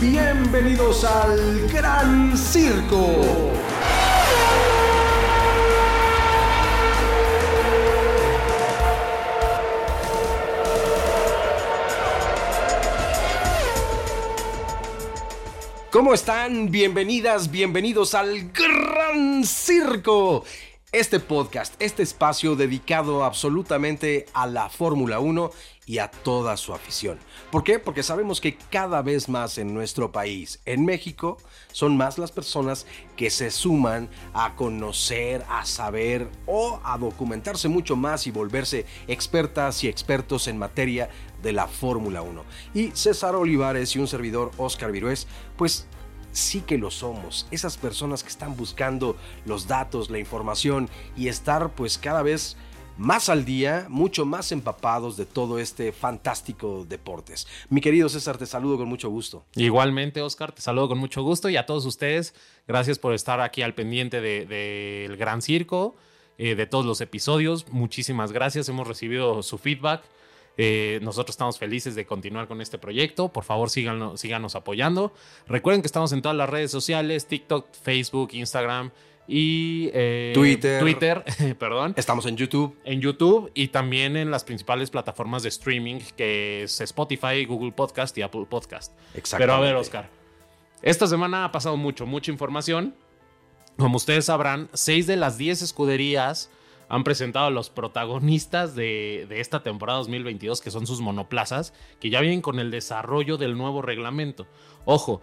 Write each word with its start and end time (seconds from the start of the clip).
Bienvenidos 0.00 1.02
al 1.02 1.68
Gran 1.72 2.38
Circo. 2.38 3.52
¿Cómo 15.90 16.14
están? 16.14 16.70
Bienvenidas, 16.70 17.50
bienvenidos 17.50 18.14
al 18.14 18.52
Gran 18.52 19.42
Circo. 19.44 20.44
Este 20.98 21.20
podcast, 21.20 21.80
este 21.80 22.02
espacio 22.02 22.56
dedicado 22.56 23.22
absolutamente 23.22 24.26
a 24.34 24.48
la 24.48 24.68
Fórmula 24.68 25.20
1 25.20 25.52
y 25.86 25.98
a 25.98 26.10
toda 26.10 26.56
su 26.56 26.74
afición. 26.74 27.20
¿Por 27.52 27.62
qué? 27.62 27.78
Porque 27.78 28.02
sabemos 28.02 28.40
que 28.40 28.56
cada 28.56 29.00
vez 29.00 29.28
más 29.28 29.58
en 29.58 29.72
nuestro 29.72 30.10
país, 30.10 30.60
en 30.64 30.84
México, 30.84 31.38
son 31.70 31.96
más 31.96 32.18
las 32.18 32.32
personas 32.32 32.84
que 33.16 33.30
se 33.30 33.52
suman 33.52 34.08
a 34.34 34.56
conocer, 34.56 35.44
a 35.48 35.64
saber 35.66 36.28
o 36.46 36.80
a 36.82 36.98
documentarse 36.98 37.68
mucho 37.68 37.94
más 37.94 38.26
y 38.26 38.32
volverse 38.32 38.84
expertas 39.06 39.84
y 39.84 39.86
expertos 39.86 40.48
en 40.48 40.58
materia 40.58 41.10
de 41.40 41.52
la 41.52 41.68
Fórmula 41.68 42.22
1. 42.22 42.42
Y 42.74 42.90
César 42.90 43.36
Olivares 43.36 43.94
y 43.94 44.00
un 44.00 44.08
servidor 44.08 44.50
Oscar 44.56 44.90
Virués, 44.90 45.28
pues 45.56 45.86
sí 46.38 46.60
que 46.60 46.78
lo 46.78 46.90
somos. 46.90 47.46
Esas 47.50 47.76
personas 47.76 48.22
que 48.22 48.30
están 48.30 48.56
buscando 48.56 49.16
los 49.44 49.66
datos, 49.66 50.10
la 50.10 50.18
información 50.18 50.88
y 51.16 51.28
estar 51.28 51.70
pues 51.70 51.98
cada 51.98 52.22
vez 52.22 52.56
más 52.96 53.28
al 53.28 53.44
día, 53.44 53.86
mucho 53.88 54.26
más 54.26 54.50
empapados 54.50 55.16
de 55.16 55.24
todo 55.24 55.58
este 55.58 55.92
fantástico 55.92 56.84
deportes. 56.88 57.46
Mi 57.70 57.80
querido 57.80 58.08
César, 58.08 58.38
te 58.38 58.46
saludo 58.46 58.76
con 58.76 58.88
mucho 58.88 59.08
gusto. 59.08 59.44
Igualmente, 59.54 60.20
Oscar, 60.20 60.52
te 60.52 60.60
saludo 60.60 60.88
con 60.88 60.98
mucho 60.98 61.22
gusto 61.22 61.48
y 61.48 61.56
a 61.56 61.64
todos 61.64 61.86
ustedes, 61.86 62.34
gracias 62.66 62.98
por 62.98 63.14
estar 63.14 63.40
aquí 63.40 63.62
al 63.62 63.74
pendiente 63.74 64.20
del 64.20 64.48
de, 64.48 65.16
Gran 65.16 65.42
Circo, 65.42 65.94
eh, 66.38 66.56
de 66.56 66.66
todos 66.66 66.84
los 66.84 67.00
episodios. 67.00 67.68
Muchísimas 67.68 68.32
gracias, 68.32 68.68
hemos 68.68 68.86
recibido 68.88 69.42
su 69.44 69.58
feedback. 69.58 70.02
Eh, 70.60 70.98
nosotros 71.02 71.34
estamos 71.34 71.56
felices 71.56 71.94
de 71.94 72.04
continuar 72.04 72.48
con 72.48 72.60
este 72.60 72.78
proyecto. 72.78 73.28
Por 73.28 73.44
favor, 73.44 73.70
síganos, 73.70 74.20
síganos 74.20 74.56
apoyando. 74.56 75.14
Recuerden 75.46 75.82
que 75.82 75.86
estamos 75.86 76.12
en 76.12 76.20
todas 76.20 76.36
las 76.36 76.50
redes 76.50 76.72
sociales: 76.72 77.26
TikTok, 77.26 77.68
Facebook, 77.72 78.30
Instagram 78.32 78.90
y 79.28 79.88
eh, 79.94 80.32
Twitter. 80.34 80.80
Twitter, 80.80 81.24
perdón. 81.58 81.94
Estamos 81.96 82.26
en 82.26 82.36
YouTube. 82.36 82.76
En 82.84 83.00
YouTube 83.00 83.52
y 83.54 83.68
también 83.68 84.16
en 84.16 84.32
las 84.32 84.42
principales 84.42 84.90
plataformas 84.90 85.44
de 85.44 85.50
streaming, 85.50 86.00
que 86.16 86.64
es 86.64 86.80
Spotify, 86.80 87.44
Google 87.44 87.70
Podcast 87.70 88.18
y 88.18 88.22
Apple 88.22 88.46
Podcast. 88.50 88.92
Exacto. 89.14 89.42
Pero 89.42 89.54
a 89.54 89.60
ver, 89.60 89.76
Oscar. 89.76 90.10
Esta 90.82 91.06
semana 91.06 91.44
ha 91.44 91.52
pasado 91.52 91.76
mucho, 91.76 92.04
mucha 92.04 92.32
información. 92.32 92.96
Como 93.76 93.96
ustedes 93.96 94.24
sabrán, 94.24 94.68
seis 94.72 95.06
de 95.06 95.16
las 95.16 95.38
diez 95.38 95.62
escuderías 95.62 96.50
han 96.88 97.04
presentado 97.04 97.46
a 97.46 97.50
los 97.50 97.70
protagonistas 97.70 98.74
de, 98.74 99.26
esta 99.30 99.62
temporada 99.62 99.98
2022, 99.98 100.60
que 100.60 100.70
son 100.70 100.86
sus 100.86 101.00
monoplazas, 101.00 101.74
que 102.00 102.10
ya 102.10 102.20
vienen 102.20 102.40
con 102.40 102.58
el 102.58 102.70
desarrollo 102.70 103.36
del 103.36 103.56
nuevo 103.56 103.82
reglamento. 103.82 104.46
Ojo, 104.84 105.22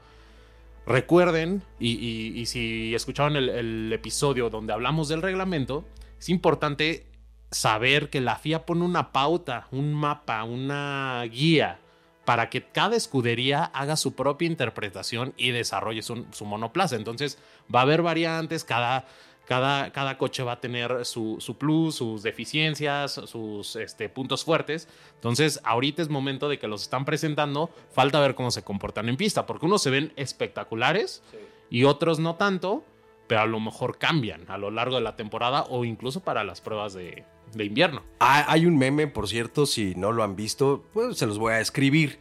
recuerden, 0.85 1.63
y, 1.79 2.43
si 2.45 2.93
escucharon 2.93 3.35
el, 3.35 3.91
episodio 3.91 4.49
donde 4.49 4.73
hablamos 4.73 5.07
del 5.07 5.21
reglamento, 5.21 5.85
es 6.19 6.29
importante 6.29 7.07
saber 7.49 8.09
que 8.09 8.21
la 8.21 8.35
FIA 8.35 8.65
pone 8.65 8.83
una 8.83 9.11
pauta, 9.11 9.67
un 9.71 9.93
mapa, 9.93 10.43
una 10.43 11.23
guía 11.31 11.79
para 12.25 12.49
que 12.49 12.63
cada 12.63 12.95
escudería 12.95 13.65
haga 13.65 13.95
su 13.95 14.15
propia 14.15 14.47
interpretación 14.47 15.33
y 15.37 15.51
desarrolle 15.51 16.01
su, 16.01 16.25
su 16.31 16.45
monoplaza. 16.45 16.95
Entonces 16.95 17.37
va 17.73 17.79
a 17.79 17.83
haber 17.83 18.01
variantes, 18.01 18.63
cada 18.63 19.05
cada, 19.45 19.91
cada 19.91 20.17
coche 20.17 20.43
va 20.43 20.53
a 20.53 20.59
tener 20.59 21.05
su, 21.05 21.37
plus, 21.57 21.95
sus 21.95 22.23
deficiencias, 22.23 23.13
sus 23.13 23.75
este, 23.75 24.09
puntos 24.09 24.43
fuertes. 24.43 24.87
Entonces, 25.15 25.59
ahorita 25.63 26.01
es 26.01 26.09
momento 26.09 26.49
de 26.49 26.59
que 26.59 26.67
los 26.67 26.83
están 26.83 27.05
presentando. 27.05 27.69
Falta 27.91 28.19
ver 28.19 28.35
cómo 28.35 28.51
se 28.51 28.63
comportan 28.63 29.09
en 29.09 29.17
pista, 29.17 29.45
porque 29.45 29.65
unos 29.65 29.81
se 29.81 29.89
ven 29.89 30.13
espectaculares 30.15 31.23
y 31.69 31.83
otros 31.83 32.19
no 32.19 32.35
tanto, 32.35 32.83
pero 33.27 33.41
a 33.41 33.45
lo 33.45 33.59
mejor 33.59 33.97
cambian 33.97 34.49
a 34.49 34.57
lo 34.57 34.71
largo 34.71 34.95
de 34.95 35.01
la 35.01 35.15
temporada 35.15 35.65
o 35.69 35.85
incluso 35.85 36.21
para 36.21 36.43
las 36.43 36.61
pruebas 36.61 36.93
de, 36.93 37.23
de 37.53 37.65
invierno. 37.65 38.03
Ah, 38.19 38.45
hay 38.47 38.65
un 38.65 38.77
meme, 38.77 39.07
por 39.07 39.27
cierto, 39.27 39.65
si 39.65 39.95
no 39.95 40.11
lo 40.11 40.23
han 40.23 40.35
visto, 40.35 40.85
pues 40.93 41.17
se 41.17 41.25
los 41.25 41.37
voy 41.37 41.53
a 41.53 41.59
escribir, 41.59 42.19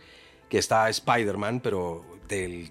que 0.48 0.58
está 0.58 0.88
Spider-Man, 0.88 1.60
pero 1.60 2.04
del 2.28 2.70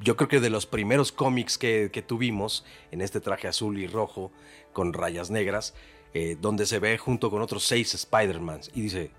yo 0.00 0.16
creo 0.16 0.28
que 0.28 0.40
de 0.40 0.50
los 0.50 0.66
primeros 0.66 1.12
cómics 1.12 1.58
que, 1.58 2.04
tuvimos 2.06 2.64
en 2.90 3.00
este 3.00 3.20
traje 3.20 3.48
azul 3.48 3.78
y 3.78 3.86
rojo 3.86 4.32
con 4.72 4.92
rayas 4.92 5.30
negras, 5.30 5.74
eh, 6.14 6.36
donde 6.40 6.66
se 6.66 6.78
ve 6.78 6.98
junto 6.98 7.30
con 7.30 7.42
otros 7.42 7.64
seis 7.64 7.94
Spider-Mans 7.94 8.70
y 8.74 8.82
dice, 8.82 9.10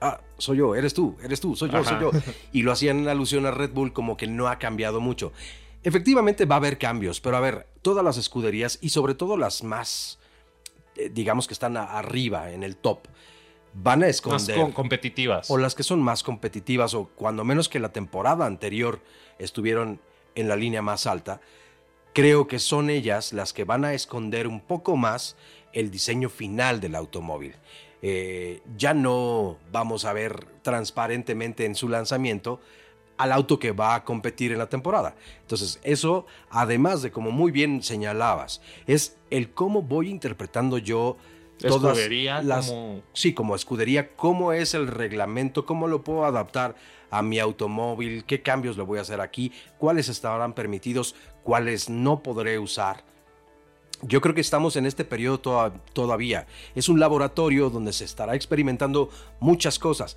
ah, 0.00 0.20
soy 0.38 0.58
yo, 0.58 0.74
eres 0.74 0.94
tú, 0.94 1.16
eres 1.22 1.40
tú, 1.40 1.56
soy 1.56 1.70
yo, 1.70 1.84
soy 1.84 2.00
yo. 2.00 2.10
Y 2.52 2.62
lo 2.62 2.72
hacían 2.72 3.00
en 3.00 3.08
alusión 3.08 3.46
a 3.46 3.50
Red 3.50 3.72
Bull 3.72 3.92
como 3.92 4.16
que 4.16 4.26
no 4.26 4.48
ha 4.48 4.58
cambiado 4.58 5.00
mucho. 5.00 5.32
Efectivamente 5.82 6.44
va 6.44 6.56
a 6.56 6.58
haber 6.58 6.78
cambios, 6.78 7.20
pero 7.20 7.36
a 7.36 7.40
ver, 7.40 7.66
todas 7.82 8.04
las 8.04 8.16
escuderías 8.16 8.78
y 8.80 8.90
sobre 8.90 9.14
todo 9.14 9.36
las 9.36 9.64
más, 9.64 10.20
eh, 10.96 11.10
digamos 11.12 11.48
que 11.48 11.54
están 11.54 11.76
arriba, 11.76 12.52
en 12.52 12.62
el 12.62 12.76
top, 12.76 13.08
van 13.74 14.04
a 14.04 14.08
esconder. 14.08 14.58
Más 14.58 14.74
competitivas. 14.74 15.50
O 15.50 15.58
las 15.58 15.74
que 15.74 15.82
son 15.82 16.00
más 16.00 16.22
competitivas, 16.22 16.94
o 16.94 17.08
cuando 17.16 17.44
menos 17.44 17.68
que 17.68 17.80
la 17.80 17.92
temporada 17.92 18.46
anterior 18.46 19.00
estuvieron 19.38 20.00
en 20.34 20.48
la 20.48 20.56
línea 20.56 20.82
más 20.82 21.06
alta, 21.06 21.40
creo 22.12 22.46
que 22.46 22.58
son 22.58 22.90
ellas 22.90 23.32
las 23.32 23.52
que 23.52 23.64
van 23.64 23.84
a 23.84 23.94
esconder 23.94 24.46
un 24.46 24.60
poco 24.60 24.96
más 24.96 25.36
el 25.72 25.90
diseño 25.90 26.28
final 26.28 26.80
del 26.80 26.94
automóvil. 26.94 27.56
Eh, 28.02 28.60
ya 28.76 28.94
no 28.94 29.58
vamos 29.70 30.04
a 30.04 30.12
ver 30.12 30.46
transparentemente 30.62 31.64
en 31.64 31.74
su 31.74 31.88
lanzamiento 31.88 32.60
al 33.16 33.30
auto 33.30 33.58
que 33.58 33.70
va 33.70 33.94
a 33.94 34.04
competir 34.04 34.52
en 34.52 34.58
la 34.58 34.68
temporada. 34.68 35.14
Entonces, 35.40 35.78
eso, 35.84 36.26
además 36.50 37.02
de 37.02 37.12
como 37.12 37.30
muy 37.30 37.52
bien 37.52 37.82
señalabas, 37.82 38.60
es 38.86 39.16
el 39.30 39.50
cómo 39.50 39.82
voy 39.82 40.10
interpretando 40.10 40.78
yo 40.78 41.16
todas 41.58 41.96
escudería 41.96 42.42
las 42.42 42.68
como... 42.68 43.02
sí 43.12 43.34
como 43.34 43.54
escudería 43.54 44.16
cómo 44.16 44.52
es 44.52 44.74
el 44.74 44.88
reglamento 44.88 45.64
cómo 45.64 45.86
lo 45.86 46.02
puedo 46.02 46.24
adaptar 46.24 46.74
a 47.12 47.22
mi 47.22 47.38
automóvil 47.38 48.24
qué 48.24 48.42
cambios 48.42 48.76
le 48.76 48.82
voy 48.82 48.98
a 48.98 49.02
hacer 49.02 49.20
aquí 49.20 49.52
cuáles 49.78 50.08
estarán 50.08 50.52
permitidos 50.54 51.14
cuáles 51.44 51.88
no 51.88 52.24
podré 52.24 52.58
usar 52.58 53.04
yo 54.02 54.20
creo 54.20 54.34
que 54.34 54.40
estamos 54.40 54.74
en 54.74 54.84
este 54.84 55.04
periodo 55.04 55.72
todavía. 55.92 56.48
Es 56.74 56.88
un 56.88 56.98
laboratorio 56.98 57.70
donde 57.70 57.92
se 57.92 58.04
estará 58.04 58.34
experimentando 58.34 59.10
muchas 59.38 59.78
cosas. 59.78 60.16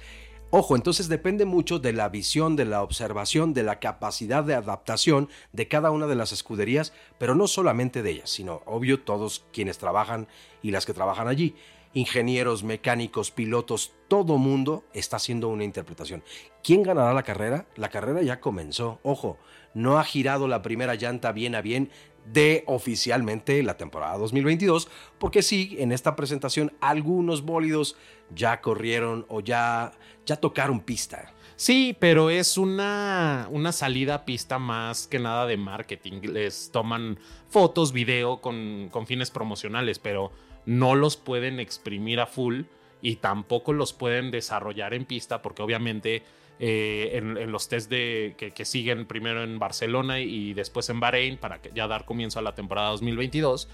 Ojo, 0.49 0.75
entonces 0.75 1.07
depende 1.07 1.45
mucho 1.45 1.79
de 1.79 1.93
la 1.93 2.09
visión, 2.09 2.55
de 2.55 2.65
la 2.65 2.81
observación, 2.81 3.53
de 3.53 3.63
la 3.63 3.79
capacidad 3.79 4.43
de 4.43 4.55
adaptación 4.55 5.29
de 5.53 5.67
cada 5.67 5.91
una 5.91 6.07
de 6.07 6.15
las 6.15 6.31
escuderías, 6.31 6.93
pero 7.17 7.35
no 7.35 7.47
solamente 7.47 8.01
de 8.03 8.11
ellas, 8.11 8.29
sino 8.29 8.61
obvio 8.65 9.01
todos 9.01 9.43
quienes 9.51 9.77
trabajan 9.77 10.27
y 10.61 10.71
las 10.71 10.85
que 10.85 10.93
trabajan 10.93 11.27
allí. 11.27 11.55
Ingenieros, 11.95 12.63
mecánicos, 12.63 13.31
pilotos, 13.31 13.93
todo 14.09 14.37
mundo 14.37 14.83
está 14.93 15.15
haciendo 15.15 15.47
una 15.47 15.63
interpretación. 15.63 16.23
¿Quién 16.61 16.83
ganará 16.83 17.13
la 17.13 17.23
carrera? 17.23 17.65
La 17.77 17.89
carrera 17.89 18.21
ya 18.21 18.39
comenzó. 18.41 18.99
Ojo, 19.01 19.39
no 19.73 19.97
ha 19.97 20.03
girado 20.03 20.47
la 20.47 20.61
primera 20.61 20.95
llanta 20.95 21.31
bien 21.31 21.55
a 21.55 21.61
bien 21.61 21.89
de 22.31 22.63
oficialmente 22.67 23.63
la 23.63 23.77
temporada 23.77 24.17
2022, 24.17 24.89
porque 25.19 25.41
sí, 25.41 25.77
en 25.79 25.91
esta 25.91 26.15
presentación 26.15 26.73
algunos 26.81 27.43
bólidos 27.43 27.95
ya 28.33 28.61
corrieron 28.61 29.25
o 29.29 29.39
ya, 29.39 29.93
ya 30.25 30.35
tocaron 30.35 30.81
pista. 30.81 31.33
Sí, 31.55 31.95
pero 31.99 32.29
es 32.29 32.57
una, 32.57 33.47
una 33.51 33.71
salida 33.71 34.15
a 34.15 34.25
pista 34.25 34.59
más 34.59 35.07
que 35.07 35.19
nada 35.19 35.45
de 35.45 35.55
marketing. 35.55 36.21
Les 36.23 36.69
toman 36.71 37.17
fotos, 37.47 37.93
video 37.93 38.41
con, 38.41 38.89
con 38.91 39.07
fines 39.07 39.31
promocionales, 39.31 39.97
pero 39.99 40.31
no 40.65 40.95
los 40.95 41.17
pueden 41.17 41.59
exprimir 41.59 42.19
a 42.19 42.25
full 42.25 42.63
y 43.01 43.17
tampoco 43.17 43.73
los 43.73 43.93
pueden 43.93 44.31
desarrollar 44.31 44.93
en 44.93 45.05
pista 45.05 45.41
porque 45.41 45.61
obviamente 45.61 46.23
eh, 46.59 47.11
en, 47.13 47.51
los 47.51 47.67
test 47.67 47.89
que, 47.89 48.53
siguen 48.63 49.05
primero 49.05 49.43
en 49.43 49.59
Barcelona 49.59 50.21
y 50.21 50.53
después 50.53 50.89
en 50.89 50.99
Bahrein 50.99 51.37
para 51.37 51.61
ya 51.73 51.87
dar 51.87 52.05
comienzo 52.05 52.39
a 52.39 52.41
la 52.41 52.55
temporada 52.55 52.89
2022. 52.91 53.67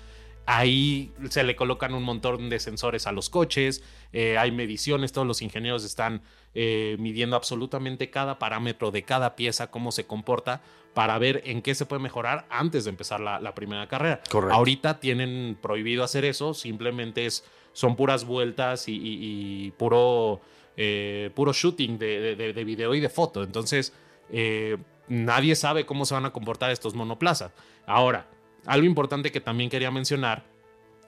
Ahí 0.47 1.13
se 1.29 1.43
le 1.43 1.55
colocan 1.55 1.93
un 1.93 2.01
montón 2.01 2.49
de 2.49 2.59
sensores 2.59 3.05
a 3.05 3.11
los 3.11 3.29
coches, 3.29 3.83
eh, 4.11 4.39
hay 4.39 4.51
mediciones, 4.51 5.11
todos 5.11 5.27
los 5.27 5.43
ingenieros 5.43 5.85
están 5.85 6.23
eh, 6.55 6.95
midiendo 6.97 7.35
absolutamente 7.35 8.09
cada 8.09 8.39
parámetro 8.39 8.89
de 8.89 9.03
cada 9.03 9.35
pieza, 9.35 9.69
cómo 9.69 9.91
se 9.91 10.07
comporta, 10.07 10.63
para 10.93 11.17
ver 11.17 11.41
en 11.45 11.61
qué 11.61 11.73
se 11.75 11.85
puede 11.85 12.01
mejorar 12.01 12.45
antes 12.49 12.83
de 12.83 12.89
empezar 12.89 13.19
la, 13.19 13.55
primera 13.55 13.87
carrera. 13.87 14.21
Ahorita 14.51 14.99
tienen 14.99 15.57
prohibido 15.61 16.03
hacer 16.03 16.25
eso, 16.25 16.53
simplemente 16.53 17.25
es, 17.25 17.45
son 17.73 17.95
puras 17.95 18.25
vueltas 18.25 18.85
y 18.87 19.73
puro 19.77 20.41
eh, 20.77 21.29
puro 21.35 21.51
shooting 21.51 21.97
de, 21.97 22.35
de, 22.35 22.63
video 22.63 22.95
y 22.95 22.99
de 22.99 23.09
foto. 23.09 23.43
Entonces, 23.43 23.93
eh, 24.31 24.77
nadie 25.09 25.55
sabe 25.55 25.85
cómo 25.85 26.05
se 26.05 26.13
van 26.13 26.25
a 26.25 26.31
comportar 26.31 26.71
estos 26.71 26.95
monoplazas. 26.95 27.51
Ahora, 27.85 28.27
algo 28.65 28.87
importante 28.87 29.31
que 29.31 29.41
también 29.41 29.69
quería 29.69 29.91
mencionar 29.91 30.45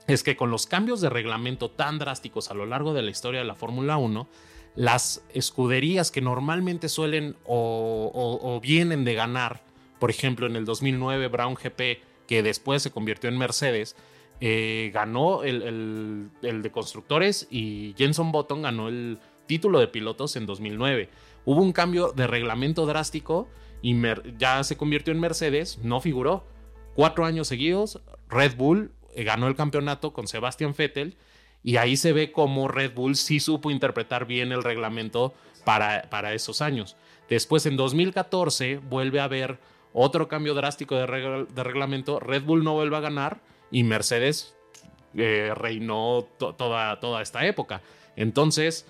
es 0.05 0.21
que 0.21 0.35
con 0.35 0.51
los 0.51 0.67
cambios 0.67 0.99
de 0.99 1.09
reglamento 1.09 1.71
tan 1.71 1.97
drásticos 1.97 2.51
a 2.51 2.53
lo 2.53 2.65
largo 2.65 2.93
de 2.93 3.03
la 3.03 3.11
historia 3.11 3.39
de 3.39 3.45
la 3.45 3.55
Fórmula 3.55 3.97
1, 3.97 4.27
las 4.75 5.23
escuderías 5.33 6.11
que 6.11 6.19
normalmente 6.19 6.89
suelen 6.89 7.37
o, 7.45 8.59
vienen 8.61 9.05
de 9.05 9.13
ganar, 9.13 9.63
por 10.03 10.09
ejemplo 10.09 10.47
en 10.47 10.57
el 10.57 10.65
2009 10.65 11.29
Brown 11.29 11.55
GP, 11.55 12.01
que 12.27 12.43
después 12.43 12.83
se 12.83 12.91
convirtió 12.91 13.29
en 13.29 13.37
Mercedes, 13.37 13.95
eh, 14.41 14.91
ganó 14.93 15.43
el, 15.43 16.29
de 16.41 16.71
constructores 16.71 17.47
y 17.49 17.95
Jenson 17.97 18.33
Button 18.33 18.63
ganó 18.63 18.89
el 18.89 19.17
título 19.45 19.79
de 19.79 19.87
pilotos 19.87 20.35
en 20.35 20.45
2009. 20.45 21.07
Hubo 21.45 21.61
un 21.61 21.71
cambio 21.71 22.11
de 22.11 22.27
reglamento 22.27 22.85
drástico 22.85 23.47
y 23.81 23.95
ya 24.37 24.61
se 24.65 24.75
convirtió 24.75 25.13
en 25.13 25.21
Mercedes, 25.21 25.79
no 25.83 26.01
figuró. 26.01 26.45
Cuatro 26.95 27.23
años 27.23 27.47
seguidos, 27.47 28.01
Red 28.27 28.57
Bull 28.57 28.91
eh, 29.15 29.23
ganó 29.23 29.47
el 29.47 29.55
campeonato 29.55 30.11
con 30.11 30.27
Sebastian 30.27 30.75
Vettel 30.77 31.15
y 31.63 31.77
ahí 31.77 31.95
se 31.95 32.11
ve 32.11 32.33
cómo 32.33 32.67
Red 32.67 32.93
Bull 32.93 33.15
sí 33.15 33.39
supo 33.39 33.71
interpretar 33.71 34.25
bien 34.25 34.51
el 34.51 34.63
reglamento 34.63 35.33
para, 35.63 36.09
para 36.09 36.33
esos 36.33 36.61
años. 36.61 36.97
Después, 37.29 37.65
en 37.65 37.77
2014, 37.77 38.79
vuelve 38.79 39.21
a 39.21 39.23
haber 39.23 39.59
otro 39.93 40.27
cambio 40.27 40.53
drástico 40.53 40.95
de, 40.95 41.05
reglamento. 41.05 42.19
Red 42.19 42.43
Bull 42.43 42.63
no 42.63 42.73
vuelve 42.73 42.97
a 42.97 43.01
ganar 43.01 43.41
y 43.71 43.83
Mercedes 43.83 44.55
eh, 45.15 45.53
reinó 45.55 46.27
toda, 46.37 46.99
toda 46.99 47.21
esta 47.21 47.45
época. 47.45 47.81
Entonces, 48.15 48.85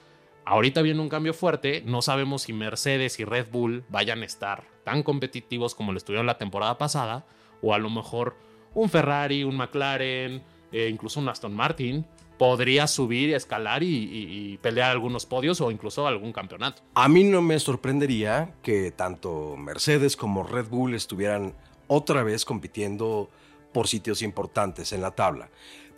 ahorita 0.45 0.81
viene 0.81 1.01
un 1.01 1.09
cambio 1.09 1.33
fuerte. 1.33 1.83
No 1.85 2.01
sabemos 2.01 2.43
si 2.43 2.53
Mercedes 2.53 3.19
y 3.19 3.25
Red 3.25 3.47
Bull 3.51 3.83
vayan 3.89 4.21
a 4.21 4.25
estar 4.25 4.63
tan 4.83 5.03
competitivos 5.03 5.75
como 5.75 5.91
lo 5.91 5.97
estuvieron 5.97 6.25
la 6.25 6.37
temporada 6.37 6.77
pasada. 6.77 7.25
O 7.61 7.73
a 7.73 7.77
lo 7.77 7.89
mejor 7.89 8.35
un 8.73 8.89
Ferrari, 8.89 9.43
un 9.43 9.55
McLaren, 9.55 10.41
eh, 10.71 10.89
incluso 10.89 11.19
un 11.19 11.29
Aston 11.29 11.53
Martin 11.53 12.05
podría 12.37 12.87
subir, 12.87 13.33
escalar 13.33 13.83
y, 13.83 14.57
pelear 14.61 14.91
algunos 14.91 15.25
podios 15.25 15.61
o 15.61 15.71
incluso 15.71 16.07
algún 16.07 16.33
campeonato. 16.33 16.81
A 16.95 17.07
mí 17.07 17.23
no 17.23 17.41
me 17.41 17.59
sorprendería 17.59 18.53
que 18.61 18.91
tanto 18.91 19.55
Mercedes 19.57 20.15
como 20.15 20.43
Red 20.43 20.67
Bull 20.67 20.95
estuvieran 20.95 21.53
otra 21.87 22.23
vez 22.23 22.45
compitiendo 22.45 23.29
por 23.71 23.87
sitios 23.87 24.21
importantes 24.21 24.93
en 24.93 25.01
la 25.01 25.11
tabla. 25.11 25.49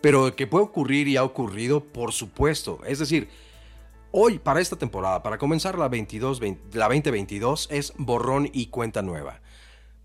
Pero 0.02 0.36
que 0.36 0.48
puede 0.48 0.66
ocurrir 0.66 1.08
y 1.08 1.18
ha 1.18 1.24
ocurrido, 1.24 1.84
por 1.84 2.12
supuesto. 2.12 2.80
Es 2.86 3.00
decir, 3.00 3.30
hoy 4.12 4.40
para 4.40 4.62
esta 4.62 4.76
temporada, 4.76 5.24
para 5.24 5.38
comenzar 5.38 5.78
la, 5.78 5.88
22, 5.88 6.42
la 6.74 6.88
2022, 6.88 7.70
es 7.72 7.94
borrón 7.98 8.50
y 8.54 8.68
cuenta 8.68 9.02
nueva. 9.02 9.42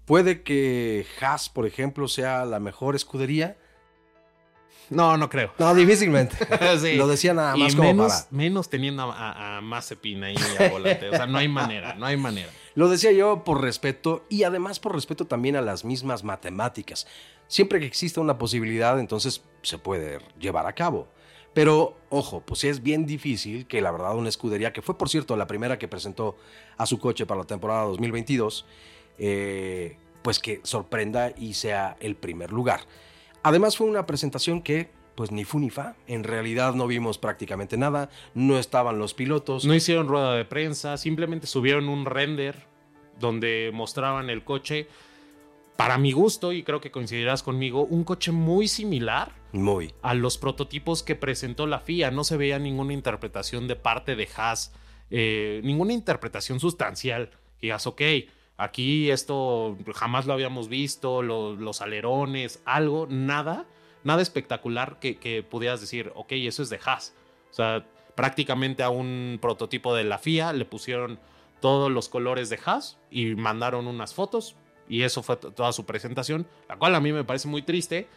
Puede 0.06 0.42
que 0.42 1.06
Haas, 1.20 1.48
por 1.48 1.66
ejemplo, 1.66 2.08
sea 2.08 2.44
la 2.44 2.60
mejor 2.60 2.96
escudería 2.96 3.56
no, 4.90 5.16
no 5.16 5.30
creo. 5.30 5.52
No, 5.58 5.74
difícilmente. 5.74 6.36
Lo 6.96 7.06
decía 7.06 7.32
nada 7.32 7.56
más 7.56 7.74
como 7.74 7.88
menos, 7.88 8.12
para. 8.12 8.26
Menos 8.30 8.68
teniendo 8.68 9.02
a, 9.02 9.56
a 9.56 9.60
Mazepin 9.60 10.24
ahí 10.24 10.36
a 10.58 10.68
volante. 10.68 11.08
O 11.08 11.12
sea, 11.12 11.26
no 11.26 11.38
hay 11.38 11.48
manera, 11.48 11.94
no 11.94 12.06
hay 12.06 12.16
manera. 12.16 12.50
Lo 12.74 12.88
decía 12.88 13.12
yo 13.12 13.44
por 13.44 13.62
respeto 13.62 14.24
y 14.28 14.42
además 14.42 14.80
por 14.80 14.94
respeto 14.94 15.26
también 15.26 15.56
a 15.56 15.60
las 15.60 15.84
mismas 15.84 16.24
matemáticas. 16.24 17.06
Siempre 17.46 17.80
que 17.80 17.86
exista 17.86 18.20
una 18.20 18.38
posibilidad, 18.38 18.98
entonces 19.00 19.42
se 19.62 19.78
puede 19.78 20.18
llevar 20.38 20.66
a 20.66 20.74
cabo. 20.74 21.08
Pero, 21.52 21.96
ojo, 22.10 22.42
pues 22.46 22.62
es 22.64 22.82
bien 22.82 23.06
difícil 23.06 23.66
que 23.66 23.80
la 23.80 23.90
verdad 23.90 24.14
una 24.16 24.28
escudería, 24.28 24.72
que 24.72 24.82
fue 24.82 24.96
por 24.96 25.08
cierto 25.08 25.36
la 25.36 25.46
primera 25.46 25.78
que 25.78 25.88
presentó 25.88 26.36
a 26.76 26.86
su 26.86 26.98
coche 26.98 27.26
para 27.26 27.40
la 27.40 27.46
temporada 27.46 27.84
2022, 27.84 28.66
eh, 29.18 29.96
pues 30.22 30.38
que 30.38 30.60
sorprenda 30.62 31.32
y 31.36 31.54
sea 31.54 31.96
el 32.00 32.14
primer 32.14 32.52
lugar. 32.52 32.82
Además 33.42 33.76
fue 33.76 33.86
una 33.86 34.06
presentación 34.06 34.62
que 34.62 34.90
pues 35.14 35.32
ni 35.32 35.44
fu 35.44 35.58
ni 35.58 35.68
fa. 35.68 35.96
En 36.06 36.24
realidad 36.24 36.74
no 36.74 36.86
vimos 36.86 37.18
prácticamente 37.18 37.76
nada, 37.76 38.08
no 38.34 38.58
estaban 38.58 38.98
los 38.98 39.12
pilotos. 39.12 39.66
No 39.66 39.74
hicieron 39.74 40.08
rueda 40.08 40.34
de 40.34 40.44
prensa, 40.46 40.96
simplemente 40.96 41.46
subieron 41.46 41.88
un 41.88 42.06
render 42.06 42.64
donde 43.18 43.70
mostraban 43.72 44.30
el 44.30 44.44
coche. 44.44 44.88
Para 45.76 45.98
mi 45.98 46.12
gusto, 46.12 46.52
y 46.52 46.62
creo 46.62 46.80
que 46.80 46.90
coincidirás 46.90 47.42
conmigo, 47.42 47.84
un 47.84 48.04
coche 48.04 48.32
muy 48.32 48.68
similar 48.68 49.32
muy. 49.52 49.94
a 50.02 50.14
los 50.14 50.38
prototipos 50.38 51.02
que 51.02 51.16
presentó 51.16 51.66
la 51.66 51.80
FIA. 51.80 52.10
No 52.10 52.24
se 52.24 52.36
veía 52.36 52.58
ninguna 52.58 52.92
interpretación 52.92 53.68
de 53.68 53.76
parte 53.76 54.16
de 54.16 54.28
Haas, 54.36 54.72
eh, 55.10 55.60
ninguna 55.64 55.92
interpretación 55.92 56.60
sustancial. 56.60 57.30
Y 57.60 57.66
digas, 57.66 57.86
ok, 57.86 58.00
Aquí 58.60 59.10
esto 59.10 59.78
jamás 59.94 60.26
lo 60.26 60.34
habíamos 60.34 60.68
visto, 60.68 61.22
los, 61.22 61.80
alerones, 61.80 62.60
algo, 62.66 63.06
nada, 63.08 63.64
nada 64.04 64.20
espectacular 64.20 64.98
que, 65.00 65.42
pudieras 65.48 65.80
decir, 65.80 66.12
ok, 66.14 66.32
eso 66.32 66.62
es 66.62 66.68
de 66.68 66.78
Haas. 66.84 67.14
O 67.50 67.54
sea, 67.54 67.86
prácticamente 68.14 68.82
a 68.82 68.90
un 68.90 69.38
prototipo 69.40 69.94
de 69.94 70.04
la 70.04 70.18
FIA 70.18 70.52
le 70.52 70.66
pusieron 70.66 71.18
todos 71.62 71.90
los 71.90 72.10
colores 72.10 72.50
de 72.50 72.58
Haas 72.62 72.98
y 73.10 73.34
mandaron 73.34 73.86
unas 73.86 74.12
fotos 74.12 74.56
y 74.90 75.04
eso 75.04 75.22
fue 75.22 75.36
toda 75.38 75.72
su 75.72 75.86
presentación, 75.86 76.46
la 76.68 76.76
cual 76.76 76.94
a 76.94 77.00
mí 77.00 77.14
me 77.14 77.24
parece 77.24 77.48
muy 77.48 77.62
triste, 77.62 78.08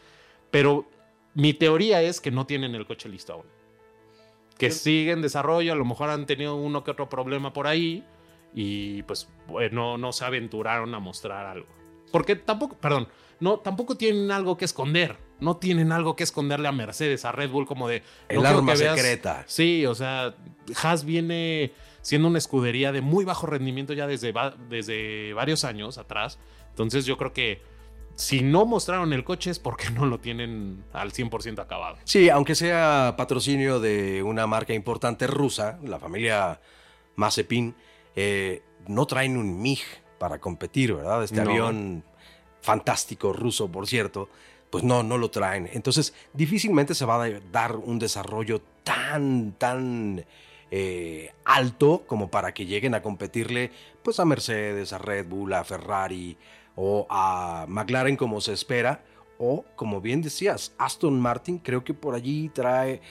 pero 0.51 0.86
mi 1.36 1.54
teoría 1.54 2.01
es 2.01 2.19
que 2.19 2.31
no 2.31 2.45
tienen 2.45 2.75
el 2.75 2.86
coche 2.86 3.07
listo 3.07 3.31
aún. 3.31 3.45
Que 4.57 4.72
sigue 4.72 5.13
en 5.13 5.22
desarrollo, 5.22 5.72
a 5.72 5.78
lo 5.78 5.86
mejor 5.86 6.10
han 6.10 6.25
tenido 6.25 6.57
uno 6.57 6.84
que 6.84 6.92
otro 6.92 7.07
problema 7.07 7.54
por 7.54 7.66
ahí 7.66 8.04
y 8.53 9.03
pues 9.03 9.29
no, 9.71 9.97
no 9.97 10.11
se 10.11 10.25
aventuraron 10.25 10.94
a 10.95 11.00
mostrar 11.00 11.45
algo. 11.45 11.67
Porque 12.11 12.35
tampoco, 12.35 12.77
perdón, 12.77 13.07
no, 13.39 13.59
tampoco 13.59 13.97
tienen 13.97 14.31
algo 14.31 14.57
que 14.57 14.65
esconder. 14.65 15.17
No 15.39 15.57
tienen 15.57 15.91
algo 15.91 16.15
que 16.15 16.23
esconderle 16.23 16.67
a 16.67 16.71
Mercedes, 16.71 17.25
a 17.25 17.31
Red 17.31 17.50
Bull, 17.50 17.65
como 17.65 17.89
de. 17.89 18.03
El 18.29 18.45
arma 18.45 18.75
secreta. 18.75 19.44
Sí, 19.47 19.85
o 19.85 19.95
sea, 19.95 20.35
Haas 20.81 21.03
viene 21.03 21.73
siendo 22.01 22.27
una 22.27 22.38
escudería 22.38 22.91
de 22.91 23.01
muy 23.01 23.25
bajo 23.25 23.47
rendimiento 23.47 23.94
ya 23.94 24.07
desde, 24.07 24.33
desde 24.69 25.33
varios 25.33 25.63
años 25.63 25.97
atrás. 25.97 26.39
Entonces 26.69 27.06
yo 27.06 27.17
creo 27.17 27.33
que 27.33 27.61
si 28.15 28.41
no 28.41 28.65
mostraron 28.65 29.11
el 29.13 29.23
coche 29.23 29.49
es 29.49 29.59
porque 29.59 29.89
no 29.89 30.06
lo 30.06 30.19
tienen 30.19 30.83
al 30.94 31.11
100% 31.11 31.59
acabado. 31.59 31.97
Sí, 32.03 32.29
aunque 32.29 32.56
sea 32.56 33.15
patrocinio 33.17 33.79
de 33.79 34.23
una 34.23 34.47
marca 34.47 34.73
importante 34.73 35.27
rusa, 35.27 35.79
la 35.83 35.99
familia 35.99 36.61
Mazepin, 37.15 37.75
eh, 38.15 38.62
no 38.88 39.06
traen 39.06 39.38
un 39.38 39.62
MiG 39.62 39.81
para 40.18 40.39
competir, 40.39 40.94
¿verdad? 40.94 41.24
Este 41.24 41.42
avión 41.42 42.04
fantástico 42.61 43.33
ruso, 43.33 43.69
por 43.69 43.87
cierto, 43.87 44.30
pues 44.69 44.83
no, 44.83 45.04
no 45.04 45.18
lo 45.18 45.30
traen. 45.30 45.69
Entonces, 45.73 46.14
difícilmente 46.33 46.95
se 46.95 47.06
va 47.06 47.23
a 47.23 47.30
dar 47.52 47.76
un 47.76 47.99
desarrollo 47.99 48.61
tan, 48.83 49.54
tan 49.54 50.26
eh, 50.71 51.31
alto 51.45 52.04
como 52.07 52.31
para 52.31 52.54
que 52.54 52.66
lleguen 52.66 52.95
a 52.95 53.04
competirle 53.04 53.69
pues 54.02 54.19
a 54.19 54.26
Mercedes, 54.26 54.92
a 54.92 54.97
Red 54.97 55.28
Bull, 55.28 55.54
a 55.54 55.64
Ferrari 55.64 56.35
o 56.76 57.06
a 57.09 57.66
McLaren 57.68 58.16
como 58.16 58.42
se 58.42 58.54
espera. 58.54 59.04
O, 59.37 59.66
como 59.76 59.99
bien 59.99 60.21
decías, 60.21 60.73
Aston 60.78 61.19
Martin 61.19 61.59
creo 61.59 61.83
que 61.83 61.94
por 61.94 62.16
allí 62.16 62.49
trae, 62.49 63.02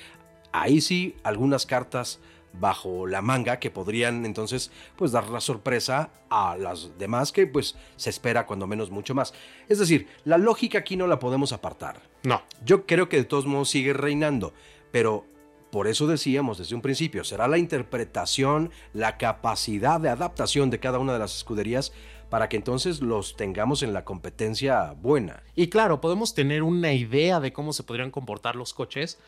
ahí 0.51 0.81
sí, 0.81 1.15
algunas 1.23 1.67
cartas 1.67 2.21
bajo 2.53 3.07
la 3.07 3.23
manga 3.23 3.59
que 3.59 3.71
podrían 3.71 4.27
entonces 4.27 4.71
pues 4.97 5.13
dar 5.13 5.29
la 5.29 5.41
sorpresa 5.41 6.11
a 6.29 6.57
las 6.57 6.99
demás 6.99 7.33
que 7.33 7.47
pues 7.47 7.77
se 7.97 8.11
espera 8.11 8.47
cuando 8.47 8.67
menos 8.67 8.91
mucho 8.91 9.15
más. 9.15 9.35
Es 9.69 9.79
decir, 9.79 10.09
la 10.25 10.39
lógica 10.39 10.79
aquí 10.79 10.97
no 10.97 11.07
la 11.07 11.19
podemos 11.19 11.53
apartar. 11.53 12.01
No. 12.25 12.43
Yo 12.65 12.87
creo 12.87 13.09
que 13.09 13.17
de 13.19 13.25
todos 13.25 13.47
modos 13.47 13.71
sigue 13.71 13.93
reinando, 13.93 14.53
pero 14.91 15.27
por 15.71 15.89
eso 15.89 16.07
decíamos 16.07 16.59
desde 16.59 16.75
un 16.75 16.83
principio, 16.83 17.25
será 17.25 17.49
la 17.49 17.57
interpretación, 17.57 18.71
la 18.93 19.17
capacidad 19.17 19.99
de 19.99 20.11
adaptación 20.11 20.69
de 20.69 20.81
cada 20.81 20.99
una 20.99 21.15
de 21.15 21.19
las 21.19 21.35
escuderías 21.35 21.93
para 22.29 22.49
que 22.49 22.57
entonces 22.57 23.01
los 23.01 23.37
tengamos 23.37 23.83
en 23.83 23.93
la 23.93 24.05
competencia 24.05 24.93
buena. 24.93 25.43
Y 25.55 25.69
claro, 25.69 26.01
podemos 26.01 26.35
tener 26.35 26.63
una 26.63 26.93
idea 26.93 27.41
de 27.41 27.53
cómo 27.53 27.73
se 27.73 27.83
podrían 27.83 28.11
comportar 28.11 28.57
los 28.57 28.73
coches, 28.73 29.19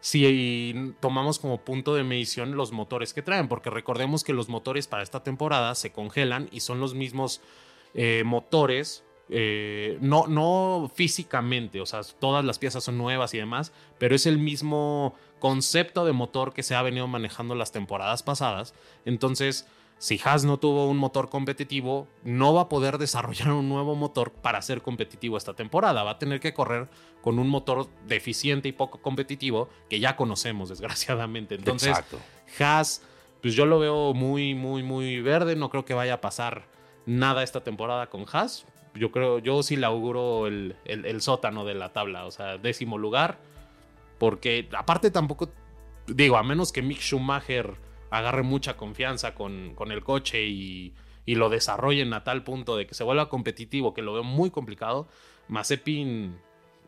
si 0.00 0.94
tomamos 1.00 1.38
como 1.38 1.58
punto 1.58 1.94
de 1.94 2.04
medición 2.04 2.56
los 2.56 2.72
motores 2.72 3.12
que 3.12 3.22
traen, 3.22 3.48
porque 3.48 3.70
recordemos 3.70 4.24
que 4.24 4.32
los 4.32 4.48
motores 4.48 4.86
para 4.86 5.02
esta 5.02 5.22
temporada 5.22 5.74
se 5.74 5.92
congelan 5.92 6.48
y 6.50 6.60
son 6.60 6.80
los 6.80 6.94
mismos 6.94 7.40
eh, 7.94 8.22
motores, 8.24 9.04
eh, 9.28 9.98
no, 10.00 10.26
no 10.26 10.90
físicamente, 10.94 11.80
o 11.80 11.86
sea, 11.86 12.00
todas 12.18 12.44
las 12.44 12.58
piezas 12.58 12.82
son 12.82 12.98
nuevas 12.98 13.34
y 13.34 13.38
demás, 13.38 13.72
pero 13.98 14.16
es 14.16 14.26
el 14.26 14.38
mismo 14.38 15.14
concepto 15.38 16.04
de 16.04 16.12
motor 16.12 16.52
que 16.52 16.62
se 16.62 16.74
ha 16.74 16.82
venido 16.82 17.06
manejando 17.06 17.54
las 17.54 17.70
temporadas 17.70 18.22
pasadas. 18.22 18.74
Entonces, 19.04 19.66
si 20.00 20.18
Haas 20.24 20.46
no 20.46 20.58
tuvo 20.58 20.88
un 20.88 20.96
motor 20.96 21.28
competitivo, 21.28 22.08
no 22.24 22.54
va 22.54 22.62
a 22.62 22.68
poder 22.70 22.96
desarrollar 22.96 23.52
un 23.52 23.68
nuevo 23.68 23.94
motor 23.96 24.32
para 24.32 24.62
ser 24.62 24.80
competitivo 24.80 25.36
esta 25.36 25.52
temporada. 25.52 26.02
Va 26.02 26.12
a 26.12 26.18
tener 26.18 26.40
que 26.40 26.54
correr 26.54 26.88
con 27.20 27.38
un 27.38 27.48
motor 27.50 27.86
deficiente 28.06 28.66
y 28.68 28.72
poco 28.72 29.02
competitivo 29.02 29.68
que 29.90 30.00
ya 30.00 30.16
conocemos, 30.16 30.70
desgraciadamente. 30.70 31.54
Entonces, 31.54 31.90
Haas, 32.58 33.02
pues 33.42 33.54
yo 33.54 33.66
lo 33.66 33.78
veo 33.78 34.14
muy, 34.14 34.54
muy, 34.54 34.82
muy 34.82 35.20
verde. 35.20 35.54
No 35.54 35.68
creo 35.68 35.84
que 35.84 35.92
vaya 35.92 36.14
a 36.14 36.20
pasar 36.22 36.64
nada 37.04 37.42
esta 37.42 37.62
temporada 37.62 38.08
con 38.08 38.24
Haas. 38.32 38.64
Yo 38.94 39.12
creo, 39.12 39.38
yo 39.38 39.62
sí 39.62 39.76
le 39.76 39.84
auguro 39.84 40.46
el, 40.46 40.76
el- 40.86 41.04
el 41.04 41.20
sótano 41.20 41.66
de 41.66 41.74
la 41.74 41.92
tabla, 41.92 42.24
o 42.24 42.30
sea, 42.30 42.56
décimo 42.56 42.96
lugar. 42.96 43.38
Porque 44.18 44.66
aparte 44.76 45.10
tampoco, 45.10 45.50
digo, 46.06 46.38
a 46.38 46.42
menos 46.42 46.72
que 46.72 46.80
Mick 46.82 47.00
Schumacher 47.00 47.74
agarre 48.10 48.42
mucha 48.42 48.76
confianza 48.76 49.34
con, 49.34 49.74
con 49.74 49.92
el 49.92 50.02
coche 50.02 50.44
y, 50.46 50.94
y 51.26 51.34
lo 51.36 51.48
desarrollen 51.48 52.12
a 52.14 52.24
tal 52.24 52.42
punto 52.44 52.76
de 52.76 52.86
que 52.86 52.94
se 52.94 53.04
vuelva 53.04 53.28
competitivo, 53.28 53.94
que 53.94 54.02
lo 54.02 54.12
veo 54.14 54.24
muy 54.24 54.50
complicado, 54.50 55.08
Mazepin 55.48 56.38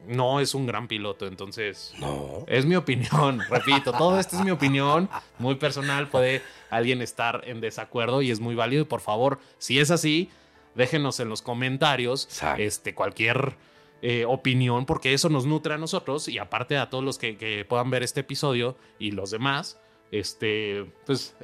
no 0.08 0.40
es 0.40 0.54
un 0.54 0.66
gran 0.66 0.88
piloto, 0.88 1.26
entonces 1.26 1.94
No. 2.00 2.44
es 2.48 2.64
mi 2.66 2.74
opinión, 2.74 3.40
repito, 3.50 3.92
todo 3.92 4.18
esto 4.18 4.36
es 4.36 4.44
mi 4.44 4.50
opinión, 4.50 5.08
muy 5.38 5.54
personal, 5.56 6.08
puede 6.08 6.42
alguien 6.70 7.02
estar 7.02 7.42
en 7.46 7.60
desacuerdo 7.60 8.22
y 8.22 8.30
es 8.30 8.40
muy 8.40 8.54
válido. 8.54 8.82
Y 8.82 8.86
por 8.86 9.00
favor, 9.00 9.38
si 9.58 9.78
es 9.78 9.90
así, 9.90 10.30
déjenos 10.74 11.20
en 11.20 11.28
los 11.28 11.42
comentarios 11.42 12.24
Exacto. 12.24 12.62
este, 12.62 12.94
cualquier 12.94 13.56
eh, 14.00 14.24
opinión, 14.26 14.86
porque 14.86 15.12
eso 15.12 15.28
nos 15.28 15.46
nutre 15.46 15.74
a 15.74 15.78
nosotros 15.78 16.26
y 16.26 16.38
aparte 16.38 16.76
a 16.78 16.90
todos 16.90 17.04
los 17.04 17.18
que, 17.18 17.36
que 17.36 17.64
puedan 17.64 17.90
ver 17.90 18.02
este 18.02 18.20
episodio 18.20 18.76
y 18.98 19.12
los 19.12 19.30
demás. 19.30 19.78
Este, 20.12 20.84
pues 21.06 21.34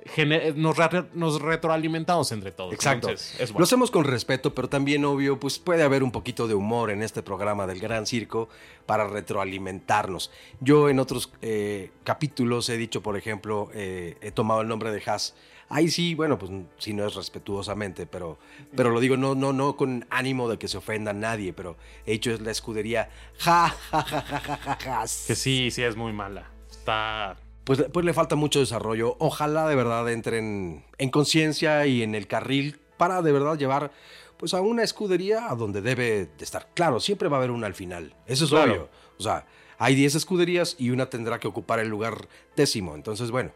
nos, 0.55 0.77
re- 0.77 1.07
nos 1.15 1.41
retroalimentamos 1.41 2.31
entre 2.33 2.53
todos. 2.53 2.75
Exacto. 2.75 3.09
Entonces, 3.09 3.41
es 3.41 3.51
Lo 3.51 3.65
hacemos 3.65 3.91
con 3.91 4.05
respeto, 4.05 4.55
pero 4.55 4.69
también, 4.69 5.07
obvio, 5.07 5.41
pues 5.41 5.59
puede 5.59 5.83
haber 5.83 6.03
un 6.03 6.13
poquito 6.13 6.47
de 6.47 6.53
humor 6.53 6.91
en 6.91 7.03
este 7.03 7.23
programa 7.23 7.67
del 7.67 7.81
Gran 7.81 8.07
Circo 8.07 8.51
para 8.85 9.07
retroalimentarnos. 9.07 10.31
Yo 10.61 10.91
en 10.91 10.99
otros 10.99 11.33
eh, 11.41 11.93
capítulos 12.05 12.69
he 12.69 12.77
dicho, 12.77 13.03
por 13.03 13.17
ejemplo, 13.17 13.71
eh, 13.73 14.19
he 14.21 14.33
tomado 14.33 14.61
el 14.61 14.69
nombre 14.69 14.91
de 14.93 15.03
Haas. 15.07 15.35
Ahí 15.71 15.89
sí, 15.89 16.15
bueno, 16.15 16.39
pues 16.39 16.51
sí 16.77 16.93
no 16.93 17.07
es 17.07 17.15
respetuosamente, 17.15 18.07
pero, 18.07 18.39
pero 18.77 18.91
lo 18.91 19.01
digo 19.01 19.17
no, 19.17 19.35
no, 19.35 19.55
no 19.55 19.77
con 19.77 20.07
ánimo 20.11 20.49
de 20.49 20.59
que 20.59 20.69
se 20.69 20.77
ofenda 20.77 21.13
a 21.13 21.15
nadie, 21.15 21.55
pero 21.55 21.77
he 22.05 22.13
hecho 22.15 22.33
es 22.33 22.41
la 22.41 22.51
escudería 22.51 23.11
ja, 23.39 23.69
ja, 23.91 24.03
ja, 24.03 24.21
ja, 24.23 24.41
ja, 24.41 24.57
ja, 24.57 24.79
Haas. 25.01 25.25
Que 25.27 25.35
sí, 25.35 25.71
sí 25.71 25.83
es 25.83 25.97
muy 25.97 26.13
mala. 26.13 26.51
Está 26.71 27.37
pues, 27.69 27.85
pues 27.93 28.07
le 28.07 28.15
falta 28.15 28.35
mucho 28.35 28.61
desarrollo. 28.61 29.17
Ojalá 29.19 29.69
de 29.69 29.75
verdad 29.75 30.11
entren 30.11 30.87
en 30.97 31.11
conciencia 31.11 31.87
y 31.87 32.03
en 32.03 32.15
el 32.15 32.27
carril 32.27 32.81
para 32.97 33.21
de 33.21 33.31
verdad 33.31 33.59
llevar 33.59 33.93
pues 34.39 34.55
a 34.55 34.63
una 34.63 34.83
escudería 34.83 35.51
a 35.51 35.55
donde 35.55 35.83
debe 35.83 36.31
de 36.39 36.45
estar. 36.45 36.69
Claro, 36.73 36.99
siempre 36.99 37.29
va 37.29 37.37
a 37.37 37.41
haber 37.41 37.51
una 37.51 37.67
al 37.67 37.75
final. 37.75 38.15
Eso 38.27 38.47
es 38.47 38.51
Claro. 38.53 38.73
obvio. 38.73 38.89
O 39.19 39.23
sea, 39.23 39.45
hay 39.77 39.95
10 39.95 40.15
escuderías 40.15 40.77
y 40.79 40.89
una 40.89 41.11
tendrá 41.11 41.39
que 41.41 41.47
ocupar 41.47 41.79
el 41.79 41.89
lugar 41.89 42.27
décimo. 42.57 42.95
Entonces, 42.95 43.31
bueno, 43.31 43.51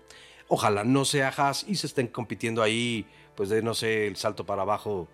ojalá 0.47 0.85
no 0.85 1.07
sea 1.07 1.33
Haas 1.35 1.65
y 1.67 1.77
se 1.77 1.87
estén 1.87 2.09
compitiendo 2.09 2.63
ahí, 2.63 3.07
pues 3.35 3.49
de 3.49 3.63
no 3.63 3.73
sé, 3.73 4.07
el 4.09 4.17
salto 4.17 4.45
para 4.45 4.61
abajo 4.61 5.09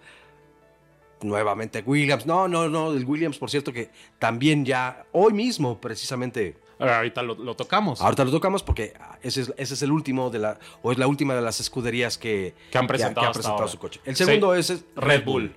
nuevamente 1.22 1.84
Williams. 1.86 2.26
No, 2.26 2.48
no, 2.48 2.68
no, 2.68 2.90
el 2.90 3.04
Williams, 3.04 3.38
por 3.38 3.48
cierto, 3.48 3.72
que 3.72 3.90
también 4.18 4.64
ya 4.64 5.06
hoy 5.12 5.32
mismo 5.32 5.80
precisamente 5.80 6.56
Ahorita 6.78 7.22
lo, 7.22 7.34
lo 7.34 7.56
tocamos. 7.56 8.00
Ahorita 8.00 8.24
lo 8.24 8.30
tocamos 8.30 8.62
porque 8.62 8.94
ese 9.22 9.42
es, 9.42 9.54
ese 9.56 9.74
es 9.74 9.82
el 9.82 9.90
último 9.90 10.30
de 10.30 10.38
la, 10.38 10.58
o 10.82 10.92
es 10.92 10.98
la 10.98 11.06
última 11.06 11.34
de 11.34 11.42
las 11.42 11.60
escuderías 11.60 12.18
que, 12.18 12.54
Que 12.70 12.78
han 12.78 12.86
presentado 12.86 13.26
han 13.26 13.68
su 13.68 13.78
coche. 13.78 14.00
El 14.04 14.16
segundo 14.16 14.54
es, 14.54 14.70
es 14.70 14.84
Red 14.94 15.24
Bull. 15.24 15.56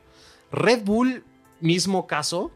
Red 0.52 0.84
Bull, 0.84 1.24
mismo 1.60 2.08
caso, 2.08 2.52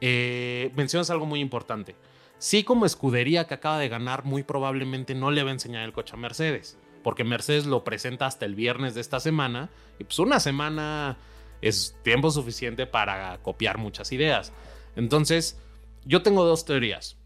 eh, 0.00 0.72
mencionas 0.74 1.10
algo 1.10 1.26
muy 1.26 1.40
importante. 1.40 1.94
Sí, 2.38 2.64
como 2.64 2.86
escudería 2.86 3.46
que 3.46 3.54
acaba 3.54 3.78
de 3.78 3.88
ganar, 3.88 4.24
muy 4.24 4.42
probablemente 4.42 5.14
no 5.14 5.30
le 5.30 5.42
va 5.42 5.50
a 5.50 5.52
enseñar 5.52 5.84
el 5.84 5.92
coche 5.92 6.14
a 6.14 6.16
Mercedes. 6.16 6.78
Porque 7.02 7.22
Mercedes 7.22 7.66
lo 7.66 7.84
presenta 7.84 8.26
hasta 8.26 8.44
el 8.44 8.54
viernes 8.54 8.94
de 8.94 9.02
esta 9.02 9.20
semana. 9.20 9.70
Y 9.98 10.04
pues 10.04 10.18
una 10.18 10.40
semana 10.40 11.16
es 11.62 11.96
tiempo 12.02 12.30
suficiente 12.30 12.86
para 12.86 13.38
copiar 13.42 13.78
muchas 13.78 14.12
ideas. 14.12 14.52
Entonces, 14.96 15.58
yo 16.04 16.22
tengo 16.22 16.44
dos 16.44 16.64
teorías. 16.64 17.19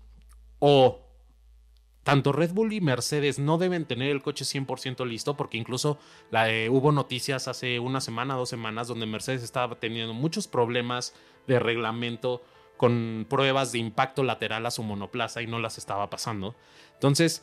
O 0.58 1.04
tanto 2.04 2.32
Red 2.32 2.52
Bull 2.52 2.72
y 2.72 2.80
Mercedes 2.80 3.38
no 3.38 3.58
deben 3.58 3.86
tener 3.86 4.10
el 4.10 4.22
coche 4.22 4.44
100% 4.44 5.06
listo, 5.06 5.36
porque 5.36 5.56
incluso 5.56 5.98
eh, 6.32 6.68
hubo 6.70 6.92
noticias 6.92 7.48
hace 7.48 7.80
una 7.80 8.00
semana, 8.00 8.34
dos 8.34 8.50
semanas, 8.50 8.88
donde 8.88 9.06
Mercedes 9.06 9.42
estaba 9.42 9.74
teniendo 9.76 10.12
muchos 10.12 10.46
problemas 10.46 11.14
de 11.46 11.58
reglamento 11.58 12.42
con 12.76 13.26
pruebas 13.28 13.72
de 13.72 13.78
impacto 13.78 14.22
lateral 14.22 14.66
a 14.66 14.70
su 14.70 14.82
monoplaza 14.82 15.40
y 15.40 15.46
no 15.46 15.58
las 15.58 15.78
estaba 15.78 16.10
pasando. 16.10 16.54
Entonces, 16.92 17.42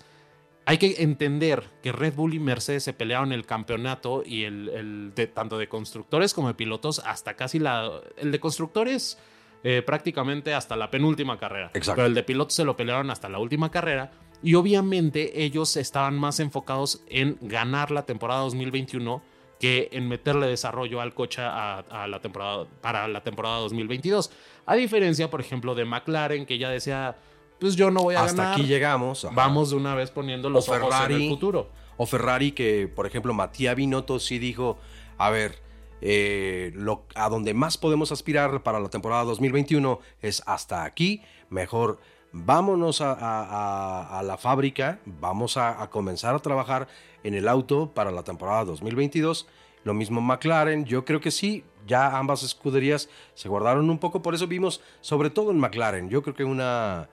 hay 0.66 0.78
que 0.78 1.02
entender 1.02 1.64
que 1.82 1.92
Red 1.92 2.14
Bull 2.14 2.36
y 2.36 2.40
Mercedes 2.40 2.84
se 2.84 2.94
pelearon 2.94 3.32
el 3.32 3.48
campeonato 3.48 4.22
y 4.24 4.44
el, 4.44 4.70
el 4.70 5.14
de, 5.16 5.26
tanto 5.26 5.58
de 5.58 5.68
constructores 5.68 6.36
como 6.36 6.50
de 6.50 6.54
pilotos 6.54 7.00
hasta 7.00 7.36
casi 7.36 7.58
la... 7.58 7.90
El 8.18 8.32
de 8.32 8.40
constructores 8.40 9.18
eh, 9.64 9.82
prácticamente 9.82 10.54
hasta 10.54 10.76
la 10.76 10.90
penúltima 10.92 11.38
carrera. 11.38 11.72
Exacto. 11.74 11.98
Pero 11.98 12.08
el 12.08 12.14
de 12.14 12.24
pilotos 12.24 12.54
se 12.56 12.64
lo 12.66 12.76
pelearon 12.76 13.10
hasta 13.12 13.30
la 13.30 13.40
última 13.40 13.70
carrera. 13.72 14.12
Y 14.44 14.56
obviamente 14.56 15.44
ellos 15.44 15.78
estaban 15.78 16.18
más 16.18 16.40
enfocados 16.40 17.04
en 17.08 17.38
ganar 17.42 17.92
la 17.92 18.06
temporada 18.06 18.42
2021 18.42 19.22
que 19.60 19.90
en 19.92 20.08
meterle 20.08 20.48
desarrollo 20.48 21.00
al 21.02 21.14
coche 21.14 21.44
a, 21.44 21.80
a 21.80 22.08
la 22.08 22.20
temporada, 22.20 22.66
para 22.82 23.08
la 23.08 23.22
temporada 23.22 23.60
2022. 23.60 24.32
A 24.66 24.76
diferencia, 24.76 25.30
por 25.30 25.40
ejemplo, 25.42 25.76
de 25.76 25.86
McLaren, 25.86 26.48
que 26.48 26.58
ya 26.58 26.70
decía, 26.70 27.16
pues 27.60 27.76
yo 27.76 27.92
no 27.92 28.02
voy 28.02 28.16
a 28.16 28.24
Hasta 28.24 28.38
ganar. 28.42 28.54
aquí 28.60 28.64
llegamos. 28.68 29.24
ajá. 29.26 29.36
Vamos 29.36 29.70
de 29.70 29.76
una 29.76 29.94
vez 29.94 30.10
poniendo 30.10 30.50
los 30.50 30.68
O 30.68 30.74
ojos 30.74 30.96
en 31.06 31.12
el 31.12 31.30
futuro. 31.30 31.70
O 31.98 32.08
Ferrari, 32.08 32.54
que 32.54 32.88
por 32.88 33.06
ejemplo 33.06 33.32
Matías 33.36 33.76
Binotto 33.76 34.18
sí 34.20 34.40
dijo, 34.40 34.80
a 35.20 35.30
ver, 35.30 35.60
eh, 36.02 36.72
lo, 36.76 37.06
a 37.16 37.30
donde 37.30 37.54
más 37.54 37.78
podemos 37.78 38.12
aspirar 38.12 38.64
para 38.64 38.80
la 38.80 38.90
temporada 38.90 39.24
2021 39.24 40.00
es 40.22 40.42
hasta 40.46 40.84
aquí, 40.84 41.22
mejor 41.50 42.00
vámonos 42.34 43.02
a, 43.02 43.12
a- 43.14 43.44
a- 43.44 44.20
a 44.20 44.24
la 44.24 44.38
fábrica, 44.38 45.00
vamos 45.06 45.58
a, 45.58 45.82
a 45.82 45.90
comenzar 45.90 46.34
a 46.36 46.40
trabajar 46.40 46.88
en 47.24 47.34
el 47.36 47.48
auto 47.48 47.92
para 47.94 48.10
la 48.12 48.24
temporada 48.24 48.66
2022. 48.66 49.48
Lo 49.84 49.94
mismo 49.94 50.22
McLaren, 50.22 50.86
yo 50.86 51.04
creo 51.06 51.20
que 51.20 51.32
sí, 51.32 51.64
ya 51.88 52.18
ambas 52.18 52.44
escuderías 52.44 53.10
se 53.34 53.50
guardaron 53.50 53.90
un 53.90 53.98
poco, 53.98 54.22
por 54.22 54.34
eso 54.36 54.48
vimos, 54.48 54.82
sobre 55.02 55.30
todo 55.30 55.52
en 55.52 55.58
McLaren, 55.60 56.10
yo 56.10 56.22
creo 56.22 56.36
que 56.36 56.44
una 56.44 57.10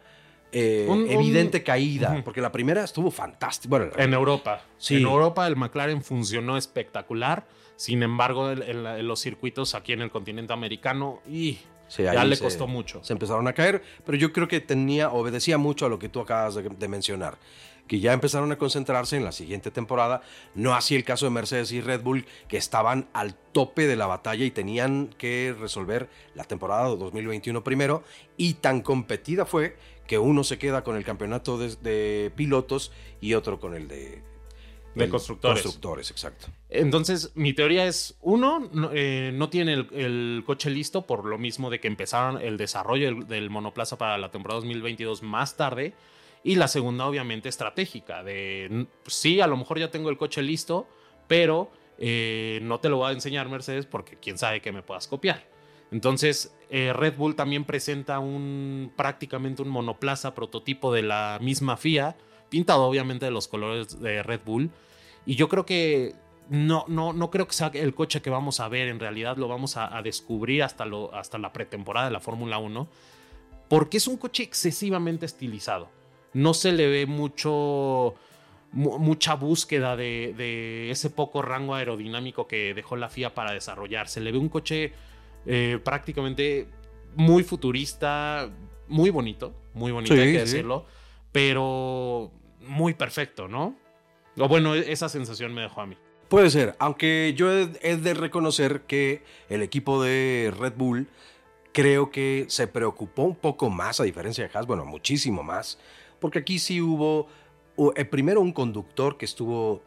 eh, 0.52 0.87
Un- 0.88 1.02
un- 1.02 1.11
evidente 1.11 1.62
caída, 1.62 2.23
porque 2.25 2.40
la 2.40 2.52
primera 2.52 2.83
estuvo 2.85 3.11
fantástica. 3.11 3.68
Bueno, 3.71 3.87
En 3.97 4.14
Europa. 4.14 4.62
Sí. 4.78 4.97
En 4.97 5.02
Europa 5.02 5.47
el 5.47 5.57
McLaren 5.57 6.02
funcionó 6.02 6.57
espectacular. 6.57 7.47
Sin 7.78 8.02
embargo, 8.02 8.52
la- 8.54 8.99
en 8.99 9.06
los 9.06 9.20
circuitos 9.20 9.75
aquí 9.76 9.92
en 9.92 10.02
el 10.02 10.11
continente 10.11 10.52
americano, 10.52 11.20
y 11.30 11.58
Sí, 11.87 12.02
ya 12.02 12.25
le 12.25 12.35
se- 12.37 12.42
costó 12.42 12.66
mucho. 12.66 13.02
Se 13.04 13.12
empezaron 13.12 13.47
a 13.47 13.52
caer, 13.52 13.82
pero 14.04 14.18
yo 14.18 14.32
creo 14.32 14.49
que 14.49 14.61
tenía, 14.61 15.11
obedecía 15.11 15.56
mucho 15.58 15.87
a 15.87 15.88
lo 15.88 15.99
que 16.00 16.08
tú 16.08 16.20
acabas 16.20 16.56
de, 16.56 16.62
de 16.64 16.88
mencionar, 16.88 17.38
que 17.87 18.00
ya 18.00 18.12
empezaron 18.12 18.50
a 18.52 18.58
concentrarse 18.58 19.16
en 19.16 19.25
la 19.25 19.30
siguiente 19.32 19.70
temporada, 19.70 20.23
no 20.56 20.75
así 20.75 20.97
el 20.97 21.04
caso 21.04 21.25
de 21.26 21.30
Mercedes 21.30 21.70
y 21.73 21.80
Red 21.80 22.02
Bull, 22.02 22.26
que 22.49 22.56
estaban 22.56 23.06
al 23.12 23.35
tope 23.52 23.87
de 23.87 23.94
la 23.97 24.06
batalla 24.06 24.44
y 24.44 24.50
tenían 24.50 25.06
que 25.16 25.54
resolver 25.58 26.08
la 26.35 26.42
temporada 26.44 26.88
2021 26.88 27.62
primero, 27.64 28.02
y 28.37 28.54
tan 28.54 28.82
competida 28.82 29.47
fue 29.47 29.76
que 30.08 30.18
uno 30.18 30.42
se 30.42 30.58
queda 30.58 30.82
con 30.82 30.97
el 30.97 31.04
campeonato 31.04 31.56
de, 31.58 31.76
de 31.76 32.32
pilotos 32.35 32.90
y 33.20 33.35
otro 33.35 33.61
con 33.61 33.75
el 33.75 33.87
de... 33.88 34.23
De 34.95 35.04
el- 35.04 35.11
constructores. 35.11 35.62
Constructores, 35.62 36.11
exacto. 36.11 36.47
Entonces, 36.71 37.33
mi 37.35 37.52
teoría 37.52 37.87
es, 37.87 38.16
uno, 38.21 38.68
no, 38.73 38.90
eh, 38.92 39.30
no 39.35 39.49
tiene 39.49 39.75
el, 39.75 39.88
el 39.92 40.42
coche 40.45 40.71
listo 40.71 41.07
por 41.07 41.25
lo 41.25 41.38
mismo 41.38 41.71
de 41.71 41.78
que 41.80 41.88
empezaron 41.88 42.40
el 42.40 42.57
desarrollo 42.57 43.07
del, 43.07 43.26
del 43.28 43.50
monoplaza 43.50 43.97
para 43.99 44.18
la 44.18 44.30
temporada 44.30 44.61
2022 44.61 45.23
más 45.23 45.57
tarde. 45.57 45.95
Y 46.45 46.54
la 46.57 46.68
segunda, 46.68 47.07
obviamente, 47.07 47.49
estratégica, 47.49 48.23
de, 48.25 48.64
n- 48.66 48.87
sí, 49.07 49.40
a 49.40 49.47
lo 49.47 49.57
mejor 49.57 49.78
ya 49.78 49.90
tengo 49.90 50.09
el 50.11 50.16
coche 50.16 50.40
listo, 50.42 50.88
pero 51.26 51.71
eh, 51.99 52.61
no 52.62 52.78
te 52.80 52.88
lo 52.88 52.99
voy 52.99 53.11
a 53.11 53.12
enseñar 53.12 53.49
Mercedes 53.49 53.87
porque 53.87 54.16
quién 54.16 54.38
sabe 54.38 54.61
que 54.61 54.73
me 54.73 54.83
puedas 54.83 55.09
copiar. 55.09 55.47
Entonces, 55.90 56.54
eh, 56.71 56.92
Red 56.92 57.16
Bull 57.16 57.35
también 57.35 57.64
presenta 57.64 58.18
un 58.18 58.92
prácticamente 58.97 59.62
un 59.62 59.68
monoplaza 59.68 60.35
prototipo 60.35 60.92
de 60.92 61.02
la 61.02 61.38
misma 61.40 61.76
FIA, 61.76 62.16
pintado 62.49 62.85
obviamente 62.85 63.25
de 63.26 63.31
los 63.31 63.49
colores 63.49 64.00
de 64.00 64.23
Red 64.23 64.40
Bull. 64.45 64.71
Y 65.26 65.35
yo 65.37 65.49
creo 65.49 65.67
que 65.67 66.14
no, 66.49 66.85
no, 66.88 67.12
no 67.12 67.31
creo 67.31 67.47
que 67.47 67.52
sea 67.55 67.71
el 67.75 67.95
coche 67.95 68.23
que 68.23 68.31
vamos 68.31 68.61
a 68.61 68.69
ver. 68.69 68.88
En 68.88 68.99
realidad 69.00 69.37
lo 69.37 69.49
vamos 69.49 69.76
a, 69.76 69.97
a 69.97 70.02
descubrir 70.02 70.62
hasta, 70.62 70.85
lo, 70.87 71.14
hasta 71.14 71.38
la 71.38 71.52
pretemporada 71.52 72.07
de 72.07 72.12
la 72.12 72.21
Fórmula 72.21 72.59
1. 72.59 72.88
Porque 73.69 73.99
es 73.99 74.07
un 74.09 74.17
coche 74.17 74.43
excesivamente 74.43 75.26
estilizado. 75.26 75.90
No 76.33 76.55
se 76.55 76.73
le 76.73 76.88
ve 76.88 77.05
mucho, 77.07 78.14
mu- 78.73 78.99
mucha 78.99 79.35
búsqueda 79.35 79.95
de, 79.97 80.35
de 80.37 80.90
ese 80.90 81.11
poco 81.11 81.43
rango 81.43 81.75
aerodinámico 81.75 82.47
que 82.47 82.73
dejó 82.73 82.97
la 82.97 83.11
FIA 83.11 83.35
para 83.35 83.52
desarrollar. 83.52 84.09
Se 84.09 84.21
le 84.21 84.33
ve 84.33 84.38
un 84.38 84.49
coche 84.49 84.93
eh, 85.45 85.78
prácticamente 85.85 86.69
muy 87.14 87.43
futurista, 87.43 88.49
muy 88.87 89.11
bonito, 89.11 89.55
muy 89.75 89.93
bonito, 89.93 90.14
Sí, 90.14 90.21
hay 90.21 90.33
que 90.33 90.47
sí. 90.47 90.52
decirlo, 90.52 90.87
pero 91.33 92.31
muy 92.69 92.95
perfecto, 92.95 93.49
¿no? 93.49 93.75
O 94.39 94.49
bueno, 94.49 94.75
e- 94.75 94.93
esa 94.93 95.09
sensación 95.09 95.53
me 95.55 95.63
dejó 95.63 95.81
a 95.81 95.87
mí. 95.87 95.97
Puede 96.29 96.51
ser, 96.51 96.77
aunque 96.79 97.35
yo 97.37 97.51
he, 97.51 97.97
de 97.97 98.15
reconocer 98.15 98.83
que 98.83 99.23
el 99.49 99.63
equipo 99.63 100.03
de 100.03 100.53
Red 100.59 100.75
Bull 100.77 101.09
creo 101.73 102.11
que 102.11 102.45
se 102.49 102.67
preocupó 102.67 103.23
un 103.23 103.35
poco 103.35 103.71
más, 103.71 103.99
a 103.99 104.05
diferencia 104.05 104.47
de 104.47 104.51
Haas, 104.53 104.67
bueno, 104.67 104.85
muchísimo 104.85 105.43
más, 105.43 105.79
porque 106.21 106.41
aquí 106.41 106.59
sí 106.59 106.83
hubo 106.83 107.29
eh, 107.97 108.05
primero 108.05 108.41
un 108.43 108.53
conductor 108.53 109.17
que 109.17 109.25
estuvo 109.25 109.83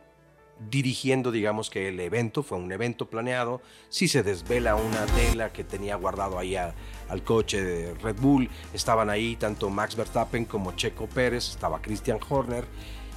dirigiendo, 0.69 1.31
digamos 1.31 1.69
que 1.69 1.87
el 1.87 1.99
evento, 1.99 2.43
fue 2.43 2.57
un 2.57 2.71
evento 2.71 3.09
planeado, 3.09 3.61
sí 3.89 4.07
se 4.07 4.23
desvela 4.23 4.75
una 4.75 5.05
tela 5.07 5.51
que 5.51 5.63
tenía 5.63 5.95
guardado 5.95 6.37
ahí 6.37 6.55
al 6.55 7.23
coche 7.23 7.61
de 7.63 7.93
Red 7.95 8.17
Bull, 8.19 8.49
estaban 8.73 9.09
ahí 9.09 9.35
tanto 9.35 9.69
Max 9.69 9.95
Verstappen 9.95 10.45
como 10.45 10.73
Checo 10.73 11.07
Pérez, 11.07 11.49
estaba 11.49 11.81
Christian 11.81 12.19
Horner, 12.27 12.65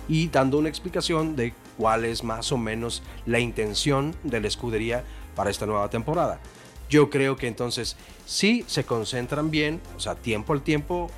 y 0.08 0.28
dando 0.28 0.58
una 0.58 0.68
explicación 0.68 1.36
de 1.36 1.54
cuál 1.76 2.04
es 2.04 2.24
más 2.24 2.52
o 2.52 2.58
menos 2.58 3.02
la 3.26 3.40
intención 3.40 4.14
de 4.22 4.40
la 4.40 4.48
escudería 4.48 5.04
para 5.34 5.50
esta 5.50 5.66
nueva 5.66 5.88
temporada. 5.90 6.40
Yo 6.90 7.10
creo 7.10 7.36
que 7.36 7.48
entonces 7.48 7.96
sí 8.26 8.64
se 8.66 8.84
concentran 8.84 9.50
bien, 9.50 9.80
o 9.96 10.00
sea, 10.00 10.14
tiempo 10.14 10.52
al 10.52 10.62
tiempo, 10.62 11.10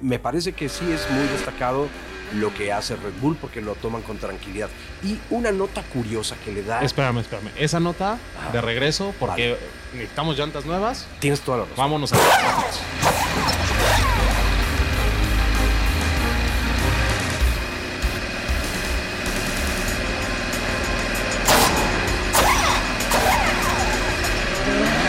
me 0.00 0.18
parece 0.18 0.52
que 0.52 0.68
sí 0.68 0.84
es 0.90 1.08
muy 1.10 1.26
destacado 1.28 1.88
lo 2.34 2.52
que 2.54 2.72
hace 2.72 2.96
Red 2.96 3.14
Bull 3.20 3.36
porque 3.36 3.60
lo 3.60 3.74
toman 3.74 4.02
con 4.02 4.18
tranquilidad. 4.18 4.68
Y 5.02 5.18
una 5.30 5.52
nota 5.52 5.82
curiosa 5.82 6.36
que 6.44 6.52
le 6.52 6.62
da... 6.62 6.82
Espérame, 6.82 7.18
espérame. 7.18 7.50
Esa 7.56 7.80
nota 7.80 8.18
de 8.52 8.60
regreso, 8.60 9.14
porque 9.18 9.56
necesitamos 9.92 10.38
llantas 10.38 10.64
nuevas. 10.64 11.06
Tienes 11.20 11.40
toda 11.40 11.58
la 11.58 11.64
razón. 11.64 11.76
Vámonos 11.78 12.12
a 12.12 12.16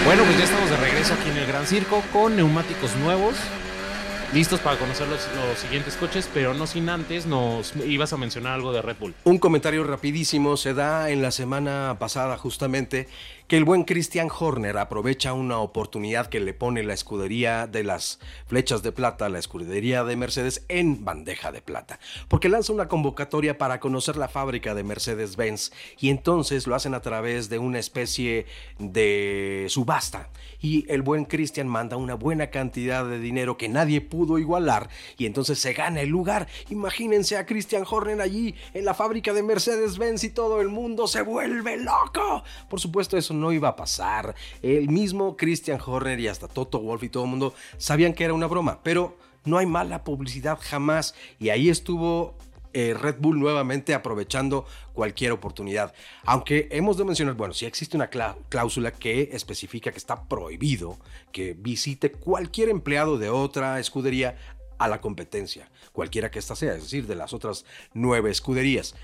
Bueno, 0.05 0.25
pues 0.25 0.37
ya 0.37 0.43
estamos 0.43 0.69
de 0.69 0.75
regreso 0.75 1.13
aquí 1.13 1.29
en 1.29 1.37
el 1.37 1.45
Gran 1.45 1.65
Circo 1.65 2.03
con 2.11 2.35
neumáticos 2.35 2.93
nuevos. 2.97 3.35
Listos 4.33 4.61
para 4.61 4.79
conocer 4.79 5.07
los, 5.07 5.27
los 5.35 5.59
siguientes 5.59 5.95
coches, 5.95 6.27
pero 6.33 6.55
no 6.55 6.65
sin 6.65 6.89
antes 6.89 7.27
nos 7.27 7.75
ibas 7.85 8.13
a 8.13 8.17
mencionar 8.17 8.53
algo 8.53 8.73
de 8.73 8.81
Red 8.81 8.95
Bull. 8.99 9.13
Un 9.25 9.37
comentario 9.37 9.83
rapidísimo 9.83 10.57
se 10.57 10.73
da 10.73 11.11
en 11.11 11.21
la 11.21 11.29
semana 11.29 11.97
pasada 11.99 12.35
justamente 12.37 13.07
que 13.47 13.57
el 13.57 13.65
buen 13.65 13.83
Christian 13.83 14.29
Horner 14.37 14.77
aprovecha 14.77 15.33
una 15.33 15.59
oportunidad 15.59 16.27
que 16.27 16.39
le 16.39 16.53
pone 16.53 16.83
la 16.83 16.93
escudería 16.93 17.67
de 17.67 17.83
las 17.83 18.19
flechas 18.47 18.83
de 18.83 18.91
plata, 18.91 19.29
la 19.29 19.39
escudería 19.39 20.03
de 20.03 20.15
Mercedes 20.15 20.65
en 20.69 21.03
bandeja 21.03 21.51
de 21.51 21.61
plata, 21.61 21.99
porque 22.29 22.49
lanza 22.49 22.73
una 22.73 22.87
convocatoria 22.87 23.57
para 23.57 23.79
conocer 23.79 24.15
la 24.15 24.29
fábrica 24.29 24.73
de 24.73 24.83
Mercedes-Benz 24.83 25.71
y 25.99 26.09
entonces 26.09 26.67
lo 26.67 26.75
hacen 26.75 26.93
a 26.93 27.01
través 27.01 27.49
de 27.49 27.59
una 27.59 27.79
especie 27.79 28.45
de 28.79 29.65
subasta 29.69 30.29
y 30.61 30.85
el 30.89 31.01
buen 31.01 31.25
Christian 31.25 31.67
manda 31.67 31.97
una 31.97 32.15
buena 32.15 32.47
cantidad 32.47 33.05
de 33.05 33.19
dinero 33.19 33.57
que 33.57 33.67
nadie 33.67 33.99
pudo 33.99 34.39
igualar 34.39 34.89
y 35.17 35.25
entonces 35.25 35.59
se 35.59 35.73
gana 35.73 36.01
el 36.01 36.09
lugar. 36.09 36.47
Imagínense 36.69 37.37
a 37.37 37.45
Christian 37.45 37.83
Horner 37.89 38.21
allí 38.21 38.55
en 38.73 38.85
la 38.85 38.93
fábrica 38.93 39.33
de 39.33 39.43
Mercedes-Benz 39.43 40.23
y 40.23 40.29
todo 40.29 40.61
el 40.61 40.69
mundo 40.69 41.07
se 41.07 41.21
vuelve 41.21 41.77
loco. 41.77 42.43
Por 42.69 42.79
supuesto 42.79 43.17
eso 43.17 43.33
no 43.33 43.42
iba 43.51 43.69
a 43.69 43.75
pasar. 43.75 44.35
El 44.61 44.89
mismo 44.89 45.35
Christian 45.35 45.79
Horner 45.85 46.19
y 46.19 46.27
hasta 46.27 46.47
Toto 46.47 46.79
Wolff 46.79 47.03
y 47.03 47.09
todo 47.09 47.25
el 47.25 47.29
mundo 47.29 47.53
sabían 47.77 48.13
que 48.13 48.23
era 48.23 48.33
una 48.33 48.47
broma, 48.47 48.79
pero 48.83 49.17
no 49.45 49.57
hay 49.57 49.65
mala 49.65 50.03
publicidad 50.03 50.57
jamás 50.61 51.15
y 51.39 51.49
ahí 51.49 51.69
estuvo 51.69 52.35
eh, 52.71 52.95
Red 52.99 53.17
Bull 53.19 53.39
nuevamente 53.39 53.93
aprovechando 53.93 54.65
cualquier 54.93 55.31
oportunidad. 55.31 55.93
Aunque 56.23 56.69
hemos 56.71 56.97
de 56.97 57.03
mencionar, 57.03 57.35
bueno, 57.35 57.53
sí 57.53 57.65
existe 57.65 57.97
una 57.97 58.09
clá- 58.09 58.35
cláusula 58.49 58.91
que 58.91 59.29
especifica 59.33 59.91
que 59.91 59.97
está 59.97 60.23
prohibido 60.27 60.97
que 61.31 61.53
visite 61.53 62.11
cualquier 62.11 62.69
empleado 62.69 63.17
de 63.17 63.29
otra 63.29 63.79
escudería 63.79 64.37
a 64.79 64.87
la 64.87 65.01
competencia, 65.01 65.69
cualquiera 65.91 66.31
que 66.31 66.39
ésta 66.39 66.55
sea, 66.55 66.73
es 66.73 66.83
decir, 66.83 67.05
de 67.05 67.15
las 67.15 67.31
otras 67.33 67.63
nueve 67.93 68.31
escuderías. 68.31 68.95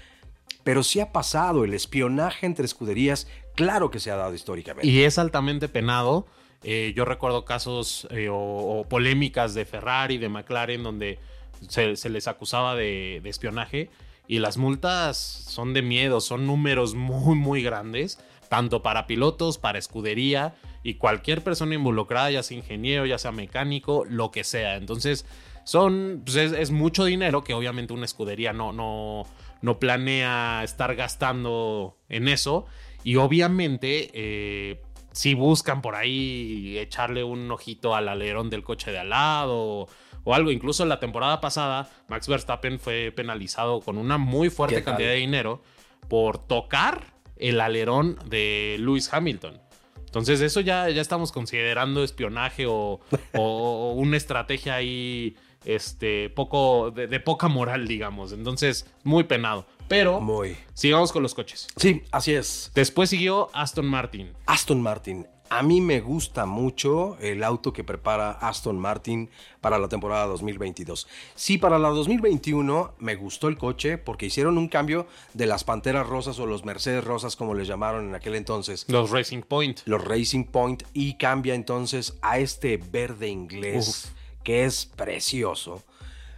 Pero 0.63 0.81
sí 0.81 0.99
ha 0.99 1.11
pasado 1.11 1.63
el 1.63 1.73
espionaje 1.73 2.45
entre 2.45 2.65
escuderías, 2.65 3.27
claro 3.59 3.91
que 3.91 3.99
se 3.99 4.09
ha 4.09 4.15
dado 4.15 4.33
históricamente. 4.33 4.87
Y 4.87 5.03
es 5.03 5.19
altamente 5.19 5.67
penado. 5.67 6.25
Eh, 6.63 6.93
yo 6.95 7.03
recuerdo 7.03 7.43
casos 7.43 8.07
eh, 8.09 8.29
o, 8.29 8.37
o 8.37 8.87
polémicas 8.87 9.53
de 9.53 9.65
Ferrari, 9.65 10.17
de 10.17 10.29
McLaren, 10.29 10.81
donde 10.81 11.19
se, 11.67 11.97
se 11.97 12.09
les 12.09 12.29
acusaba 12.29 12.75
de, 12.75 13.19
de 13.21 13.29
espionaje. 13.29 13.89
Y 14.27 14.39
las 14.39 14.57
multas 14.57 15.17
son 15.17 15.73
de 15.73 15.81
miedo, 15.81 16.21
son 16.21 16.47
números 16.47 16.95
muy, 16.95 17.35
muy 17.35 17.61
grandes, 17.61 18.17
tanto 18.47 18.81
para 18.81 19.07
pilotos, 19.07 19.57
para 19.57 19.77
escudería 19.77 20.55
y 20.83 20.93
cualquier 20.93 21.43
persona 21.43 21.75
involucrada, 21.75 22.31
ya 22.31 22.43
sea 22.43 22.57
ingeniero, 22.57 23.05
ya 23.05 23.17
sea 23.17 23.33
mecánico, 23.33 24.05
lo 24.05 24.31
que 24.31 24.45
sea. 24.45 24.77
Entonces, 24.77 25.25
son, 25.65 26.21
pues 26.23 26.37
es, 26.37 26.51
es 26.53 26.71
mucho 26.71 27.03
dinero 27.03 27.43
que 27.43 27.53
obviamente 27.53 27.91
una 27.91 28.05
escudería 28.05 28.53
no, 28.53 28.71
no, 28.71 29.25
no 29.61 29.79
planea 29.79 30.61
estar 30.63 30.95
gastando 30.95 31.97
en 32.07 32.27
eso. 32.29 32.65
Y 33.03 33.15
obviamente, 33.15 34.09
eh, 34.13 34.81
si 35.11 35.33
buscan 35.33 35.81
por 35.81 35.95
ahí 35.95 36.77
echarle 36.77 37.23
un 37.23 37.49
ojito 37.51 37.95
al 37.95 38.07
alerón 38.09 38.49
del 38.49 38.63
coche 38.63 38.91
de 38.91 38.99
al 38.99 39.09
lado 39.09 39.87
o, 40.25 40.33
algo. 40.35 40.51
Incluso 40.51 40.85
la 40.85 40.99
temporada 40.99 41.41
pasada, 41.41 41.89
Max 42.07 42.27
Verstappen 42.27 42.79
fue 42.79 43.11
penalizado 43.15 43.79
con 43.81 43.97
una 43.97 44.17
muy 44.19 44.49
fuerte 44.51 44.83
cantidad 44.83 45.09
de 45.09 45.15
dinero 45.15 45.63
por 46.07 46.37
tocar 46.45 47.13
el 47.37 47.59
alerón 47.61 48.19
de 48.27 48.75
Lewis 48.79 49.11
Hamilton. 49.11 49.59
Entonces, 50.05 50.41
eso 50.41 50.59
ya, 50.61 50.89
ya 50.89 51.01
estamos 51.01 51.31
considerando 51.31 52.03
espionaje 52.03 52.65
o- 52.67 52.99
o 53.33 53.93
una 53.93 54.17
estrategia 54.17 54.75
ahí 54.75 55.35
este, 55.75 56.29
poco, 56.29 56.91
de, 56.91 57.07
de 57.07 57.19
poca 57.19 57.47
moral, 57.47 57.87
digamos. 57.87 58.31
Entonces, 58.31 58.87
muy 59.03 59.23
penado. 59.23 59.65
Pero 59.87 60.21
Muy. 60.21 60.55
sigamos 60.73 61.11
con 61.11 61.23
los 61.23 61.33
coches. 61.33 61.67
Sí, 61.75 62.03
así 62.11 62.33
es. 62.33 62.71
Después 62.75 63.09
siguió 63.09 63.49
Aston 63.53 63.87
Martin. 63.87 64.31
Aston 64.45 64.81
Martin. 64.81 65.25
A 65.51 65.63
mí 65.63 65.81
me 65.81 65.99
gusta 65.99 66.45
mucho 66.45 67.17
el 67.19 67.43
auto 67.43 67.73
que 67.73 67.83
prepara 67.83 68.33
Aston 68.33 68.77
Martin 68.77 69.31
para 69.61 69.79
la 69.79 69.89
temporada 69.89 70.27
2022. 70.27 71.07
Sí, 71.33 71.57
para 71.57 71.79
la 71.79 71.89
2021 71.89 72.93
me 72.99 73.15
gustó 73.15 73.47
el 73.47 73.57
coche 73.57 73.97
porque 73.97 74.27
hicieron 74.27 74.59
un 74.59 74.67
cambio 74.67 75.07
de 75.33 75.47
las 75.47 75.63
Panteras 75.63 76.05
Rosas 76.05 76.37
o 76.37 76.45
los 76.45 76.65
Mercedes 76.65 77.03
Rosas 77.03 77.35
como 77.35 77.55
les 77.55 77.67
llamaron 77.67 78.09
en 78.09 78.13
aquel 78.13 78.35
entonces. 78.35 78.85
Los 78.89 79.09
Racing 79.09 79.41
Point. 79.41 79.79
Los 79.85 80.03
Racing 80.05 80.43
Point 80.43 80.83
y 80.93 81.15
cambia 81.15 81.55
entonces 81.55 82.19
a 82.21 82.37
este 82.37 82.77
verde 82.77 83.27
inglés 83.27 84.13
que 84.43 84.65
es 84.65 84.85
precioso. 84.85 85.83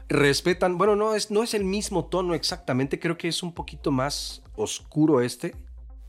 Respetan, 0.10 0.78
bueno, 0.78 0.96
no 0.96 1.16
es, 1.16 1.32
no 1.32 1.42
es 1.44 1.54
el 1.54 1.64
mismo 1.64 2.06
tono 2.06 2.34
exactamente, 2.34 3.00
creo 3.00 3.18
que 3.18 3.30
es 3.30 3.44
un 3.44 3.54
poquito 3.54 3.92
más 3.92 4.44
oscuro 4.56 5.22
este. 5.22 5.56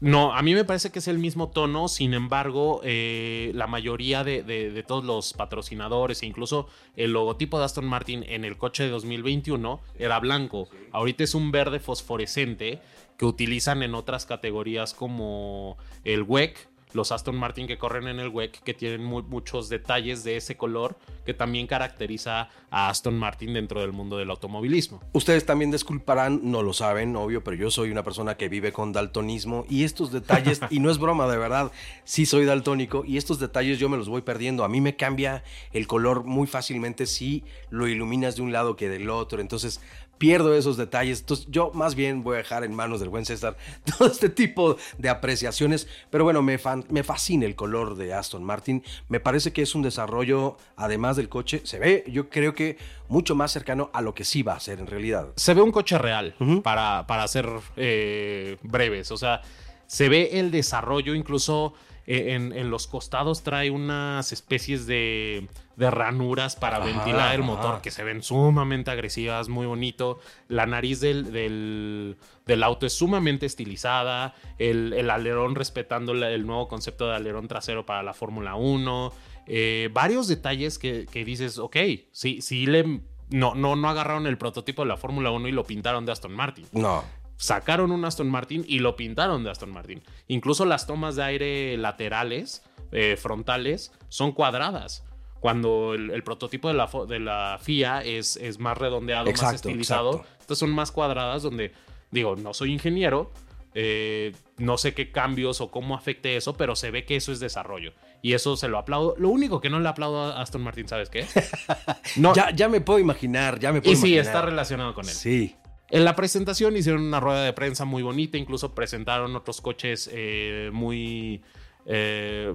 No, 0.01 0.35
a 0.35 0.43
mí 0.43 0.53
me 0.53 0.65
parece 0.65 0.91
que 0.91 0.99
es 0.99 1.07
el 1.07 1.21
mismo 1.21 1.51
tono, 1.51 1.87
sin 1.87 2.13
embargo, 2.13 2.81
eh, 2.83 3.53
la 3.55 3.69
mayoría 3.69 4.25
de, 4.25 4.43
de- 4.43 4.83
todos 4.83 5.05
los 5.05 5.33
patrocinadores 5.33 6.25
e 6.25 6.27
incluso 6.27 6.67
el 6.97 7.13
logotipo 7.13 7.61
de 7.61 7.67
Aston 7.67 7.87
Martin 7.87 8.25
en 8.27 8.45
el 8.45 8.59
coche 8.59 8.83
de 8.83 8.91
2021 8.91 9.81
era 10.01 10.19
blanco. 10.19 10.69
Ahorita 10.91 11.23
es 11.23 11.37
un 11.37 11.53
verde 11.53 11.79
fosforescente 11.79 12.81
que 13.17 13.27
utilizan 13.27 13.85
en 13.85 13.95
otras 13.95 14.27
categorías 14.27 14.93
como 14.93 15.77
el 16.03 16.25
WEC, 16.25 16.69
los 16.95 17.13
Aston 17.13 17.37
Martin 17.37 17.67
que 17.67 17.79
corren 17.79 18.09
en 18.09 18.21
el 18.21 18.29
WEC, 18.29 18.63
que 18.63 18.75
tienen 18.75 19.05
mu- 19.05 19.23
muchos 19.23 19.69
detalles 19.69 20.25
de 20.25 20.37
ese 20.37 20.57
color 20.57 20.97
que 21.25 21.35
también 21.35 21.67
caracteriza 21.67 22.49
a 22.71 22.89
Aston 22.89 23.19
Martin 23.19 23.55
dentro 23.55 23.81
del 23.81 23.93
mundo 23.93 24.17
del 24.19 24.31
automovilismo. 24.31 25.01
Ustedes 25.13 25.47
también 25.47 25.71
disculparán, 25.71 26.41
no 26.43 26.63
lo 26.63 26.73
saben, 26.73 27.15
obvio, 27.17 27.45
pero 27.45 27.57
yo 27.57 27.71
soy 27.71 27.91
una 27.91 28.03
persona 28.03 28.37
que 28.37 28.49
vive 28.49 28.73
con 28.73 28.93
daltonismo 28.93 29.65
y 29.69 29.85
estos 29.85 30.11
detalles, 30.13 30.61
y 30.71 30.81
no 30.81 30.91
es 30.91 30.99
broma, 30.99 31.29
de 31.29 31.39
verdad, 31.39 31.71
sí 32.05 32.27
soy 32.27 32.45
daltónico 32.45 33.05
y 33.07 33.17
estos 33.17 33.39
detalles 33.39 33.79
yo 33.79 33.89
me 33.89 33.97
los 33.97 34.09
voy 34.09 34.23
perdiendo. 34.23 34.65
A 34.65 34.69
mí 34.69 34.81
me 34.81 34.97
cambia 34.97 35.45
el 35.73 35.87
color 35.87 36.25
muy 36.25 36.47
fácilmente 36.47 37.07
si 37.07 37.45
lo 37.71 37.87
iluminas 37.89 38.37
de 38.37 38.43
un 38.43 38.53
lado 38.53 38.77
que 38.77 38.89
del 38.89 39.09
otro, 39.11 39.41
entonces 39.41 39.81
pierdo 40.23 40.55
esos 40.55 40.77
detalles. 40.77 41.19
Entonces 41.19 41.47
yo 41.51 41.73
más 41.75 41.97
bien 41.97 42.23
voy 42.23 42.35
a 42.35 42.39
dejar 42.39 42.63
en 42.63 42.73
manos 42.73 43.01
del 43.01 43.09
buen 43.09 43.27
César 43.27 43.57
todo 43.99 44.07
este 44.07 44.29
tipo 44.29 44.77
de 44.97 45.09
apreciaciones, 45.09 45.89
pero 46.11 46.23
bueno, 46.23 46.43
me, 46.43 46.59
fan- 46.59 46.85
me 46.91 47.03
fascina 47.03 47.45
el 47.45 47.57
color 47.57 47.97
de 47.97 48.15
Aston 48.15 48.45
Martin. 48.45 48.85
Me 49.09 49.19
parece 49.19 49.53
que 49.53 49.63
es 49.63 49.75
un 49.75 49.83
desarrollo, 49.83 50.57
además 50.77 51.17
del 51.17 51.29
coche, 51.29 51.63
se 51.65 51.81
ve, 51.81 52.05
yo 52.07 52.29
creo 52.31 52.55
que 52.55 52.77
mucho 53.09 53.35
más 53.35 53.51
cercano 53.51 53.91
a 53.93 54.01
lo 54.01 54.15
que 54.15 54.23
sí 54.25 54.45
va 54.45 54.53
a 54.55 54.61
ser 54.61 54.79
en 54.79 54.87
realidad. 54.87 55.31
se 55.35 55.55
ve 55.55 55.61
un 55.61 55.73
coche 55.73 55.99
real 55.99 56.37
para, 56.63 57.05
para 57.09 57.27
ser 57.27 57.49
eh, 57.77 58.59
breves. 58.63 59.11
O 59.11 59.17
sea, 59.17 59.43
se 59.89 60.09
ve 60.09 60.39
el 60.39 60.53
desarrollo, 60.53 61.17
incluso 61.17 61.75
eh, 62.07 62.35
en, 62.35 62.71
los 62.71 62.87
costados 62.87 63.43
trae 63.43 63.71
unas 63.71 64.31
especies 64.33 64.87
de, 64.87 65.49
de 65.77 65.91
ranuras 65.91 66.57
para 66.57 66.79
ventilar 66.79 67.35
el 67.35 67.43
motor 67.43 67.81
que 67.81 67.91
se 67.91 68.05
ven 68.05 68.23
sumamente 68.23 68.91
agresivas, 68.91 69.49
muy 69.49 69.67
bonito. 69.67 70.19
La 70.49 70.67
nariz 70.67 71.01
del, 71.01 71.33
del, 71.33 72.63
auto 72.63 72.87
es 72.87 72.93
sumamente 72.93 73.47
estilizada. 73.47 74.35
El, 74.59 74.93
el 74.93 75.11
alerón 75.11 75.55
respetando 75.55 76.13
el 76.13 76.47
nuevo 76.47 76.69
concepto 76.69 77.09
de 77.09 77.17
alerón 77.17 77.49
trasero 77.49 77.87
para 77.87 78.03
la 78.03 78.15
Fórmula 78.15 78.55
1. 78.55 79.13
Eh, 79.47 79.91
varios 79.93 80.29
detalles 80.29 80.79
que, 80.79 81.07
que, 81.11 81.25
dices, 81.25 81.59
ok, 81.59 81.77
sí, 82.13 82.41
sí 82.41 82.67
le... 82.67 83.01
No, 83.31 83.55
no, 83.55 83.77
no 83.77 83.89
agarraron 83.89 84.27
el 84.27 84.37
prototipo 84.37 84.83
de 84.83 84.89
la 84.89 84.99
Fórmula 84.99 85.31
1 85.31 85.49
y 85.49 85.53
lo 85.53 85.65
pintaron 85.65 86.05
de 86.05 86.13
Aston 86.13 86.33
Martin. 86.33 86.67
No 86.73 87.03
sacaron 87.43 87.91
un 87.91 88.05
Aston 88.05 88.31
Martin 88.31 88.65
y 88.69 88.79
lo 88.79 88.95
pintaron 88.95 89.43
de 89.43 89.51
Aston 89.51 89.73
Martin. 89.73 90.01
Incluso 90.29 90.65
las 90.65 90.87
tomas 90.87 91.17
de 91.17 91.25
aire 91.25 91.77
laterales, 91.77 92.63
eh, 92.93 93.17
frontales, 93.17 93.91
son 94.09 94.31
cuadradas. 94.31 95.05
Cuando 95.43 95.95
el, 95.95 96.23
prototipo 96.23 96.69
de 96.69 96.75
la, 96.75 96.89
de 97.09 97.19
la 97.19 97.59
FIA 97.61 98.03
es, 98.03 98.37
es 98.37 98.61
más 98.61 98.79
redondeado, 98.79 99.29
más 99.29 99.55
estilizado. 99.55 100.25
Estas 100.39 100.57
son 100.57 100.71
más 100.71 100.93
cuadradas 100.93 101.43
donde, 101.43 101.73
digo, 102.13 102.37
no 102.37 102.55
soy 102.55 102.73
ingeniero, 102.73 103.33
eh, 103.75 104.37
no 104.59 104.79
sé 104.79 104.95
qué 104.95 105.11
cambios 105.11 105.61
o 105.61 105.73
cómo 105.73 105.97
afecte 105.97 106.37
eso, 106.37 106.57
pero 106.57 106.77
se 106.77 106.93
ve 106.93 107.05
que 107.05 107.17
eso 107.17 107.33
es 107.33 107.41
desarrollo. 107.41 107.93
Y 108.23 108.35
eso 108.35 108.57
se 108.57 108.69
lo 108.69 108.79
aplaudo. 108.79 109.17
Lo 109.19 109.31
único 109.31 109.61
que 109.61 109.69
no 109.69 109.81
le 109.81 109.89
aplaudo 109.89 110.27
a 110.27 110.41
Aston 110.41 110.63
Martin, 110.63 110.87
¿sabes 110.87 111.11
qué? 111.11 111.27
No. 112.17 112.37
ya, 112.37 112.53
ya 112.53 112.69
me 112.69 112.81
puedo 112.81 113.01
imaginar, 113.01 113.59
ya 113.59 113.73
me 113.73 113.81
puedo 113.81 113.95
Y 113.95 113.97
sí, 113.97 114.17
está 114.17 114.43
relacionado 114.43 114.95
con 114.95 115.05
él. 115.09 115.13
Sí. 115.13 115.57
En 115.91 116.05
la 116.05 116.15
presentación 116.15 116.77
hicieron 116.77 117.03
una 117.03 117.19
rueda 117.19 117.43
de 117.43 117.53
prensa 117.53 117.85
muy 117.85 118.05
bonita, 118.05 118.39
incluso 118.39 118.77
presentaron 118.77 119.35
otros 119.35 119.61
coches 119.61 120.09
eh, 120.13 120.71
muy... 120.73 121.43
Eh, 121.85 122.55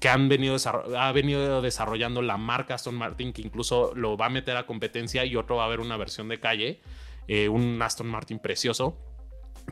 que 0.00 0.08
han 0.08 0.28
venido, 0.28 0.56
ha 0.98 1.12
venido 1.12 1.60
desarrollando 1.60 2.22
la 2.22 2.38
marca 2.38 2.74
Aston 2.74 2.94
Martin, 2.94 3.32
que 3.32 3.42
incluso 3.42 3.92
lo 3.94 4.16
va 4.16 4.26
a 4.26 4.30
meter 4.30 4.56
a 4.56 4.66
competencia 4.66 5.24
y 5.26 5.36
otro 5.36 5.56
va 5.56 5.64
a 5.64 5.66
haber 5.66 5.80
una 5.80 5.96
versión 5.98 6.28
de 6.28 6.40
calle, 6.40 6.80
eh, 7.28 7.48
un 7.48 7.80
Aston 7.80 8.08
Martin 8.08 8.38
precioso. 8.38 8.96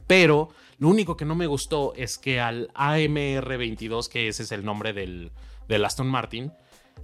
Pero 0.07 0.51
lo 0.79 0.88
único 0.88 1.17
que 1.17 1.25
no 1.25 1.35
me 1.35 1.47
gustó 1.47 1.95
es 1.97 2.19
que 2.19 2.41
al 2.41 2.69
AMR22, 2.75 4.09
que 4.09 4.29
ese 4.29 4.43
es 4.43 4.53
el 4.53 4.64
nombre 4.64 4.93
del, 4.93 5.33
del 5.67 5.85
Aston 5.85 6.07
Martin, 6.07 6.53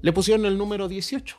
le 0.02 0.12
pusieron 0.12 0.44
el 0.44 0.58
número 0.58 0.86
18. 0.86 1.38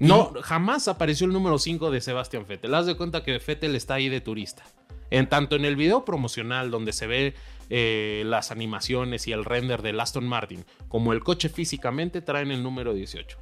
No, 0.00 0.32
jamás 0.42 0.88
apareció 0.88 1.26
el 1.26 1.32
número 1.32 1.58
5 1.58 1.92
de 1.92 2.00
Sebastián 2.00 2.44
Vettel. 2.48 2.74
Haz 2.74 2.86
de 2.86 2.96
cuenta 2.96 3.22
que 3.22 3.38
Vettel 3.38 3.76
está 3.76 3.94
ahí 3.94 4.08
de 4.08 4.20
turista. 4.20 4.64
En 5.10 5.28
tanto 5.28 5.54
en 5.54 5.64
el 5.64 5.76
video 5.76 6.04
promocional 6.04 6.72
donde 6.72 6.92
se 6.92 7.06
ve 7.06 7.34
eh, 7.70 8.22
las 8.26 8.50
animaciones 8.50 9.26
y 9.28 9.32
el 9.32 9.44
render 9.44 9.82
del 9.82 10.00
Aston 10.00 10.26
Martin, 10.26 10.64
como 10.88 11.12
el 11.12 11.22
coche 11.22 11.48
físicamente 11.48 12.20
traen 12.22 12.50
el 12.50 12.62
número 12.62 12.94
18. 12.94 13.38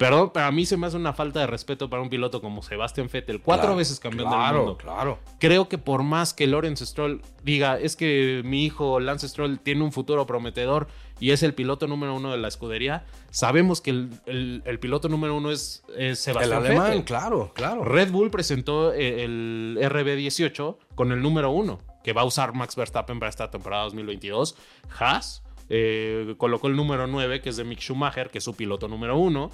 Perdón, 0.00 0.30
pero 0.32 0.46
a 0.46 0.50
mí 0.50 0.64
se 0.64 0.78
me 0.78 0.86
hace 0.86 0.96
una 0.96 1.12
falta 1.12 1.40
de 1.40 1.46
respeto 1.46 1.90
para 1.90 2.00
un 2.00 2.08
piloto 2.08 2.40
como 2.40 2.62
Sebastian 2.62 3.10
Vettel, 3.12 3.42
cuatro 3.42 3.76
veces 3.76 4.00
campeón 4.00 4.30
del 4.30 4.38
mundo. 4.38 4.78
Claro, 4.78 5.18
Creo 5.38 5.68
que 5.68 5.76
por 5.76 6.02
más 6.02 6.32
que 6.32 6.46
Lawrence 6.46 6.86
Stroll 6.86 7.20
diga, 7.44 7.78
es 7.78 7.96
que 7.96 8.40
mi 8.42 8.64
hijo 8.64 8.98
Lance 8.98 9.28
Stroll 9.28 9.58
tiene 9.58 9.84
un 9.84 9.92
futuro 9.92 10.26
prometedor 10.26 10.86
y 11.20 11.32
es 11.32 11.42
el 11.42 11.52
piloto 11.52 11.86
número 11.86 12.14
uno 12.14 12.32
de 12.32 12.38
la 12.38 12.48
escudería, 12.48 13.04
sabemos 13.30 13.82
que 13.82 13.90
el, 13.90 14.78
piloto 14.80 15.10
número 15.10 15.36
uno 15.36 15.50
es, 15.50 15.82
Sebastian 16.14 16.44
el 16.44 16.52
alemán, 16.54 17.02
Claro, 17.02 17.52
claro. 17.54 17.84
Red 17.84 18.10
Bull 18.10 18.30
presentó 18.30 18.94
eh, 18.94 19.24
el 19.24 19.78
RB18 19.82 20.78
con 20.94 21.12
el 21.12 21.20
número 21.20 21.50
uno 21.50 21.78
que 22.02 22.12
va 22.12 22.22
a 22.22 22.24
usar 22.24 22.54
Max 22.54 22.76
Verstappen 22.76 23.18
para 23.18 23.30
esta 23.30 23.50
temporada 23.50 23.84
2022. 23.84 24.56
Haas 24.98 25.42
eh, 25.68 26.34
colocó 26.36 26.66
el 26.66 26.76
número 26.76 27.06
9, 27.06 27.40
que 27.40 27.48
es 27.48 27.56
de 27.56 27.64
Mick 27.64 27.80
Schumacher, 27.80 28.30
que 28.30 28.38
es 28.38 28.44
su 28.44 28.54
piloto 28.54 28.88
número 28.88 29.16
uno. 29.16 29.50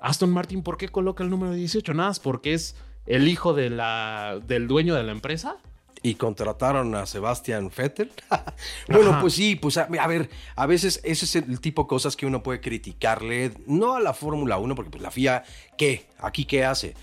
Aston 0.00 0.30
Martin, 0.30 0.62
¿por 0.62 0.76
qué 0.76 0.88
coloca 0.88 1.22
el 1.22 1.30
número 1.30 1.52
18? 1.52 1.94
Nada, 1.94 2.12
porque 2.22 2.54
es 2.54 2.76
el 3.06 3.28
hijo 3.28 3.52
de 3.52 3.70
la, 3.70 4.40
del 4.46 4.66
dueño 4.66 4.94
de 4.94 5.02
la 5.02 5.12
empresa. 5.12 5.56
Y 6.02 6.16
contrataron 6.16 6.94
a 6.94 7.06
Sebastian 7.06 7.70
Vettel. 7.74 8.12
bueno, 8.88 9.18
pues 9.20 9.34
sí, 9.34 9.56
pues 9.56 9.78
a, 9.78 9.86
ver, 9.86 10.28
a 10.56 10.66
veces 10.66 11.00
ese 11.02 11.24
es 11.24 11.36
el 11.36 11.60
tipo 11.60 11.82
de 11.82 11.88
cosas 11.88 12.16
que 12.16 12.26
uno 12.26 12.42
puede 12.42 12.60
criticarle, 12.60 13.52
no 13.66 13.94
a 13.94 14.00
la 14.00 14.12
Fórmula 14.12 14.58
1, 14.58 14.74
porque 14.74 14.90
pues 14.90 15.02
la 15.02 15.10
FIA, 15.10 15.44
¿qué? 15.78 16.06
¿Aquí 16.18 16.44
qué 16.44 16.64
hace? 16.64 16.94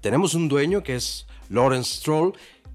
Tenemos 0.00 0.34
un 0.34 0.48
dueño 0.48 0.84
que 0.84 0.94
es 0.94 1.26
Lawrence 1.48 1.96
Stroll, 1.96 2.34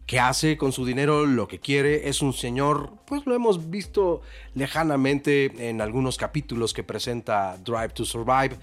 que 0.09 0.19
hace 0.19 0.57
con 0.57 0.71
su 0.71 0.87
dinero 0.87 1.27
lo 1.27 1.47
que 1.47 1.59
quiere. 1.59 2.09
Es 2.09 2.23
un 2.23 2.33
señor, 2.33 2.93
pues 3.05 3.27
lo 3.27 3.35
hemos 3.35 3.69
visto 3.69 4.23
lejanamente 4.55 5.69
en 5.69 5.81
algunos 5.81 6.17
capítulos 6.17 6.73
que 6.73 6.83
presenta 6.83 7.59
Drive 7.63 7.89
to 7.89 8.05
Survive 8.05 8.57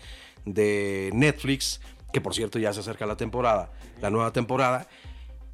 de 0.45 1.13
Netflix, 1.15 1.81
que 2.13 2.21
por 2.21 2.35
cierto 2.35 2.59
ya 2.59 2.73
se 2.73 2.81
acerca 2.81 3.07
la 3.07 3.17
temporada, 3.17 3.71
la 4.03 4.11
nueva 4.11 4.33
temporada. 4.33 4.89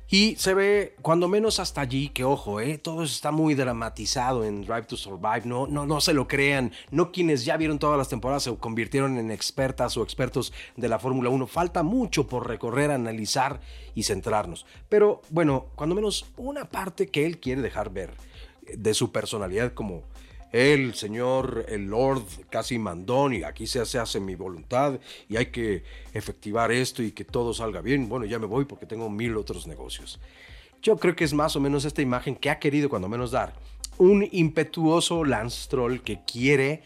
Y 0.09 0.37
se 0.37 0.53
ve, 0.53 0.95
cuando 1.01 1.27
menos 1.27 1.59
hasta 1.59 1.81
allí, 1.81 2.11
que 2.11 2.25
ojo, 2.25 2.61
eh, 2.61 2.77
todo 2.77 3.03
está 3.03 3.31
muy 3.31 3.55
dramatizado 3.55 4.45
en 4.45 4.63
Drive 4.63 4.83
to 4.83 4.97
Survive. 4.97 5.43
No, 5.45 5.67
no, 5.67 5.87
no 5.87 6.01
se 6.01 6.13
lo 6.13 6.29
crean. 6.29 6.73
No 6.91 7.13
quienes 7.13 7.45
ya 7.45 7.57
vieron 7.57 7.79
todas 7.79 7.97
las 7.97 8.11
temporadas 8.11 8.43
se 8.43 8.55
convirtieron 8.57 9.17
en 9.17 9.31
expertas 9.31 9.97
o 9.97 10.03
expertos 10.03 10.53
de 10.77 10.89
la 10.89 10.99
Fórmula 10.99 11.31
1. 11.31 11.47
Falta 11.47 11.83
mucho 11.83 12.27
por 12.27 12.47
recorrer, 12.47 12.91
analizar 12.91 13.61
y 13.95 14.03
centrarnos. 14.03 14.67
Pero 14.89 15.23
bueno, 15.31 15.67
cuando 15.75 15.95
menos 15.95 16.27
una 16.37 16.67
parte 16.67 17.09
que 17.09 17.25
él 17.25 17.39
quiere 17.39 17.63
dejar 17.63 17.91
ver 17.91 18.15
de 18.77 18.95
su 18.95 19.13
personalidad 19.13 19.73
como 19.73 20.03
el 20.53 20.95
Señor, 20.95 21.65
el 21.69 21.87
Lord, 21.87 22.25
casi 22.51 22.79
mandón, 22.79 23.35
y 23.35 23.43
aquí 23.43 23.67
se 23.67 23.81
hace, 23.81 24.21
mi 24.21 24.35
voluntad, 24.35 25.01
y 25.29 25.37
hay 25.37 25.47
que 25.47 25.83
efectivar 26.13 26.71
esto 26.71 27.03
y 27.03 27.13
que 27.13 27.25
todo 27.25 27.55
salga 27.55 27.81
bien. 27.81 28.09
Bueno, 28.09 28.27
ya 28.27 28.39
me 28.39 28.47
voy 28.47 28.67
porque 28.67 28.87
tengo 28.87 29.09
mil 29.09 29.37
otros 29.37 29.67
negocios. 29.67 30.21
Yo 30.83 30.97
creo 30.99 31.17
que 31.17 31.25
es 31.25 31.33
más 31.33 31.57
o 31.57 31.61
menos 31.61 31.85
esta 31.85 32.03
imagen 32.03 32.37
que 32.37 32.51
ha 32.51 32.59
querido 32.59 32.91
cuando 32.91 33.09
menos 33.09 33.31
dar. 33.31 33.55
Un 33.99 34.29
impetuoso 34.33 35.25
Lance 35.25 35.69
que 36.05 36.21
quiere 36.27 36.83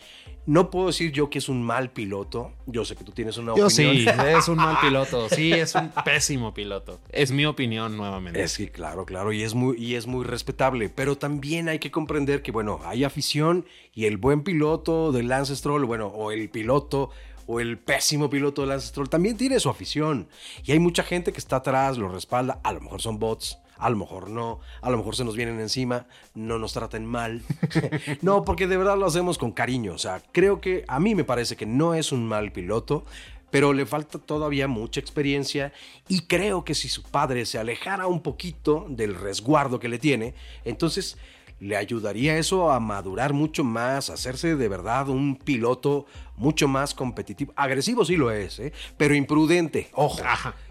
no 0.47 0.71
puedo 0.71 0.87
decir 0.87 1.11
yo 1.13 1.29
que 1.29 1.39
es 1.39 1.49
un 1.49 1.63
mal 1.63 1.91
piloto. 1.91 2.53
Yo 2.67 2.85
sé 2.85 2.95
que 2.95 3.05
tú 3.05 3.13
tienes 3.13 3.37
una 3.37 3.55
yo 3.57 3.67
opinión. 3.67 3.97
sí, 3.97 4.07
es 4.29 4.49
un 4.49 4.57
mal 4.57 4.79
piloto. 4.81 5.29
Sí, 5.29 5.53
es 5.53 5.75
un 5.75 5.91
pésimo 6.05 6.55
piloto. 6.55 7.01
Es 7.11 7.33
mi 7.33 7.45
opinión 7.45 7.97
nuevamente. 7.97 8.43
Es 8.43 8.57
que 8.57 8.71
claro, 8.71 9.05
claro, 9.05 9.33
y 9.33 9.43
es 9.43 9.55
muy, 9.55 9.77
y 9.77 9.97
es 9.97 10.07
muy 10.07 10.25
respetable. 10.25 10.89
Pero 10.89 11.19
también 11.19 11.69
hay 11.69 11.81
que 11.81 11.91
comprender 11.91 12.43
que, 12.43 12.53
bueno, 12.53 12.81
hay 12.85 13.05
afición 13.05 13.67
y 13.93 14.07
el 14.07 14.17
buen 14.17 14.43
piloto 14.43 15.13
de 15.13 15.25
Lance 15.25 15.57
Stroll, 15.57 15.85
bueno, 15.85 16.07
o 16.07 16.31
el 16.31 16.49
piloto 16.49 17.11
o 17.49 17.61
el 17.61 17.79
pésimo 17.79 18.29
piloto 18.31 18.63
de 18.63 18.69
Lance 18.69 18.89
Stroll 18.89 19.09
también 19.09 19.37
tiene 19.37 19.59
su 19.61 19.69
afición. 19.69 20.29
Y 20.65 20.73
hay 20.73 20.79
mucha 20.79 21.03
gente 21.03 21.33
que 21.33 21.39
está 21.39 21.57
atrás, 21.57 21.99
lo 21.99 22.09
respalda. 22.09 22.61
A 22.63 22.73
lo 22.73 22.81
mejor 22.81 23.03
son 23.03 23.19
bots 23.19 23.59
a 23.79 23.91
lo 23.91 23.97
mejor 23.97 24.31
no, 24.31 24.61
a 24.81 24.91
lo 24.91 24.97
mejor 24.97 25.17
se 25.17 25.25
nos 25.25 25.37
vienen 25.37 25.61
encima, 25.61 26.07
no 26.35 26.59
nos 26.59 26.73
traten 26.73 27.05
mal. 27.07 27.43
no, 28.23 28.45
porque 28.45 28.67
de 28.67 28.77
verdad 28.77 28.97
lo 28.97 29.07
hacemos 29.07 29.39
con 29.39 29.53
cariño. 29.53 29.93
O 29.95 29.99
sea, 29.99 30.23
creo 30.33 30.61
que 30.61 30.85
a 30.89 31.01
mí 31.01 31.15
me 31.15 31.25
parece 31.25 31.57
que 31.57 31.67
no 31.67 31.95
es 31.95 32.13
un 32.13 32.27
mal 32.27 32.53
piloto, 32.53 33.05
pero 33.51 33.73
le 33.73 33.87
falta 33.87 34.19
todavía 34.19 34.69
mucha 34.69 35.01
experiencia 35.01 35.73
y 36.09 36.23
creo 36.23 36.65
que 36.65 36.75
si 36.75 36.89
su 36.89 37.03
padre 37.03 37.47
se 37.47 37.59
alejara 37.59 38.07
un 38.07 38.21
poquito 38.21 38.87
del 38.89 39.15
resguardo 39.15 39.79
que 39.79 39.89
le 39.89 39.99
tiene, 39.99 40.35
entonces 40.65 41.17
le 41.59 41.77
ayudaría 41.77 42.37
eso 42.37 42.71
a 42.71 42.81
madurar 42.81 43.33
mucho 43.33 43.65
más, 43.65 44.11
a 44.11 44.15
hacerse 44.15 44.57
de 44.57 44.69
verdad 44.69 45.09
un 45.09 45.37
piloto 45.37 46.07
mucho 46.37 46.69
más 46.69 46.93
competitivo. 46.93 47.53
Agresivo 47.57 48.05
sí 48.05 48.17
lo 48.17 48.31
es, 48.31 48.59
¿eh? 48.59 48.73
pero 48.97 49.15
imprudente, 49.15 49.89
ojo. 49.95 50.23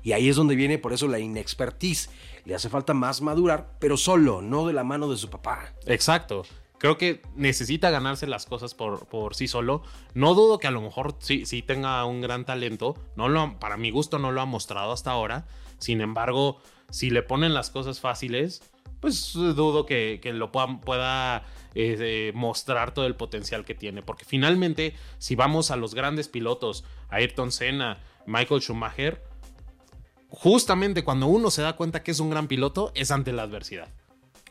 Y 0.04 0.12
ahí 0.12 0.30
es 0.30 0.36
donde 0.36 0.56
viene 0.56 0.78
por 0.78 0.94
eso 0.94 1.08
la 1.08 1.20
inexpertise. 1.20 2.10
Le 2.46 2.56
hace 2.56 2.70
falta 2.70 2.94
más 2.94 3.22
madurar, 3.22 3.76
pero 3.80 3.98
solo, 3.98 4.42
no 4.42 4.68
de 4.68 4.74
la 4.74 4.84
mano 4.84 5.10
de 5.10 5.18
su 5.18 5.30
papá. 5.30 5.74
Exacto. 5.88 6.44
Creo 6.78 6.98
que 6.98 7.22
necesita 7.36 7.90
ganarse 7.90 8.28
las 8.28 8.46
cosas 8.46 8.76
por, 8.76 9.08
por 9.08 9.34
sí 9.36 9.48
solo. 9.48 9.82
No 10.14 10.34
dudo 10.36 10.60
que 10.60 10.68
a 10.68 10.72
lo 10.72 10.82
mejor 10.82 11.16
sí, 11.20 11.46
sí 11.46 11.62
tenga 11.62 12.06
un 12.06 12.22
gran 12.22 12.46
talento. 12.46 12.96
No 13.16 13.30
lo, 13.30 13.58
para 13.60 13.78
mi 13.78 13.90
gusto 13.90 14.20
no 14.20 14.32
lo 14.32 14.42
ha 14.42 14.46
mostrado 14.46 14.92
hasta 14.92 15.12
ahora. 15.12 15.48
Sin 15.80 16.02
embargo, 16.02 16.60
si 16.90 17.10
le 17.10 17.24
ponen 17.24 17.54
las 17.54 17.70
cosas 17.70 18.00
fáciles, 18.00 18.62
pues 19.00 19.34
dudo 19.34 19.86
que, 19.86 20.20
lo 20.34 20.52
pueda 20.52 21.44
eh, 21.76 22.32
mostrar 22.34 22.94
todo 22.94 23.06
el 23.06 23.16
potencial 23.16 23.66
que 23.66 23.76
tiene. 23.76 24.02
Porque 24.02 24.26
finalmente, 24.26 24.96
si 25.18 25.36
vamos 25.36 25.72
a 25.72 25.76
los 25.76 25.96
grandes 25.96 26.28
pilotos, 26.28 26.84
Ayrton 27.10 27.52
Senna, 27.52 28.00
Michael 28.26 28.62
Schumacher, 28.62 29.24
justamente 30.36 31.04
cuando 31.04 31.28
uno 31.28 31.50
se 31.50 31.62
da 31.62 31.74
cuenta 31.74 32.04
que 32.04 32.12
es 32.12 32.20
un 32.20 32.30
gran 32.30 32.48
piloto, 32.48 32.92
es 32.96 33.12
ante 33.12 33.34
la 33.34 33.44
adversidad. 33.44 33.88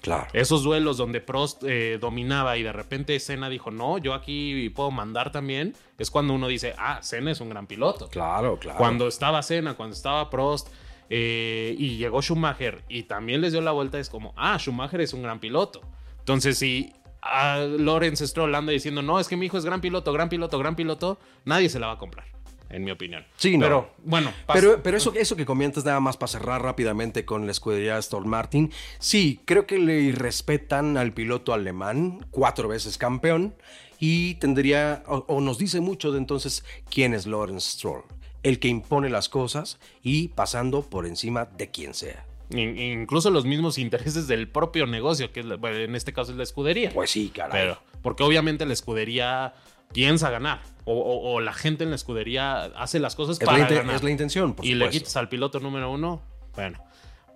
Claro. 0.01 0.27
Esos 0.35 0.62
duelos 0.62 0.99
donde 0.99 1.23
Prost 1.23 1.64
eh, 1.64 1.97
dominaba 1.99 2.59
y 2.59 2.62
de 2.62 2.73
repente 2.73 3.18
Senna 3.20 3.49
dijo, 3.49 3.70
no, 3.70 3.97
yo 3.97 4.12
aquí 4.12 4.68
puedo 4.70 4.90
mandar 4.90 5.33
también, 5.33 5.75
es 5.97 6.11
cuando 6.11 6.35
uno 6.35 6.49
dice, 6.49 6.75
ah, 6.77 6.99
Senna 7.03 7.31
es 7.31 7.40
un 7.40 7.49
gran 7.49 7.66
piloto. 7.66 8.09
Claro, 8.09 8.59
claro. 8.59 8.77
Cuando 8.77 9.09
estaba 9.09 9.42
Senna, 9.42 9.75
cuando 9.75 9.94
estaba 9.94 10.29
Prost 10.29 10.68
eh, 11.09 11.75
y 11.79 11.97
llegó 11.97 12.20
Schumacher 12.20 12.85
y 12.88 13.05
también 13.05 13.40
les 13.40 13.53
dio 13.53 13.62
la 13.62 13.73
vuelta, 13.73 13.99
es 13.99 14.11
como, 14.11 14.35
ah, 14.37 14.59
Schumacher 14.59 15.01
es 15.01 15.14
un 15.14 15.23
gran 15.23 15.40
piloto. 15.40 15.81
Entonces, 16.18 16.59
si 16.59 16.92
a 17.23 17.61
Lawrence 17.61 18.27
Stroll 18.27 18.55
anda 18.55 18.73
diciendo, 18.73 19.01
no, 19.01 19.18
es 19.18 19.29
que 19.29 19.37
mi 19.37 19.47
hijo 19.47 19.57
es 19.57 19.64
gran 19.64 19.81
piloto, 19.81 20.12
gran 20.12 20.29
piloto, 20.29 20.59
gran 20.59 20.77
piloto, 20.77 21.18
nadie 21.47 21.70
se 21.70 21.79
la 21.79 21.87
va 21.87 21.94
a 21.94 21.99
comprar, 21.99 22.27
en 22.75 22.85
mi 22.85 22.91
opinión. 22.91 23.25
Sí, 23.37 23.57
no. 23.57 23.65
Pero 23.67 23.91
bueno, 24.05 24.31
pas- 24.47 24.55
Pero, 24.55 24.83
pero 24.83 24.97
eso, 24.97 25.13
eso 25.15 25.37
que 25.37 25.47
comentas 25.47 25.85
nada 25.85 26.01
más 26.01 26.17
para 26.17 26.29
cerrar 26.33 26.63
rápidamente 26.63 27.25
con 27.25 27.47
la 27.47 27.53
escudería 27.53 27.97
Aston 27.97 28.29
Martin, 28.29 28.73
sí, 28.99 29.41
creo 29.45 29.67
que 29.67 29.79
le 29.79 30.01
irrespetan 30.01 30.97
al 30.97 31.13
piloto 31.13 31.53
alemán, 31.53 32.27
cuatro 32.31 32.69
veces 32.69 32.99
campeón, 32.99 33.55
y 34.01 34.35
tendría, 34.35 35.03
o, 35.07 35.25
o 35.29 35.41
nos 35.41 35.59
dice 35.59 35.81
mucho 35.81 36.11
de 36.13 36.19
entonces 36.19 36.65
quién 36.91 37.15
es 37.15 37.27
Lawrence 37.27 37.71
Stroll, 37.79 38.03
el 38.43 38.59
que 38.59 38.69
impone 38.69 39.09
las 39.09 39.29
cosas 39.29 39.79
y 40.03 40.29
pasando 40.29 40.83
por 40.83 41.07
encima 41.07 41.45
de 41.47 41.71
quien 41.71 41.95
sea. 41.95 42.27
In- 42.59 42.79
incluso 42.79 43.31
los 43.31 43.45
mismos 43.45 43.79
intereses 43.79 44.27
del 44.27 44.49
propio 44.49 44.87
negocio, 44.87 45.33
que 45.33 45.40
es 45.40 45.47
la- 45.47 45.57
bueno, 45.57 45.77
en 45.79 45.95
este 45.97 46.12
caso 46.12 46.33
es 46.33 46.37
la 46.38 46.43
escudería. 46.45 46.90
Pues 46.93 47.11
sí, 47.11 47.31
caray. 47.35 47.53
Pero, 47.53 47.79
porque 48.03 48.23
obviamente 48.23 48.64
la 48.67 48.73
escudería 48.73 49.55
piensa 49.93 50.31
ganar. 50.31 50.61
O, 50.85 50.93
o- 50.95 51.35
o 51.35 51.40
la 51.40 51.53
gente 51.53 51.85
en 51.85 51.90
la 51.90 51.97
escudería 51.97 52.64
hace 52.77 52.99
las 52.99 53.14
cosas 53.14 53.38
es, 53.40 53.47
para 53.47 53.59
la, 53.59 53.69
ganar. 53.69 53.95
es 53.97 54.03
la 54.03 54.11
intención, 54.11 54.55
por 54.55 54.64
y 54.67 54.75
le 54.75 54.88
quitas 54.90 55.17
al 55.17 55.29
piloto 55.29 55.61
número 55.61 55.90
uno. 55.90 56.21
Bueno, 56.55 56.79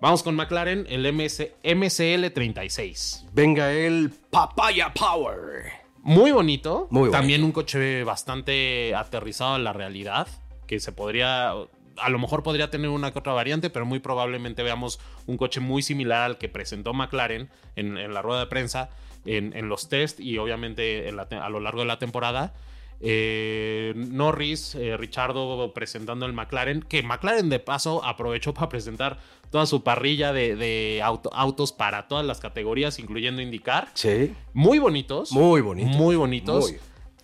vamos 0.01 0.21
con 0.23 0.35
McLaren, 0.35 0.85
el 0.89 1.05
MS, 1.05 1.51
MCL 1.63 2.29
36. 2.31 3.25
Venga 3.33 3.71
el 3.71 4.11
Papaya 4.29 4.93
Power. 4.93 5.63
Muy 6.01 6.31
bonito. 6.31 6.87
Muy 6.91 7.01
bonito. 7.01 7.17
También 7.17 7.43
un 7.43 7.51
coche 7.51 8.03
bastante 8.03 8.93
aterrizado 8.95 9.55
a 9.55 9.59
la 9.59 9.73
realidad. 9.73 10.27
Que 10.67 10.79
se 10.79 10.91
podría. 10.91 11.53
A 12.01 12.09
lo 12.09 12.19
mejor 12.19 12.43
podría 12.43 12.69
tener 12.69 12.89
una 12.89 13.11
que 13.11 13.19
otra 13.19 13.33
variante, 13.33 13.69
pero 13.69 13.85
muy 13.85 13.99
probablemente 13.99 14.63
veamos 14.63 14.99
un 15.27 15.37
coche 15.37 15.59
muy 15.59 15.81
similar 15.81 16.21
al 16.23 16.37
que 16.37 16.49
presentó 16.49 16.93
McLaren 16.93 17.49
en, 17.75 17.97
en 17.97 18.13
la 18.13 18.21
rueda 18.21 18.39
de 18.41 18.47
prensa, 18.47 18.89
en, 19.25 19.55
en 19.55 19.69
los 19.69 19.89
test 19.89 20.19
y 20.19 20.37
obviamente 20.37 21.11
la 21.11 21.23
a 21.23 21.49
lo 21.49 21.59
largo 21.59 21.81
de 21.81 21.85
la 21.87 21.99
temporada. 21.99 22.53
Eh, 23.01 23.93
Norris, 23.95 24.75
eh, 24.75 24.97
Richardo 24.97 25.73
presentando 25.73 26.25
el 26.25 26.33
McLaren, 26.33 26.81
que 26.81 27.01
McLaren 27.01 27.49
de 27.49 27.59
paso 27.59 28.03
aprovechó 28.03 28.53
para 28.53 28.67
presentar 28.69 29.19
toda 29.51 29.65
su 29.65 29.83
parrilla 29.83 30.33
de, 30.33 30.55
de 30.57 31.01
auto- 31.01 31.29
autos 31.33 31.71
para 31.71 32.07
todas 32.09 32.25
las 32.25 32.39
categorías, 32.41 32.99
incluyendo 32.99 33.41
IndyCar. 33.41 33.87
Sí, 33.93 34.33
Muy 34.53 34.79
bonitos. 34.79 35.31
muy 35.31 35.61
bonito. 35.61 35.87
Muy 35.97 36.15
bonitos. 36.17 36.71
Muy. 36.71 36.79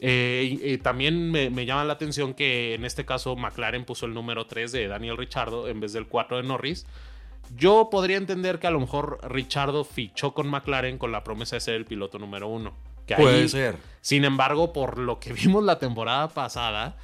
Eh, 0.07 0.59
y 0.61 0.77
también 0.77 1.31
me, 1.31 1.49
me 1.49 1.65
llama 1.65 1.83
la 1.83 1.93
atención 1.93 2.35
que 2.35 2.75
en 2.75 2.85
este 2.85 3.05
caso 3.05 3.35
McLaren 3.35 3.85
puso 3.85 4.05
el 4.05 4.13
número 4.13 4.45
3 4.45 4.71
de 4.71 4.87
Daniel 4.87 5.17
Richardo 5.17 5.67
en 5.67 5.79
vez 5.79 5.93
del 5.93 6.05
4 6.07 6.37
de 6.37 6.43
Norris. 6.43 6.85
Yo 7.55 7.89
podría 7.91 8.17
entender 8.17 8.59
que 8.59 8.67
a 8.67 8.71
lo 8.71 8.79
mejor 8.79 9.17
Richardo 9.23 9.83
fichó 9.83 10.33
con 10.35 10.47
McLaren 10.47 10.99
con 10.99 11.11
la 11.11 11.23
promesa 11.23 11.55
de 11.55 11.59
ser 11.61 11.73
el 11.75 11.85
piloto 11.85 12.19
número 12.19 12.47
1. 12.47 12.71
Que 13.07 13.15
Puede 13.15 13.41
ahí- 13.41 13.49
ser. 13.49 13.77
Sin 14.01 14.25
embargo, 14.25 14.73
por 14.73 14.99
lo 14.99 15.19
que 15.19 15.33
vimos 15.33 15.63
la 15.63 15.79
temporada 15.79 16.27
pasada, 16.27 16.97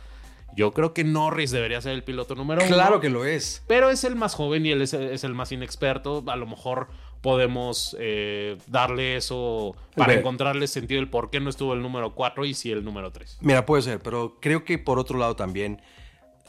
yo 0.56 0.72
creo 0.74 0.94
que 0.94 1.04
Norris 1.04 1.50
debería 1.52 1.82
ser 1.82 1.94
el 1.94 2.04
piloto 2.04 2.36
número 2.36 2.62
1. 2.64 2.72
Claro 2.76 3.00
que 3.00 3.10
lo 3.10 3.26
es. 3.26 3.64
Pero 3.68 3.90
es 3.90 4.04
el 4.04 4.16
más 4.16 4.36
joven 4.36 4.66
y 4.66 4.72
él 4.72 4.82
es, 4.84 4.94
es 4.94 5.24
el 5.24 5.34
más 5.34 5.52
inexperto. 5.52 6.24
A 6.28 6.36
lo 6.36 6.46
mejor 6.46 6.88
podemos 7.22 7.96
eh, 8.00 8.58
darle 8.68 9.16
eso 9.16 9.76
para 9.96 10.14
encontrarle 10.16 10.68
sentido 10.68 11.00
el 11.02 11.10
por 11.10 11.30
qué 11.30 11.40
no 11.40 11.50
estuvo 11.50 11.74
el 11.74 11.82
número 11.82 12.16
4 12.16 12.46
y 12.46 12.54
sí 12.54 12.72
el 12.72 12.84
número 12.84 13.12
3. 13.12 13.38
Mira, 13.42 13.66
puede 13.66 13.84
ser, 13.84 14.00
pero 14.00 14.38
creo 14.42 14.64
que 14.66 14.78
por 14.80 14.98
otro 15.00 15.18
lado 15.20 15.36
también, 15.36 15.82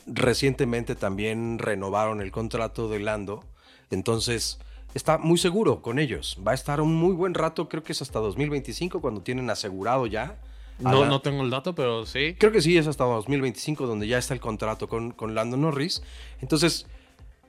recientemente 0.07 0.95
también 0.95 1.59
renovaron 1.59 2.21
el 2.21 2.31
contrato 2.31 2.89
de 2.89 3.01
Lando, 3.01 3.45
entonces 3.91 4.59
está 4.95 5.19
muy 5.19 5.39
seguro 5.39 5.83
con 5.83 5.99
ellos. 5.99 6.39
Va 6.47 6.53
a 6.53 6.55
estar 6.55 6.81
un 6.81 6.95
muy 6.95 7.15
buen 7.15 7.35
rato, 7.35 7.69
creo 7.69 7.83
que 7.83 7.93
es 7.93 8.03
hasta 8.03 8.19
2025 8.19 9.01
cuando 9.01 9.23
tienen 9.23 9.51
asegurado 9.51 10.07
ya. 10.07 10.39
No, 10.79 11.03
la- 11.03 11.09
no 11.09 11.21
tengo 11.21 11.43
el 11.43 11.51
dato, 11.51 11.75
pero 11.75 12.07
sí. 12.07 12.35
Creo 12.39 12.51
que 12.51 12.61
sí, 12.61 12.77
es 12.77 12.87
hasta 12.87 13.05
2025 13.05 13.87
donde 13.87 14.07
ya 14.09 14.19
está 14.19 14.35
el 14.35 14.41
contrato 14.41 14.89
con, 14.89 15.13
con 15.13 15.35
Lando 15.35 15.57
Norris. 15.57 16.03
Entonces, 16.41 16.87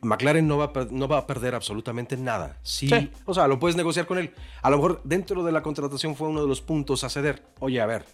McLaren 0.03 0.47
no 0.47 0.57
va, 0.57 0.65
a 0.65 0.87
no 0.91 1.07
va 1.07 1.19
a 1.19 1.27
perder 1.27 1.55
absolutamente 1.55 2.17
nada. 2.17 2.57
Sí, 2.63 2.87
Sí. 2.89 3.09
O 3.25 3.33
sea, 3.33 3.47
lo 3.47 3.59
puedes 3.59 3.75
negociar 3.75 4.05
con 4.05 4.17
él. 4.17 4.31
A 4.61 4.69
lo 4.69 4.77
mejor 4.77 5.01
dentro 5.03 5.43
de 5.43 5.51
la 5.51 5.61
contratación 5.63 6.15
fue 6.15 6.27
uno 6.27 6.41
de 6.41 6.47
los 6.47 6.61
puntos 6.61 7.03
a 7.03 7.09
ceder. 7.09 7.43
Oye, 7.59 7.81
a 7.81 7.85
ver, 7.85 8.05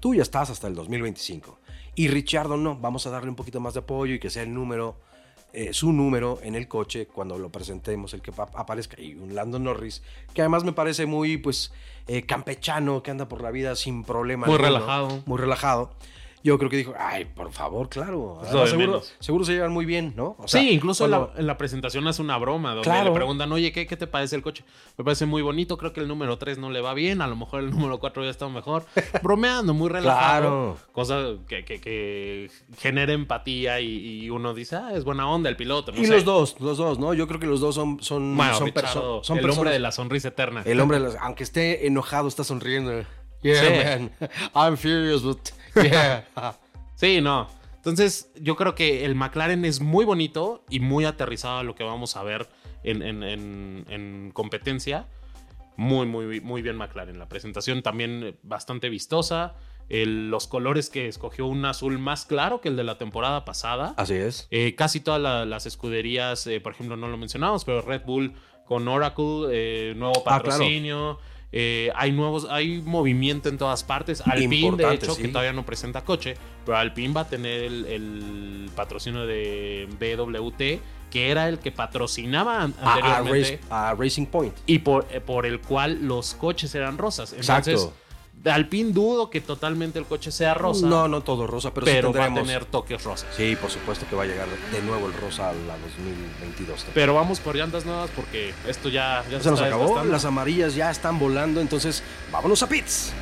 tú 0.00 0.14
ya 0.14 0.22
estás 0.22 0.50
hasta 0.50 0.66
el 0.66 0.74
2025. 0.74 1.58
Y 1.94 2.08
Richardo 2.08 2.56
no, 2.56 2.76
vamos 2.76 3.06
a 3.06 3.10
darle 3.10 3.30
un 3.30 3.36
poquito 3.36 3.60
más 3.60 3.74
de 3.74 3.80
apoyo 3.80 4.14
y 4.14 4.18
que 4.18 4.28
sea 4.30 4.42
el 4.42 4.52
número, 4.52 4.96
eh, 5.52 5.72
su 5.72 5.92
número 5.92 6.40
en 6.42 6.56
el 6.56 6.66
coche 6.66 7.06
cuando 7.06 7.38
lo 7.38 7.50
presentemos, 7.50 8.12
el 8.14 8.20
que 8.20 8.32
pa- 8.32 8.50
aparezca. 8.54 9.00
Y 9.00 9.14
un 9.14 9.34
Lando 9.36 9.60
Norris, 9.60 10.02
que 10.34 10.40
además 10.42 10.64
me 10.64 10.72
parece 10.72 11.06
muy, 11.06 11.36
pues, 11.36 11.72
eh, 12.08 12.26
campechano, 12.26 13.02
que 13.02 13.12
anda 13.12 13.28
por 13.28 13.40
la 13.42 13.52
vida 13.52 13.76
sin 13.76 14.02
problema. 14.02 14.46
Muy 14.46 14.56
alguno, 14.56 14.72
relajado. 14.80 15.22
Muy 15.26 15.38
relajado. 15.38 15.92
Yo 16.46 16.58
creo 16.58 16.68
que 16.68 16.76
dijo, 16.76 16.92
ay, 16.98 17.24
por 17.24 17.50
favor, 17.52 17.88
claro. 17.88 18.38
Es 18.42 18.48
Además, 18.50 18.72
lo 18.86 19.00
de 19.00 19.06
seguro, 19.18 19.44
se 19.46 19.54
llevan 19.54 19.72
muy 19.72 19.86
bien, 19.86 20.12
¿no? 20.14 20.36
O 20.38 20.46
sea, 20.46 20.60
sí, 20.60 20.68
incluso 20.72 21.06
en, 21.06 21.10
cuando- 21.10 21.32
la, 21.34 21.40
en 21.40 21.46
la 21.46 21.56
presentación 21.56 22.06
hace 22.06 22.20
una 22.20 22.36
broma 22.36 22.74
donde 22.74 22.82
Claro. 22.84 23.08
le 23.08 23.14
preguntan, 23.14 23.50
oye, 23.50 23.72
¿qué, 23.72 23.86
¿qué 23.86 23.96
te 23.96 24.06
parece 24.06 24.36
el 24.36 24.42
coche? 24.42 24.62
Me 24.98 25.04
parece 25.04 25.24
muy 25.24 25.40
bonito, 25.40 25.78
creo 25.78 25.94
que 25.94 26.00
el 26.00 26.06
número 26.08 26.36
3 26.36 26.58
no 26.58 26.68
le 26.70 26.82
va 26.82 26.92
bien, 26.92 27.22
a 27.22 27.26
lo 27.28 27.34
mejor 27.34 27.60
el 27.60 27.70
número 27.70 27.98
4 27.98 28.24
ya 28.24 28.30
está 28.30 28.46
mejor. 28.48 28.84
Bromeando, 29.22 29.72
muy 29.72 29.88
relajado. 29.88 30.74
Claro. 30.74 30.78
Cosa 30.92 31.22
que, 31.48 31.64
que- 31.64 31.80
que 31.80 32.50
genera 32.78 33.14
empatía 33.14 33.80
y, 33.80 34.24
y 34.24 34.28
uno 34.28 34.52
dice, 34.52 34.76
ah, 34.76 34.90
es 34.94 35.04
buena 35.04 35.26
onda 35.26 35.48
el 35.48 35.56
piloto. 35.56 35.92
no 35.92 35.98
y 35.98 36.04
sé. 36.04 36.12
los 36.12 36.24
dos, 36.26 36.60
los 36.60 36.76
dos, 36.76 36.98
¿no? 36.98 37.14
Yo 37.14 37.26
creo 37.26 37.40
que 37.40 37.46
los 37.46 37.60
dos 37.60 37.74
son, 37.74 38.02
son, 38.02 38.36
Bueno, 38.36 38.52
son, 38.54 38.66
Richardo, 38.66 39.24
son 39.24 39.38
el 39.38 39.42
personas. 39.42 39.58
hombre 39.58 39.72
de 39.72 39.78
la 39.78 39.92
sonrisa 39.92 40.28
eterna. 40.28 40.60
El 40.66 40.78
hombre, 40.78 40.98
de 40.98 41.04
las- 41.06 41.16
aunque 41.22 41.42
esté 41.42 41.86
enojado, 41.86 42.28
está 42.28 42.44
sonriendo. 42.44 43.02
Yeah, 43.42 43.60
Sí. 43.62 44.00
man. 44.00 44.10
I'm 44.54 44.76
furious, 44.76 45.22
but 45.22 45.38
yeah. 45.82 46.24
Sí, 46.96 47.20
no. 47.20 47.48
Entonces, 47.76 48.30
yo 48.40 48.56
creo 48.56 48.74
que 48.74 49.04
el 49.04 49.14
McLaren 49.14 49.64
es 49.64 49.80
muy 49.80 50.04
bonito 50.04 50.64
y 50.70 50.80
muy 50.80 51.04
aterrizado 51.04 51.58
a 51.58 51.62
lo 51.64 51.74
que 51.74 51.84
vamos 51.84 52.16
a 52.16 52.22
ver 52.22 52.48
en, 52.82 53.02
en- 53.02 53.22
en- 53.22 53.84
en 53.88 54.30
competencia. 54.32 55.06
Muy, 55.76 56.06
muy, 56.06 56.40
muy 56.40 56.62
bien 56.62 56.76
McLaren. 56.76 57.18
La 57.18 57.28
presentación 57.28 57.82
también 57.82 58.22
eh, 58.22 58.34
bastante 58.42 58.88
vistosa. 58.88 59.54
El- 59.88 60.30
los 60.30 60.46
colores 60.46 60.88
que 60.88 61.08
escogió 61.08 61.46
un 61.46 61.64
azul 61.66 61.98
más 61.98 62.24
claro 62.24 62.60
que 62.62 62.68
el 62.68 62.76
de 62.76 62.84
la 62.84 62.96
temporada 62.96 63.44
pasada. 63.44 63.92
Así 63.98 64.14
es. 64.14 64.46
Eh, 64.50 64.74
casi 64.76 65.00
todas 65.00 65.20
la- 65.20 65.44
las 65.44 65.66
escuderías, 65.66 66.46
eh, 66.46 66.60
por 66.60 66.72
ejemplo, 66.72 66.96
no 66.96 67.08
lo 67.08 67.16
mencionamos, 67.18 67.64
pero 67.66 67.82
Red 67.82 68.02
Bull 68.06 68.32
con 68.64 68.88
Oracle, 68.88 69.48
eh, 69.50 69.94
nuevo 69.94 70.22
Ah, 70.26 70.40
claro. 70.40 70.64
Eh, 71.56 71.92
hay 71.94 72.10
nuevos, 72.10 72.48
hay 72.50 72.82
movimiento 72.82 73.48
en 73.48 73.58
todas 73.58 73.84
partes. 73.84 74.20
Alpine, 74.26 74.76
de 74.76 74.94
hecho, 74.94 75.14
sí. 75.14 75.22
que 75.22 75.28
todavía 75.28 75.52
no 75.52 75.64
presenta 75.64 76.04
coche, 76.04 76.34
pero 76.66 76.76
Alpine 76.76 77.14
va 77.14 77.20
a 77.20 77.28
tener 77.28 77.62
el, 77.62 77.84
el 77.86 78.70
patrocinio 78.74 79.24
de 79.24 79.86
BWT, 80.00 81.10
que 81.12 81.30
era 81.30 81.48
el 81.48 81.60
que 81.60 81.70
patrocinaba 81.70 82.60
an- 82.60 82.74
A, 82.82 82.94
a 82.94 82.94
anteriormente 82.96 83.60
Race- 83.60 83.60
a 83.70 83.94
Racing 83.94 84.26
Point. 84.26 84.54
y 84.66 84.80
por, 84.80 85.06
eh, 85.12 85.20
por 85.20 85.46
el 85.46 85.60
cual 85.60 86.00
los 86.02 86.34
coches 86.34 86.74
eran 86.74 86.98
rosas. 86.98 87.32
Exacto. 87.32 87.70
Entonces, 87.70 87.94
Alpine 88.44 88.92
dudo 88.92 89.30
que 89.30 89.40
totalmente 89.40 89.98
el 89.98 90.04
coche 90.04 90.30
sea 90.30 90.54
rosa, 90.54 90.86
No, 90.86 91.08
no 91.08 91.22
todo 91.22 91.46
rosa, 91.46 91.72
pero, 91.72 91.86
pero, 91.86 92.12
sí 92.12 92.18
va 92.18 92.26
a 92.26 92.34
tener 92.34 92.64
toques 92.66 93.02
rosas. 93.02 93.34
Sí, 93.34 93.56
por 93.56 93.70
supuesto 93.70 94.06
que 94.08 94.16
va 94.16 94.24
a 94.24 94.26
llegar 94.26 94.48
de 94.70 94.82
nuevo 94.82 95.06
el 95.06 95.14
rosa 95.14 95.48
a 95.48 95.52
la 95.52 95.78
2022. 95.78 96.86
Pero 96.92 97.14
vamos 97.14 97.40
por 97.40 97.56
llantas 97.56 97.86
nuevas 97.86 98.10
porque 98.14 98.52
esto 98.68 98.88
ya, 98.90 99.24
ya 99.30 99.40
se 99.40 99.50
nos 99.50 99.60
está 99.60 99.74
acabó, 99.74 100.04
las 100.04 100.24
amarillas 100.24 100.74
ya 100.74 100.90
están 100.90 101.18
volando, 101.18 101.60
entonces 101.60 102.02
vámonos 102.30 102.62
a 102.62 102.68
pits. 102.68 103.12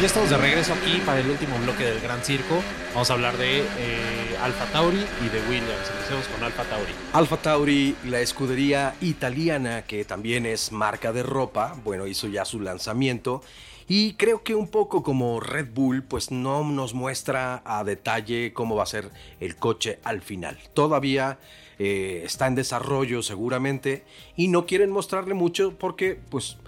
Ya 0.00 0.08
estamos 0.08 0.28
de 0.28 0.36
regreso 0.36 0.74
aquí 0.74 1.00
para 1.06 1.20
el 1.20 1.30
último 1.30 1.56
bloque 1.58 1.82
del 1.82 2.00
Gran 2.00 2.22
Circo. 2.22 2.62
Vamos 2.92 3.10
a 3.10 3.14
hablar 3.14 3.38
de 3.38 3.60
eh, 3.60 4.36
Alfa 4.42 4.66
Tauri 4.66 4.98
y 4.98 5.28
de 5.30 5.40
Williams. 5.48 5.90
Empecemos 5.90 6.28
con 6.28 6.44
Alfa 6.44 6.64
Tauri. 6.64 6.92
Alfa 7.14 7.38
Tauri, 7.38 7.96
la 8.04 8.20
escudería 8.20 8.94
italiana 9.00 9.86
que 9.86 10.04
también 10.04 10.44
es 10.44 10.70
marca 10.70 11.14
de 11.14 11.22
ropa, 11.22 11.74
bueno, 11.82 12.06
hizo 12.06 12.28
ya 12.28 12.44
su 12.44 12.60
lanzamiento 12.60 13.42
y 13.88 14.14
creo 14.14 14.42
que 14.42 14.54
un 14.54 14.68
poco 14.68 15.02
como 15.02 15.40
Red 15.40 15.68
Bull, 15.72 16.02
pues 16.02 16.30
no 16.30 16.62
nos 16.62 16.92
muestra 16.92 17.62
a 17.64 17.82
detalle 17.82 18.52
cómo 18.52 18.76
va 18.76 18.82
a 18.82 18.86
ser 18.86 19.10
el 19.40 19.56
coche 19.56 19.98
al 20.04 20.20
final. 20.20 20.58
Todavía 20.74 21.38
eh, 21.78 22.22
está 22.24 22.48
en 22.48 22.54
desarrollo 22.54 23.22
seguramente 23.22 24.04
y 24.36 24.48
no 24.48 24.66
quieren 24.66 24.90
mostrarle 24.90 25.32
mucho 25.32 25.72
porque 25.78 26.18
pues 26.28 26.58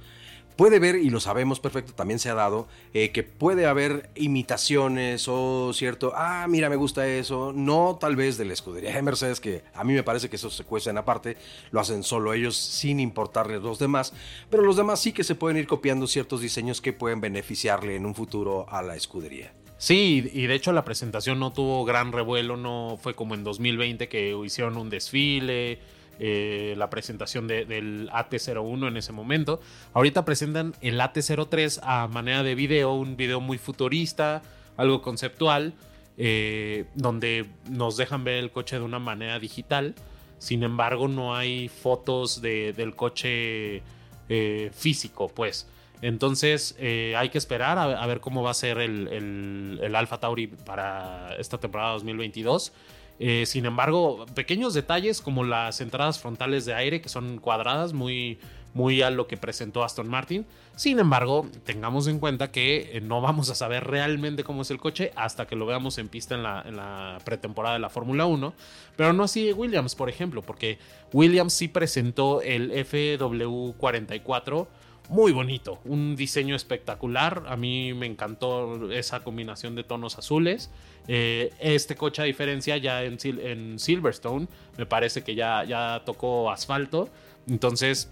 puede 0.59 0.81
ver, 0.81 0.97
y 0.97 1.09
lo 1.09 1.21
sabemos 1.21 1.61
perfecto, 1.61 1.95
también 1.95 2.19
se 2.19 2.31
ha 2.31 2.35
dado, 2.35 2.67
eh, 2.93 3.13
que 3.13 3.23
puede 3.23 3.67
haber 3.67 4.11
imitaciones 4.17 5.29
o 5.29 5.73
cierto, 5.73 6.13
ah, 6.17 6.47
mira, 6.49 6.69
me 6.69 6.75
gusta 6.75 7.07
eso, 7.07 7.53
no 7.55 7.97
tal 8.01 8.17
vez 8.17 8.37
de 8.39 8.45
la 8.45 8.55
escudería 8.55 8.93
de 8.93 9.01
Mercedes, 9.01 9.39
que 9.39 9.63
a 9.73 9.85
mí 9.85 9.93
me 9.93 10.03
parece 10.03 10.29
que 10.29 10.35
eso 10.35 10.51
se 10.51 10.65
cuecen 10.65 10.99
aparte, 10.99 11.37
lo 11.71 11.79
hacen 11.79 12.03
solo 12.03 12.35
ellos 12.35 12.57
sin 12.57 12.99
importarles 12.99 13.63
los 13.63 13.79
demás, 13.79 14.13
pero 14.51 14.65
los 14.65 14.77
demás 14.77 14.99
sí 14.99 15.13
que 15.13 15.23
se 15.23 15.37
pueden 15.37 15.59
ir 15.59 15.69
copiando 15.69 16.09
ciertos 16.09 16.41
diseños 16.41 16.81
que 16.81 16.93
pueden 16.93 17.21
beneficiarle 17.21 17.95
en 17.95 18.05
un 18.05 18.17
futuro 18.17 18.67
a 18.69 18.83
la 18.83 18.97
escudería. 18.97 19.55
Sí, 19.77 20.29
y 20.33 20.49
de 20.49 20.55
hecho 20.57 20.73
la 20.73 20.85
presentación 20.85 21.39
no 21.39 21.53
tuvo 21.53 21.85
gran 21.85 22.11
revuelo, 22.11 22.57
no 22.57 22.99
fue 23.01 23.15
como 23.15 23.37
en 23.37 23.45
2020 23.45 24.09
que 24.09 24.37
hicieron 24.45 24.77
un 24.77 24.91
desfile, 24.91 25.79
eh, 26.21 26.75
la 26.77 26.91
presentación 26.91 27.47
del 27.47 28.11
AT01 28.11 28.89
en 28.89 28.97
ese 28.97 29.13
momento. 29.13 29.61
Ahorita 29.95 30.25
presentan 30.25 30.75
el 30.81 31.01
AT03 31.01 31.81
a 31.83 32.09
manera 32.09 32.43
de 32.43 32.57
video, 32.57 32.95
un 32.95 33.17
video 33.17 33.41
muy 33.41 33.57
futurista, 33.57 34.43
algo 34.77 35.01
conceptual, 35.01 35.75
eh, 36.17 36.87
donde 36.95 37.47
nos 37.69 37.97
dejan 37.97 38.25
ver 38.25 38.39
el 38.39 38.51
coche 38.51 38.79
de 38.79 38.85
una 38.85 38.99
manera 38.99 39.39
digital. 39.39 39.95
Sin 40.39 40.65
embargo, 40.65 41.07
no 41.07 41.37
hay 41.37 41.69
fotos 41.69 42.43
del 42.43 42.97
coche 42.97 43.83
eh, 44.29 44.71
físico, 44.75 45.29
pues. 45.29 45.69
Entonces 46.01 46.77
hay 46.79 47.29
que 47.29 47.39
esperar 47.39 47.77
a, 47.79 48.07
ver 48.07 48.21
cómo 48.21 48.43
va 48.43 48.53
a 48.53 48.55
ser 48.55 48.79
el, 48.79 49.09
el, 49.09 49.81
el 49.83 49.97
Alfa 49.97 50.19
Tauri 50.19 50.47
para 50.47 51.35
esta 51.39 51.59
temporada 51.59 51.93
2022. 51.95 52.73
Eh, 53.21 53.47
sin 53.47 53.67
embargo, 53.67 54.27
pequeños 54.35 54.75
detalles 54.75 55.21
como 55.21 55.45
las 55.45 55.81
entradas 55.81 56.19
frontales 56.21 56.65
de 56.65 56.75
aire 56.75 57.01
que 57.01 57.09
son 57.09 57.39
cuadradas, 57.39 57.93
muy, 57.93 58.39
muy 58.75 59.03
a 59.03 59.11
lo 59.11 59.27
que 59.27 59.37
presentó 59.37 59.83
Aston 59.83 60.09
Martin. 60.09 60.47
Sin 60.77 61.01
embargo, 61.01 61.49
tengamos 61.65 62.07
en 62.07 62.21
cuenta 62.21 62.53
que 62.53 62.97
eh, 62.97 63.01
no 63.01 63.21
vamos 63.21 63.51
a 63.51 63.57
saber 63.57 63.85
realmente 63.85 64.45
cómo 64.45 64.63
es 64.63 64.71
el 64.71 64.79
coche 64.79 65.11
hasta 65.17 65.47
que 65.47 65.57
lo 65.57 65.67
veamos 65.67 65.99
en 65.99 66.09
pista 66.09 66.37
en 66.37 66.45
la, 66.45 66.63
en 66.65 66.77
la 66.77 67.19
pretemporada 67.25 67.75
de 67.75 67.81
la 67.81 67.91
Fórmula 67.91 68.27
1. 68.27 68.55
Pero 68.97 69.13
no 69.13 69.25
así 69.25 69.53
Williams, 69.53 69.97
por 69.97 70.09
ejemplo, 70.09 70.43
porque 70.43 70.79
Williams 71.13 71.53
sí 71.53 71.67
presentó 71.67 72.41
el 72.43 72.71
FW44 72.71 74.69
muy 75.09 75.33
bonito, 75.33 75.81
un 75.85 76.17
diseño 76.17 76.55
espectacular. 76.55 77.45
A 77.49 77.57
mí 77.57 77.95
me 77.95 78.07
encantó 78.07 78.91
esa 78.93 79.21
combinación 79.21 79.75
de 79.75 79.85
tonos 79.85 80.19
azules. 80.19 80.71
Eh, 81.07 81.53
este 81.61 81.97
coche, 81.97 82.23
a 82.23 82.25
diferencia, 82.27 82.77
ya 82.77 83.03
en, 83.03 83.79
Silverstone, 83.79 84.49
me 84.77 84.87
parece 84.87 85.23
que 85.23 85.35
ya, 85.35 85.65
ya 85.65 86.03
tocó 86.05 86.51
asfalto. 86.51 87.09
Entonces, 87.49 88.11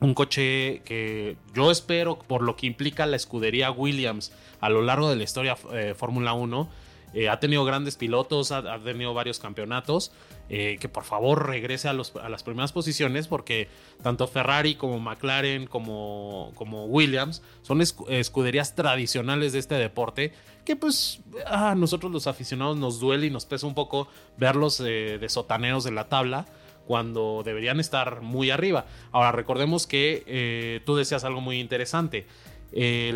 un 0.00 0.14
coche 0.14 0.82
que 0.84 1.36
yo 1.54 1.70
espero, 1.70 2.18
por 2.18 2.42
lo 2.42 2.56
que 2.56 2.66
implica 2.66 3.06
la 3.06 3.16
escudería 3.16 3.70
Williams 3.70 4.32
a 4.60 4.68
lo 4.68 4.82
largo 4.82 5.08
de 5.08 5.16
la 5.16 5.22
historia 5.22 5.56
eh, 5.72 5.94
Fórmula 5.96 6.32
1, 6.32 6.68
eh, 7.14 7.28
ha 7.28 7.38
tenido 7.38 7.64
grandes 7.64 7.96
pilotos, 7.96 8.50
ha, 8.50 8.78
tenido 8.80 9.14
varios 9.14 9.38
campeonatos. 9.38 10.12
Eh, 10.50 10.76
que 10.78 10.90
por 10.90 11.04
favor 11.04 11.46
regrese 11.46 11.88
a, 11.88 11.94
las 11.94 12.42
primeras 12.42 12.70
posiciones 12.70 13.28
porque 13.28 13.66
tanto 14.02 14.26
Ferrari 14.26 14.74
como 14.74 15.00
McLaren 15.00 15.66
como, 15.66 16.52
como 16.54 16.84
Williams 16.84 17.40
son 17.62 17.80
escuderías 17.80 18.74
tradicionales 18.74 19.54
de 19.54 19.60
este 19.60 19.76
deporte 19.76 20.34
que 20.66 20.76
pues 20.76 21.20
a 21.46 21.74
nosotros 21.74 22.12
los 22.12 22.26
aficionados 22.26 22.76
nos 22.76 23.00
duele 23.00 23.28
y 23.28 23.30
nos 23.30 23.46
pesa 23.46 23.66
un 23.66 23.74
poco 23.74 24.06
verlos 24.36 24.80
eh, 24.80 25.16
de 25.18 25.28
sotaneros 25.30 25.82
de 25.82 25.92
la 25.92 26.10
tabla 26.10 26.44
cuando 26.86 27.40
deberían 27.42 27.80
estar 27.80 28.20
muy 28.20 28.50
arriba. 28.50 28.84
Ahora 29.12 29.32
recordemos 29.32 29.86
que 29.86 30.82
tú 30.84 30.94
decías 30.94 31.24
algo 31.24 31.40
muy 31.40 31.58
interesante. 31.58 32.26
Eh, 32.76 33.10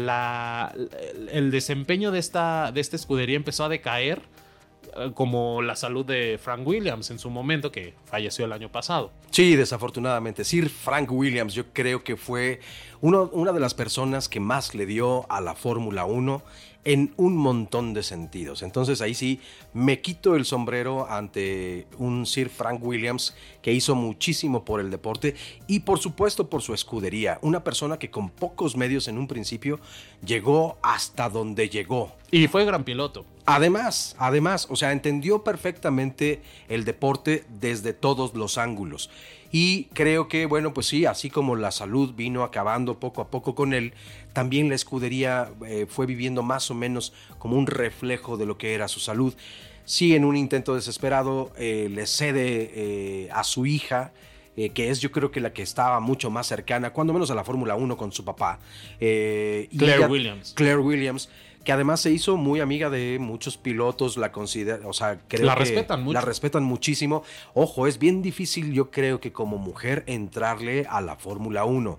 el 1.32 1.50
desempeño 1.50 2.12
de 2.12 2.20
esta, 2.20 2.70
de 2.72 2.80
esta 2.80 2.96
escudería 2.96 3.36
empezó 3.36 3.64
a 3.64 3.68
decaer 3.68 4.22
eh, 4.96 5.10
como 5.14 5.62
la 5.62 5.74
salud 5.74 6.06
de 6.06 6.38
Frank 6.40 6.66
Williams 6.66 7.10
en 7.10 7.18
su 7.18 7.28
momento, 7.28 7.72
que 7.72 7.94
falleció 8.04 8.44
el 8.44 8.52
año 8.52 8.70
pasado. 8.70 9.10
Sí, 9.30 9.56
desafortunadamente. 9.56 10.44
Sir 10.44 10.68
Frank 10.68 11.10
Williams 11.10 11.54
yo 11.54 11.64
creo 11.72 12.04
que 12.04 12.16
fue 12.16 12.60
uno, 13.00 13.30
una 13.32 13.52
de 13.52 13.60
las 13.60 13.74
personas 13.74 14.28
que 14.28 14.40
más 14.40 14.74
le 14.74 14.86
dio 14.86 15.30
a 15.30 15.40
la 15.40 15.54
Fórmula 15.54 16.04
1 16.04 16.42
en 16.84 17.12
un 17.16 17.36
montón 17.36 17.92
de 17.92 18.02
sentidos. 18.02 18.62
Entonces 18.62 19.00
ahí 19.00 19.14
sí 19.14 19.40
me 19.74 20.00
quito 20.00 20.36
el 20.36 20.44
sombrero 20.44 21.10
ante 21.10 21.86
un 21.98 22.24
Sir 22.26 22.48
Frank 22.48 22.82
Williams 22.82 23.34
que 23.62 23.72
hizo 23.72 23.94
muchísimo 23.94 24.64
por 24.64 24.80
el 24.80 24.90
deporte 24.90 25.34
y 25.66 25.80
por 25.80 25.98
supuesto 25.98 26.48
por 26.48 26.62
su 26.62 26.74
escudería. 26.74 27.38
Una 27.42 27.62
persona 27.64 27.98
que 27.98 28.10
con 28.10 28.30
pocos 28.30 28.76
medios 28.76 29.08
en 29.08 29.18
un 29.18 29.28
principio 29.28 29.80
llegó 30.24 30.78
hasta 30.82 31.28
donde 31.28 31.68
llegó. 31.68 32.12
Y 32.30 32.46
fue 32.46 32.64
gran 32.64 32.84
piloto. 32.84 33.24
Además, 33.46 34.14
además, 34.18 34.66
o 34.70 34.76
sea, 34.76 34.92
entendió 34.92 35.42
perfectamente 35.42 36.42
el 36.68 36.84
deporte 36.84 37.44
desde 37.48 37.94
todos 37.94 38.34
los 38.34 38.58
ángulos. 38.58 39.08
Y 39.50 39.84
creo 39.94 40.28
que, 40.28 40.46
bueno, 40.46 40.74
pues 40.74 40.86
sí, 40.86 41.06
así 41.06 41.30
como 41.30 41.56
la 41.56 41.70
salud 41.70 42.14
vino 42.14 42.42
acabando 42.42 42.98
poco 42.98 43.22
a 43.22 43.28
poco 43.28 43.54
con 43.54 43.72
él, 43.72 43.94
también 44.32 44.68
la 44.68 44.74
escudería 44.74 45.50
eh, 45.66 45.86
fue 45.88 46.06
viviendo 46.06 46.42
más 46.42 46.70
o 46.70 46.74
menos 46.74 47.12
como 47.38 47.56
un 47.56 47.66
reflejo 47.66 48.36
de 48.36 48.46
lo 48.46 48.58
que 48.58 48.74
era 48.74 48.88
su 48.88 49.00
salud. 49.00 49.34
Sí, 49.84 50.14
en 50.14 50.24
un 50.24 50.36
intento 50.36 50.74
desesperado 50.74 51.50
eh, 51.56 51.88
le 51.90 52.06
cede 52.06 52.70
eh, 52.74 53.28
a 53.32 53.42
su 53.44 53.64
hija, 53.64 54.12
que 54.74 54.90
es 54.90 54.98
yo 54.98 55.12
creo 55.12 55.30
que 55.30 55.38
la 55.38 55.52
que 55.52 55.62
estaba 55.62 56.00
mucho 56.00 56.30
más 56.30 56.48
cercana, 56.48 56.92
cuando 56.92 57.12
menos 57.12 57.30
a 57.30 57.36
la 57.36 57.44
Fórmula 57.44 57.76
1 57.76 57.96
con 57.96 58.10
su 58.10 58.24
papá. 58.24 58.58
Claire 58.98 60.08
Williams. 60.08 60.52
Claire 60.54 60.80
Williams 60.80 61.28
que 61.64 61.72
además 61.72 62.00
se 62.00 62.10
hizo 62.10 62.36
muy 62.36 62.60
amiga 62.60 62.90
de 62.90 63.18
muchos 63.20 63.56
pilotos, 63.56 64.16
la 64.16 64.32
considera, 64.32 64.86
o 64.86 64.92
sea, 64.92 65.20
creo 65.28 65.46
la 65.46 65.54
respetan 65.54 66.02
mucho. 66.02 66.14
La 66.14 66.20
respetan 66.20 66.64
muchísimo. 66.64 67.22
Ojo, 67.54 67.86
es 67.86 67.98
bien 67.98 68.22
difícil, 68.22 68.72
yo 68.72 68.90
creo 68.90 69.20
que 69.20 69.32
como 69.32 69.58
mujer 69.58 70.04
entrarle 70.06 70.86
a 70.88 71.00
la 71.00 71.16
Fórmula 71.16 71.64
1. 71.64 71.98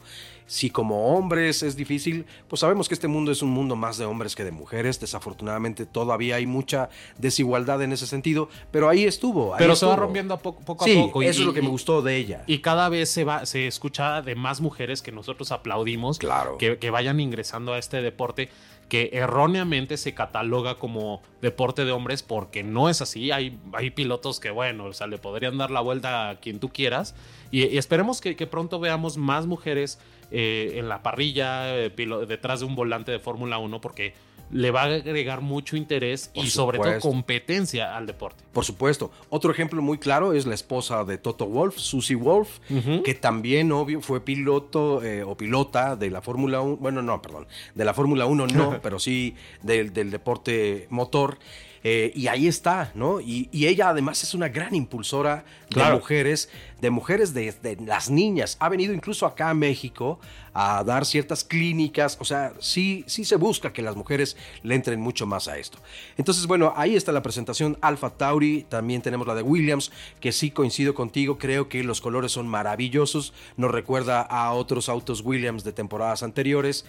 Si 0.49 0.71
como 0.71 1.15
hombres 1.15 1.61
es 1.61 1.75
difícil, 1.75 2.25
pues 2.47 2.61
sabemos 2.61 2.87
que 2.87 2.95
este 2.95 3.07
mundo 3.07 3.31
es 3.31 3.43
un 3.43 3.51
mundo 3.51 3.75
más 3.75 3.99
de 3.99 4.05
hombres 4.05 4.35
que 4.35 4.43
de 4.43 4.49
mujeres. 4.49 4.99
Desafortunadamente 4.99 5.85
todavía 5.85 6.37
hay 6.37 6.47
mucha 6.47 6.89
desigualdad 7.19 7.83
en 7.83 7.91
ese 7.91 8.07
sentido, 8.07 8.49
pero 8.71 8.89
ahí 8.89 9.03
estuvo. 9.03 9.53
pero 9.59 9.75
se 9.75 9.85
va 9.85 9.95
rompiendo 9.95 10.35
poco, 10.39 10.61
poco 10.61 10.85
a 10.85 10.87
poco. 10.87 11.21
Eso 11.21 11.41
es 11.41 11.45
lo 11.45 11.53
que 11.53 11.61
me 11.61 11.69
gustó 11.69 12.01
de 12.01 12.17
ella. 12.17 12.43
Y 12.47 12.59
cada 12.59 12.89
vez 12.89 13.11
se 13.11 13.25
va, 13.25 13.45
se 13.45 13.67
escucha 13.67 14.23
de 14.23 14.33
más 14.33 14.59
mujeres 14.59 15.03
que 15.03 15.11
nosotros 15.11 15.51
aplaudimos, 15.51 16.17
claro. 16.17 16.57
que, 16.57 16.79
que 16.79 16.89
vayan 16.89 17.19
ingresando 17.19 17.73
a 17.73 17.77
este 17.77 18.01
deporte 18.01 18.49
que 18.89 19.11
erróneamente 19.13 19.97
se 19.97 20.13
cataloga 20.13 20.75
como 20.75 21.21
deporte 21.41 21.85
de 21.85 21.91
hombres 21.91 22.23
porque 22.23 22.63
no 22.63 22.89
es 22.89 23.01
así. 23.01 23.31
Hay, 23.31 23.57
hay 23.73 23.91
pilotos 23.91 24.39
que, 24.39 24.49
bueno, 24.49 24.85
o 24.85 24.93
sea, 24.93 25.07
le 25.07 25.19
podrían 25.19 25.57
dar 25.57 25.71
la 25.71 25.79
vuelta 25.79 26.29
a 26.29 26.39
quien 26.39 26.59
tú 26.59 26.69
quieras. 26.69 27.15
Y, 27.51 27.77
esperemos 27.77 28.19
que, 28.19 28.35
pronto 28.47 28.79
veamos 28.79 29.17
más 29.17 29.45
mujeres 29.45 29.99
eh, 30.31 30.73
en 30.75 30.89
la 30.89 31.03
parrilla, 31.03 31.77
eh, 31.77 31.89
detrás 32.27 32.59
de 32.59 32.65
un 32.65 32.75
volante 32.75 33.11
de 33.11 33.19
Fórmula 33.19 33.59
1, 33.59 33.79
porque 33.79 34.13
le 34.51 34.71
va 34.71 34.83
a 34.83 34.85
agregar 34.85 35.41
mucho 35.41 35.77
interés 35.77 36.31
y 36.33 36.47
sobre 36.47 36.79
todo 36.79 36.99
competencia 36.99 37.95
al 37.95 38.07
deporte. 38.07 38.43
Por 38.51 38.65
supuesto. 38.65 39.11
Otro 39.29 39.51
ejemplo 39.51 39.81
muy 39.81 39.97
claro 39.97 40.33
es 40.33 40.45
la 40.45 40.55
esposa 40.55 41.03
de 41.03 41.17
Toto 41.17 41.47
Wolf, 41.47 41.77
Susie 41.77 42.15
Wolf, 42.15 42.59
que 43.03 43.13
también 43.13 43.71
obvio 43.71 44.01
fue 44.01 44.21
piloto 44.21 45.03
eh, 45.03 45.23
o 45.23 45.35
pilota 45.35 45.95
de 45.95 46.09
la 46.09 46.21
Fórmula 46.21 46.61
1, 46.61 46.77
bueno, 46.77 47.01
no, 47.01 47.21
perdón, 47.21 47.47
de 47.75 47.85
la 47.85 47.93
Fórmula 47.93 48.25
1 48.25 48.47
no, 48.47 48.79
pero 48.83 48.99
sí 48.99 49.35
del, 49.61 49.93
del 49.93 50.11
deporte 50.11 50.87
motor. 50.89 51.37
Eh, 51.83 52.11
y 52.15 52.27
ahí 52.27 52.47
está, 52.47 52.91
¿no? 52.95 53.21
Y, 53.21 53.49
ella 53.51 53.89
además 53.89 54.23
es 54.23 54.33
una 54.33 54.49
gran 54.49 54.73
impulsora 54.73 55.45
de 55.69 55.83
mujeres, 55.91 56.49
de 56.81 56.89
mujeres 56.89 57.33
de, 57.33 57.77
las 57.85 58.09
niñas. 58.09 58.57
Ha 58.59 58.69
venido 58.69 58.93
incluso 58.93 59.25
acá 59.25 59.49
a 59.49 59.53
México 59.53 60.19
a 60.53 60.83
dar 60.83 61.05
ciertas 61.05 61.43
clínicas. 61.43 62.17
O 62.19 62.25
sea, 62.25 62.53
sí, 62.59 63.03
sí 63.07 63.23
se 63.23 63.35
busca 63.35 63.71
que 63.71 63.81
las 63.81 63.95
mujeres 63.95 64.35
le 64.63 64.75
entren 64.75 64.99
mucho 64.99 65.25
más 65.25 65.47
a 65.47 65.57
esto. 65.57 65.77
Entonces, 66.17 66.47
bueno, 66.47 66.73
ahí 66.75 66.95
está 66.95 67.11
la 67.11 67.21
presentación 67.21 67.77
Alpha 67.81 68.09
Tauri. 68.09 68.65
También 68.67 69.01
tenemos 69.01 69.27
la 69.27 69.35
de 69.35 69.43
Williams, 69.43 69.91
que 70.19 70.31
sí 70.31 70.51
coincido 70.51 70.93
contigo. 70.93 71.37
Creo 71.37 71.69
que 71.69 71.83
los 71.83 72.01
colores 72.01 72.31
son 72.31 72.47
maravillosos. 72.47 73.33
Nos 73.55 73.71
recuerda 73.71 74.21
a 74.21 74.51
otros 74.53 74.89
autos 74.89 75.21
Williams 75.21 75.63
de 75.63 75.73
temporadas 75.73 76.23
anteriores. 76.23 76.85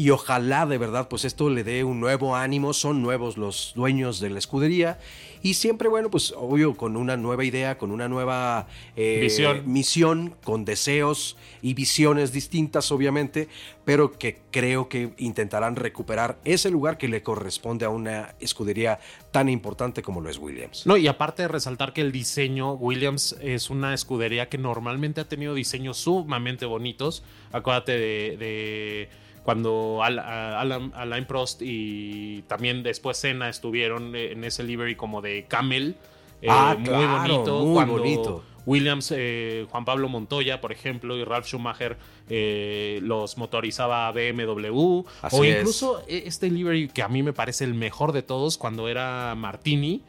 Y 0.00 0.08
ojalá 0.08 0.64
de 0.64 0.78
verdad 0.78 1.08
pues 1.08 1.26
esto 1.26 1.50
le 1.50 1.62
dé 1.62 1.84
un 1.84 2.00
nuevo 2.00 2.34
ánimo, 2.34 2.72
son 2.72 3.02
nuevos 3.02 3.36
los 3.36 3.74
dueños 3.76 4.18
de 4.18 4.30
la 4.30 4.38
escudería 4.38 4.98
y 5.42 5.52
siempre 5.52 5.90
bueno 5.90 6.10
pues 6.10 6.32
obvio 6.34 6.74
con 6.74 6.96
una 6.96 7.18
nueva 7.18 7.44
idea, 7.44 7.76
con 7.76 7.90
una 7.90 8.08
nueva 8.08 8.66
eh, 8.96 9.18
Visión. 9.20 9.70
misión, 9.70 10.36
con 10.42 10.64
deseos 10.64 11.36
y 11.60 11.74
visiones 11.74 12.32
distintas 12.32 12.90
obviamente, 12.92 13.48
pero 13.84 14.12
que 14.12 14.38
creo 14.50 14.88
que 14.88 15.12
intentarán 15.18 15.76
recuperar 15.76 16.38
ese 16.46 16.70
lugar 16.70 16.96
que 16.96 17.06
le 17.06 17.22
corresponde 17.22 17.84
a 17.84 17.90
una 17.90 18.34
escudería 18.40 19.00
tan 19.32 19.50
importante 19.50 20.00
como 20.00 20.22
lo 20.22 20.30
es 20.30 20.38
Williams. 20.38 20.86
No, 20.86 20.96
y 20.96 21.08
aparte 21.08 21.42
de 21.42 21.48
resaltar 21.48 21.92
que 21.92 22.00
el 22.00 22.10
diseño, 22.10 22.72
Williams 22.72 23.36
es 23.42 23.68
una 23.68 23.92
escudería 23.92 24.48
que 24.48 24.56
normalmente 24.56 25.20
ha 25.20 25.28
tenido 25.28 25.52
diseños 25.52 25.98
sumamente 25.98 26.64
bonitos. 26.64 27.22
Acuérdate 27.52 27.92
de, 27.92 28.36
de 28.38 29.08
cuando 29.50 30.00
Al- 30.04 30.20
a- 30.20 30.60
Alan- 30.60 30.92
Alain 30.94 31.24
Prost 31.26 31.60
y 31.62 32.42
también 32.42 32.82
después 32.84 33.16
Senna 33.16 33.48
estuvieron 33.48 34.14
en 34.14 34.44
ese 34.44 34.62
livery 34.62 34.94
como 34.94 35.20
de 35.22 35.44
camel. 35.48 35.96
eh, 36.42 36.46
Ah, 36.48 36.74
muy 36.78 36.88
claro, 36.88 37.22
bonito. 37.34 37.58
muy 37.64 37.74
cuando 37.74 37.92
bonito. 37.98 38.44
Williams, 38.64 39.12
eh, 39.16 39.66
Juan 39.70 39.84
Pablo 39.84 40.08
Montoya, 40.08 40.60
por 40.60 40.70
ejemplo, 40.70 41.16
y 41.16 41.24
Ralf 41.24 41.46
Schumacher 41.46 41.96
eh, 42.28 43.00
los 43.02 43.36
motorizaba 43.38 44.10
BMW. 44.12 45.04
Así 45.22 45.36
o 45.36 45.44
incluso 45.44 46.02
e- 46.06 46.22
este 46.26 46.48
livery 46.48 46.88
que 46.88 47.02
a 47.02 47.08
mí 47.08 47.22
me 47.24 47.32
parece 47.32 47.64
el 47.64 47.74
mejor 47.74 48.12
de 48.12 48.22
todos 48.22 48.56
cuando 48.56 48.86
era 48.88 49.34
Martini, 49.36 50.02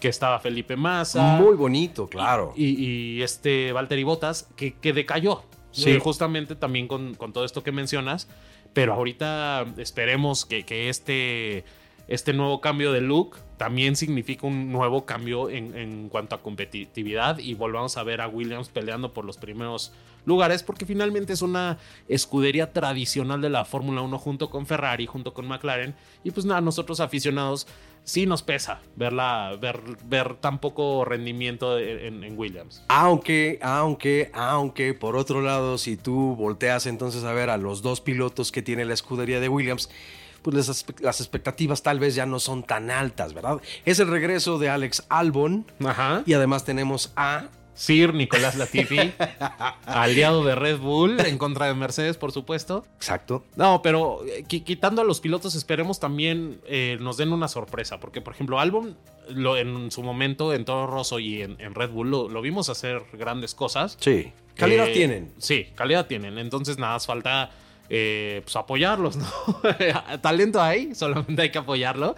que 0.00 0.08
estaba 0.08 0.38
Felipe 0.40 0.74
Massa. 0.76 1.36
Muy 1.40 1.54
bonito, 1.56 2.08
claro. 2.08 2.52
Y, 2.56 2.84
y 3.18 3.22
este 3.22 3.72
Valtteri 3.72 4.02
Bottas, 4.02 4.48
que, 4.56 4.72
que 4.74 4.92
decayó. 4.92 5.42
Sí. 5.72 5.90
Eh, 5.90 5.98
justamente 6.00 6.56
también 6.56 6.88
con, 6.88 7.14
con 7.14 7.32
todo 7.32 7.44
esto 7.44 7.62
que 7.62 7.70
mencionas. 7.70 8.26
Pero 8.72 8.94
ahorita 8.94 9.66
esperemos 9.78 10.46
que, 10.46 10.64
que 10.64 10.88
este, 10.88 11.64
este 12.08 12.32
nuevo 12.32 12.60
cambio 12.60 12.92
de 12.92 13.00
look 13.00 13.36
también 13.56 13.96
significa 13.96 14.46
un 14.46 14.72
nuevo 14.72 15.04
cambio 15.04 15.50
en, 15.50 15.76
en 15.76 16.08
cuanto 16.08 16.34
a 16.34 16.42
competitividad 16.42 17.38
y 17.38 17.54
volvamos 17.54 17.96
a 17.96 18.02
ver 18.04 18.20
a 18.20 18.28
Williams 18.28 18.68
peleando 18.68 19.12
por 19.12 19.24
los 19.24 19.36
primeros 19.36 19.92
lugares 20.24 20.62
porque 20.62 20.86
finalmente 20.86 21.32
es 21.32 21.42
una 21.42 21.78
escudería 22.08 22.72
tradicional 22.72 23.40
de 23.40 23.50
la 23.50 23.64
Fórmula 23.64 24.02
1 24.02 24.18
junto 24.18 24.50
con 24.50 24.66
Ferrari, 24.66 25.06
junto 25.06 25.34
con 25.34 25.46
McLaren. 25.46 25.94
Y 26.24 26.30
pues 26.30 26.46
nada, 26.46 26.60
nosotros 26.60 27.00
aficionados 27.00 27.66
sí 28.04 28.26
nos 28.26 28.42
pesa 28.42 28.80
verla, 28.96 29.56
ver, 29.60 29.80
ver 30.04 30.34
tan 30.34 30.58
poco 30.58 31.04
rendimiento 31.04 31.78
en, 31.78 32.24
en 32.24 32.38
Williams. 32.38 32.82
Aunque, 32.88 33.58
aunque, 33.62 34.30
aunque, 34.34 34.94
por 34.94 35.16
otro 35.16 35.40
lado, 35.42 35.78
si 35.78 35.96
tú 35.96 36.34
volteas 36.36 36.86
entonces 36.86 37.24
a 37.24 37.32
ver 37.32 37.50
a 37.50 37.56
los 37.56 37.82
dos 37.82 38.00
pilotos 38.00 38.52
que 38.52 38.62
tiene 38.62 38.84
la 38.84 38.94
escudería 38.94 39.40
de 39.40 39.48
Williams, 39.48 39.88
pues 40.42 40.68
las, 40.68 40.86
las 41.00 41.20
expectativas 41.20 41.82
tal 41.82 41.98
vez 41.98 42.14
ya 42.14 42.26
no 42.26 42.40
son 42.40 42.62
tan 42.62 42.90
altas, 42.90 43.34
¿verdad? 43.34 43.60
Es 43.84 44.00
el 44.00 44.08
regreso 44.08 44.58
de 44.58 44.70
Alex 44.70 45.04
Albon 45.08 45.66
Ajá. 45.84 46.22
y 46.26 46.32
además 46.32 46.64
tenemos 46.64 47.12
a... 47.16 47.48
Sir 47.80 48.12
Nicolás 48.12 48.56
Latifi, 48.56 48.98
aliado 49.86 50.44
de 50.44 50.54
Red 50.54 50.78
Bull 50.80 51.18
en 51.20 51.38
contra 51.38 51.66
de 51.66 51.72
Mercedes, 51.74 52.18
por 52.18 52.30
supuesto. 52.30 52.84
Exacto. 52.96 53.42
No, 53.56 53.80
pero 53.82 54.20
eh, 54.26 54.44
qui- 54.46 54.62
quitando 54.64 55.00
a 55.00 55.04
los 55.04 55.20
pilotos, 55.20 55.54
esperemos 55.54 55.98
también 55.98 56.60
eh, 56.66 56.98
nos 57.00 57.16
den 57.16 57.32
una 57.32 57.48
sorpresa. 57.48 57.98
Porque, 57.98 58.20
por 58.20 58.34
ejemplo, 58.34 58.60
Albon 58.60 58.98
lo, 59.30 59.56
en 59.56 59.90
su 59.90 60.02
momento 60.02 60.52
en 60.52 60.66
Toro 60.66 60.86
Rosso 60.88 61.18
y 61.20 61.40
en, 61.40 61.56
en 61.58 61.74
Red 61.74 61.90
Bull 61.90 62.10
lo, 62.10 62.28
lo 62.28 62.42
vimos 62.42 62.68
hacer 62.68 63.02
grandes 63.14 63.54
cosas. 63.54 63.96
Sí. 63.98 64.30
Calidad 64.56 64.88
Eh, 64.88 64.92
tienen. 64.92 65.32
Sí, 65.38 65.68
calidad 65.74 66.06
tienen. 66.06 66.36
Entonces, 66.36 66.76
nada, 66.78 66.92
más 66.94 67.06
falta 67.06 67.50
eh, 67.90 68.40
pues, 68.44 68.54
apoyarlos, 68.56 69.16
¿no? 69.16 69.26
Talento 70.22 70.62
hay, 70.62 70.94
solamente 70.94 71.42
hay 71.42 71.50
que 71.50 71.58
apoyarlo. 71.58 72.14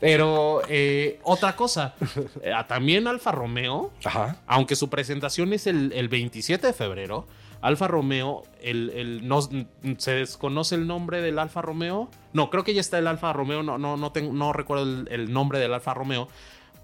Pero 0.00 0.62
eh, 0.68 1.20
otra 1.22 1.54
cosa, 1.54 1.94
eh, 2.42 2.52
también 2.66 3.06
Alfa 3.06 3.30
Romeo, 3.32 3.90
Ajá. 4.04 4.36
aunque 4.46 4.74
su 4.76 4.88
presentación 4.88 5.52
es 5.52 5.66
el, 5.66 5.92
el 5.92 6.08
27 6.08 6.66
de 6.66 6.72
febrero, 6.72 7.26
Alfa 7.60 7.86
Romeo, 7.86 8.42
el, 8.60 8.90
el- 8.90 9.28
no, 9.28 9.40
se 9.98 10.10
desconoce 10.14 10.74
el 10.74 10.86
nombre 10.88 11.20
del 11.20 11.38
Alfa 11.38 11.62
Romeo. 11.62 12.08
No, 12.32 12.50
creo 12.50 12.64
que 12.64 12.74
ya 12.74 12.80
está 12.80 12.98
el 12.98 13.06
Alfa 13.06 13.32
Romeo, 13.32 13.62
no, 13.62 13.78
no, 13.78 13.96
no, 13.96 14.10
tengo- 14.10 14.32
no 14.32 14.52
recuerdo 14.52 14.82
el, 14.84 15.08
el 15.12 15.32
nombre 15.32 15.58
del 15.60 15.72
Alfa 15.72 15.94
Romeo. 15.94 16.26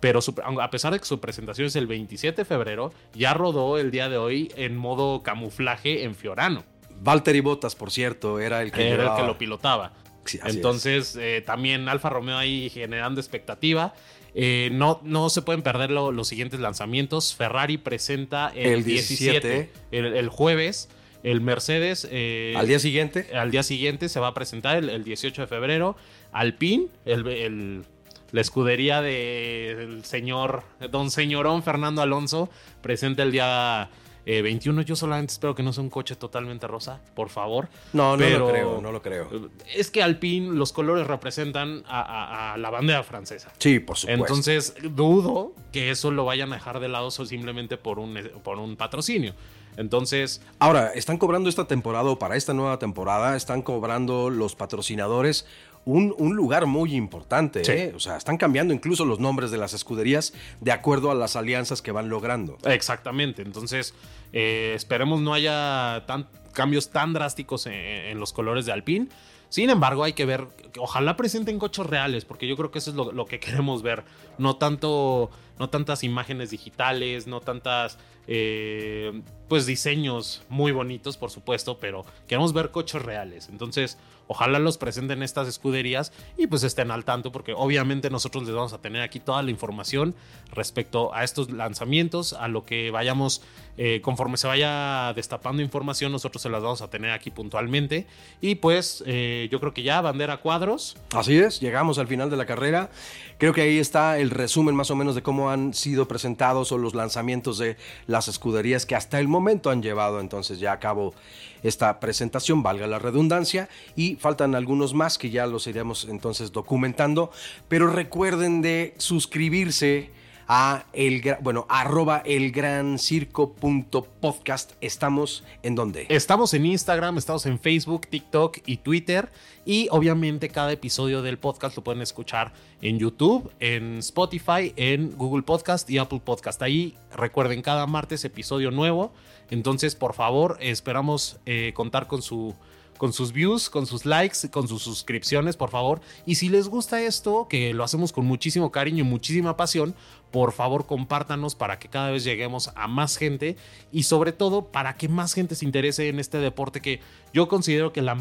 Pero 0.01 0.20
su- 0.22 0.35
a 0.61 0.70
pesar 0.70 0.93
de 0.93 1.01
que 1.01 1.05
su 1.07 1.18
presentación 1.18 1.66
es 1.66 1.74
el 1.74 1.89
27 1.89 2.43
de 2.43 2.45
febrero, 2.45 2.93
ya 3.14 3.35
rodó 3.35 3.79
el 3.79 3.91
día 3.91 4.09
de 4.09 4.16
hoy 4.18 4.53
en 4.55 4.76
modo 4.76 5.24
camuflaje 5.24 6.05
en 6.05 6.14
Fiorano. 6.14 6.62
Valtteri 7.01 7.40
Bottas, 7.40 7.74
por 7.74 7.90
cierto, 7.90 8.40
era 8.40 8.62
el 8.62 8.72
que, 8.72 8.88
era 8.88 9.11
el 9.14 9.16
que 9.20 9.26
lo 9.26 9.38
pilotaba. 9.38 9.92
Sí, 10.24 10.38
Entonces, 10.44 11.16
eh, 11.18 11.42
también 11.44 11.88
Alfa 11.88 12.11
Romeo 12.11 12.36
ahí 12.36 12.68
generando 12.70 13.20
expectativa. 13.20 13.94
Eh, 14.34 14.68
no, 14.72 15.01
no 15.03 15.30
se 15.30 15.40
pueden 15.42 15.62
perder 15.62 15.90
lo- 15.90 16.12
los 16.12 16.28
siguientes 16.28 16.61
lanzamientos. 16.61 17.34
Ferrari 17.34 17.78
presenta 17.78 18.53
el, 18.55 18.72
El 18.74 18.84
17, 18.84 19.49
17. 19.49 19.72
el, 19.92 20.05
el 20.16 20.28
jueves. 20.28 20.90
El 21.22 21.40
Mercedes 21.40 22.07
eh. 22.11 22.55
Al 22.57 22.68
día 22.68 22.78
siguiente. 22.78 23.26
al 23.34 23.51
día 23.51 23.62
siguiente 23.62 24.09
se 24.09 24.20
va 24.20 24.28
a 24.28 24.34
presentar 24.34 24.76
el, 24.76 24.90
el 24.90 25.03
18 25.03 25.42
de 25.42 25.49
febrero. 25.49 25.96
Alpine, 26.30 26.88
el, 27.07 27.26
el- 27.26 27.84
la 28.30 28.42
escudería 28.42 29.01
del 29.01 30.05
señor, 30.05 30.62
don 30.90 31.11
señorón 31.11 31.62
Fernando 31.62 32.03
Alonso, 32.03 32.51
presenta 32.82 33.22
el 33.22 33.32
día 33.32 33.88
eh, 34.27 34.43
21. 34.43 34.83
Yo 34.83 34.95
solamente 34.97 35.33
espero 35.33 35.55
que 35.55 35.62
no 35.62 35.73
sea 35.73 35.83
un 35.83 35.91
coche 35.91 36.16
totalmente 36.16 36.66
rosa, 36.66 37.01
por 37.14 37.29
favor. 37.29 37.69
No, 37.93 38.12
no 38.12 38.19
Pero- 38.19 38.39
lo 38.41 38.49
creo, 38.51 38.81
no 38.81 38.93
lo 38.93 39.03
creo. 39.03 39.51
Es 39.75 39.91
que 39.91 40.03
Alpine, 40.03 40.55
los 40.55 40.73
colores 40.73 41.07
representan 41.07 41.83
a, 41.87 42.01
a- 42.01 42.53
a 42.55 42.59
la 42.59 42.71
bandera 42.71 43.03
francesa. 43.03 43.51
Sí, 43.59 43.79
por 43.81 43.97
supuesto. 43.97 44.25
Entonces, 44.25 44.75
dudo 44.95 45.53
que 45.73 45.91
eso 45.91 46.11
lo 46.11 46.25
vayan 46.25 46.53
a 46.53 46.57
dejar 46.57 46.81
de 46.81 46.89
lado 46.89 47.11
simplemente 47.11 47.77
por 47.77 47.99
un, 47.99 48.19
por 48.43 48.59
un 48.59 48.77
patrocinio. 48.77 49.35
Entonces, 49.77 50.43
Ahora, 50.59 50.89
están 50.95 51.19
cobrando 51.19 51.49
esta 51.49 51.69
temporada 51.69 52.05
o 52.11 52.19
para 52.19 52.35
esta 52.35 52.53
nueva 52.53 52.81
temporada, 52.81 53.37
están 53.37 53.62
cobrando 53.62 54.29
los 54.29 54.57
patrocinadores 54.57 55.47
un, 55.89 56.14
un 56.18 56.36
lugar 56.36 56.66
muy 56.66 56.95
importante. 56.95 57.64
Sí. 57.64 57.72
¿eh? 57.72 57.93
O 57.97 58.01
sea, 58.01 58.16
están 58.18 58.36
cambiando 58.36 58.74
incluso 58.74 59.07
los 59.07 59.20
nombres 59.20 59.51
de 59.51 59.57
las 59.57 59.72
escuderías 59.72 60.34
de 60.61 60.70
acuerdo 60.70 61.11
a 61.11 61.14
las 61.14 61.34
alianzas 61.34 61.80
que 61.80 61.93
van 61.93 62.11
logrando. 62.11 62.59
Exactamente. 62.64 63.41
Entonces, 63.41 63.95
eh, 64.34 64.72
esperemos 64.74 65.22
no 65.22 65.32
haya 65.32 66.05
tan, 66.07 66.28
cambios 66.53 66.91
tan 66.91 67.14
drásticos 67.14 67.66
en, 67.66 67.72
en 67.72 68.20
los 68.20 68.34
colores 68.34 68.66
de 68.66 68.72
Alpine. 68.72 69.09
Sin 69.49 69.70
embargo, 69.70 70.05
hay 70.05 70.12
que 70.12 70.26
ver, 70.26 70.47
ojalá 70.78 71.16
presenten 71.16 71.59
coches 71.59 71.86
reales, 71.86 72.26
porque 72.26 72.47
yo 72.47 72.55
creo 72.55 72.70
que 72.70 72.80
eso 72.80 72.91
es 72.91 72.97
lo, 72.97 73.12
lo 73.12 73.24
que 73.24 73.41
queremos 73.41 73.82
ver. 73.82 74.05
No 74.36 74.57
tanto, 74.57 75.30
no 75.59 75.70
tantas 75.70 76.05
imágenes 76.05 76.51
digitales, 76.51 77.26
no 77.26 77.41
tantas, 77.41 77.99
eh, 78.26 79.22
pues 79.49 79.64
diseños 79.64 80.43
muy 80.51 80.72
bonitos, 80.72 81.16
por 81.16 81.30
supuesto, 81.30 81.78
pero 81.78 82.05
queremos 82.26 82.53
ver 82.53 82.70
coches 82.70 83.01
reales. 83.01 83.49
Entonces, 83.49 83.97
ojalá 84.29 84.59
los 84.59 84.79
presenten 84.79 85.22
estas 85.22 85.49
escuderías 85.49 86.12
y 86.37 86.47
pues 86.47 86.62
estén 86.62 86.91
al 86.91 87.05
tanto, 87.05 87.33
porque 87.33 87.53
obviamente 87.55 88.11
nosotros 88.11 88.45
les 88.45 88.55
vamos 88.55 88.72
a 88.72 88.79
tener 88.79 89.03
aquí 89.03 89.18
toda 89.18 89.43
la 89.43 89.51
información 89.51 90.14
respecto 90.53 91.12
a 91.14 91.24
estos 91.24 91.51
lanzamientos, 91.51 92.33
a 92.35 92.47
lo 92.47 92.64
que 92.64 92.91
vayamos, 92.91 93.43
eh, 93.76 94.01
conforme 94.03 94.37
se 94.37 94.47
vaya 94.47 95.12
destapando 95.14 95.62
información, 95.62 96.12
nosotros 96.12 96.43
se 96.43 96.49
las 96.49 96.62
vamos 96.62 96.83
a 96.83 96.89
tener 96.89 97.11
aquí 97.11 97.31
puntualmente. 97.31 98.07
Y 98.41 98.57
pues 98.57 99.03
eh, 99.07 99.49
yo 99.51 99.61
creo 99.61 99.74
que 99.74 99.83
ya 99.83 100.01
bandera 100.01 100.39
cuadros. 100.39 100.97
Así 101.14 101.39
es, 101.39 101.61
llegamos 101.61 101.99
al 101.99 102.07
final 102.07 102.31
de 102.31 102.37
la 102.37 102.47
carrera. 102.47 102.91
Creo 103.39 103.53
que 103.53 103.62
ahí 103.62 103.79
está 103.79 104.18
el 104.18 104.31
resumen 104.31 104.74
más 104.74 104.91
o 104.91 104.97
menos 104.97 105.14
de 105.14 105.22
cómo 105.22 105.51
han 105.51 105.72
sido 105.74 106.09
presentados 106.09 106.72
o 106.72 106.79
los 106.79 106.95
lanzamientos 106.95 107.59
de 107.59 107.76
las 108.07 108.29
escuderías 108.29 108.85
que 108.85 108.97
hasta 108.97 109.20
el 109.20 109.29
momento 109.29 109.70
han 109.70 109.83
llevado 109.83 110.20
entonces 110.20 110.59
ya 110.59 110.72
a 110.72 110.81
cabo 110.81 111.14
esta 111.62 112.01
presentación, 112.01 112.62
valga 112.62 112.87
la 112.87 112.99
redundancia, 112.99 113.68
y 113.97 114.16
faltan 114.19 114.55
algunos 114.55 114.95
más 114.95 115.19
que 115.19 115.31
ya 115.31 115.47
los 115.47 115.66
iremos 115.66 116.07
entonces 116.09 116.53
documentando, 116.53 117.31
pero 117.69 117.89
recuerden 117.89 118.62
de 118.62 118.95
suscribirse 118.99 120.11
a 120.49 120.87
el 120.95 121.23
bueno, 121.43 121.66
arroba 121.69 122.23
el 122.25 122.51
gran 122.51 122.99
circo 122.99 123.53
punto 123.53 124.05
podcast. 124.05 124.73
Estamos 124.81 125.45
en 125.62 125.75
donde? 125.75 126.07
Estamos 126.09 126.55
en 126.55 126.64
Instagram, 126.64 127.19
estamos 127.19 127.45
en 127.45 127.59
Facebook, 127.59 128.07
TikTok 128.09 128.59
y 128.64 128.79
Twitter. 128.79 129.29
Y 129.66 129.89
obviamente 129.91 130.49
cada 130.49 130.73
episodio 130.73 131.21
del 131.21 131.39
podcast 131.39 131.77
lo 131.77 131.85
pueden 131.85 132.01
escuchar 132.01 132.55
en 132.81 132.99
YouTube, 132.99 133.53
en 133.61 133.99
Spotify, 133.99 134.73
en 134.77 135.14
Google 135.19 135.43
Podcast 135.43 135.89
y 135.91 135.99
Apple 135.99 136.23
Podcast. 136.25 136.62
Ahí 136.62 136.97
recuerden 137.14 137.61
cada 137.61 137.87
martes 137.87 138.25
episodio 138.25 138.71
nuevo. 138.71 139.12
Entonces, 139.51 139.95
por 139.95 140.14
favor, 140.14 140.57
esperamos 140.61 141.39
eh, 141.45 141.73
contar 141.75 142.07
con 142.07 142.23
su, 142.23 142.55
con 142.99 143.12
sus 143.12 143.32
views, 143.32 143.70
con 143.70 143.86
sus 143.86 144.05
likes, 144.05 144.51
con 144.51 144.68
sus 144.68 144.82
suscripciones, 144.82 145.57
por 145.57 145.70
favor. 145.70 146.01
Y 146.26 146.34
si 146.34 146.49
les 146.49 146.68
gusta 146.68 147.01
esto, 147.01 147.46
que 147.49 147.72
lo 147.72 147.84
hacemos 147.84 148.12
con 148.12 148.26
muchísimo 148.26 148.70
cariño 148.70 149.05
y 149.05 149.09
muchísima 149.09 149.57
pasión, 149.57 149.94
por 150.30 150.53
favor 150.53 150.86
compártanos 150.86 151.55
para 151.55 151.78
que 151.78 151.88
cada 151.88 152.11
vez 152.11 152.24
lleguemos 152.24 152.70
a 152.74 152.86
más 152.86 153.16
gente 153.16 153.57
y 153.92 154.03
sobre 154.03 154.32
todo 154.32 154.66
para 154.66 154.96
que 154.96 155.09
más 155.09 155.32
gente 155.32 155.55
se 155.55 155.64
interese 155.64 156.09
en 156.09 156.18
este 156.18 156.38
deporte 156.38 156.82
que 156.82 157.01
yo 157.32 157.49
considero 157.49 157.92
que 157.92 158.03
la, 158.03 158.14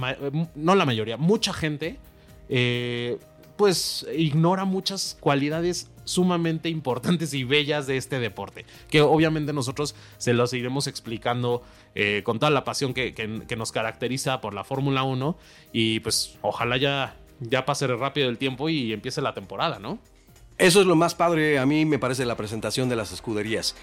no 0.55 0.75
la 0.75 0.85
mayoría, 0.85 1.17
mucha 1.17 1.51
gente, 1.51 1.99
eh, 2.49 3.17
pues 3.57 4.05
ignora 4.15 4.65
muchas 4.65 5.17
cualidades 5.19 5.89
sumamente 6.05 6.69
importantes 6.69 7.33
y 7.33 7.43
bellas 7.43 7.85
de 7.85 7.97
este 7.97 8.19
deporte, 8.19 8.65
que 8.89 9.01
obviamente 9.01 9.51
nosotros 9.51 9.95
se 10.17 10.33
los 10.33 10.53
iremos 10.53 10.87
explicando 10.87 11.63
eh, 11.95 12.21
con 12.23 12.39
toda 12.39 12.49
la 12.49 12.63
pasión 12.63 12.93
que, 12.93 13.13
que, 13.13 13.55
nos 13.57 13.71
caracteriza 13.71 14.39
por 14.39 14.53
la 14.53 14.63
Fórmula 14.63 15.03
1 15.03 15.37
y 15.73 15.99
pues 15.99 16.37
ojalá 16.41 16.77
ya, 16.77 17.17
ya 17.41 17.65
pase 17.65 17.87
rápido 17.87 18.29
el 18.29 18.37
tiempo 18.37 18.69
y 18.69 18.93
empiece 18.93 19.21
la 19.21 19.33
temporada, 19.33 19.79
¿no? 19.79 19.99
Eso 20.57 20.81
es 20.81 20.87
lo 20.87 20.95
más 20.95 21.13
padre, 21.13 21.59
a 21.59 21.65
mí 21.65 21.85
me 21.85 21.99
parece 21.99 22.25
la 22.25 22.35
presentación 22.35 22.89
de 22.89 22.95
las 22.95 23.11
escuderías. 23.11 23.75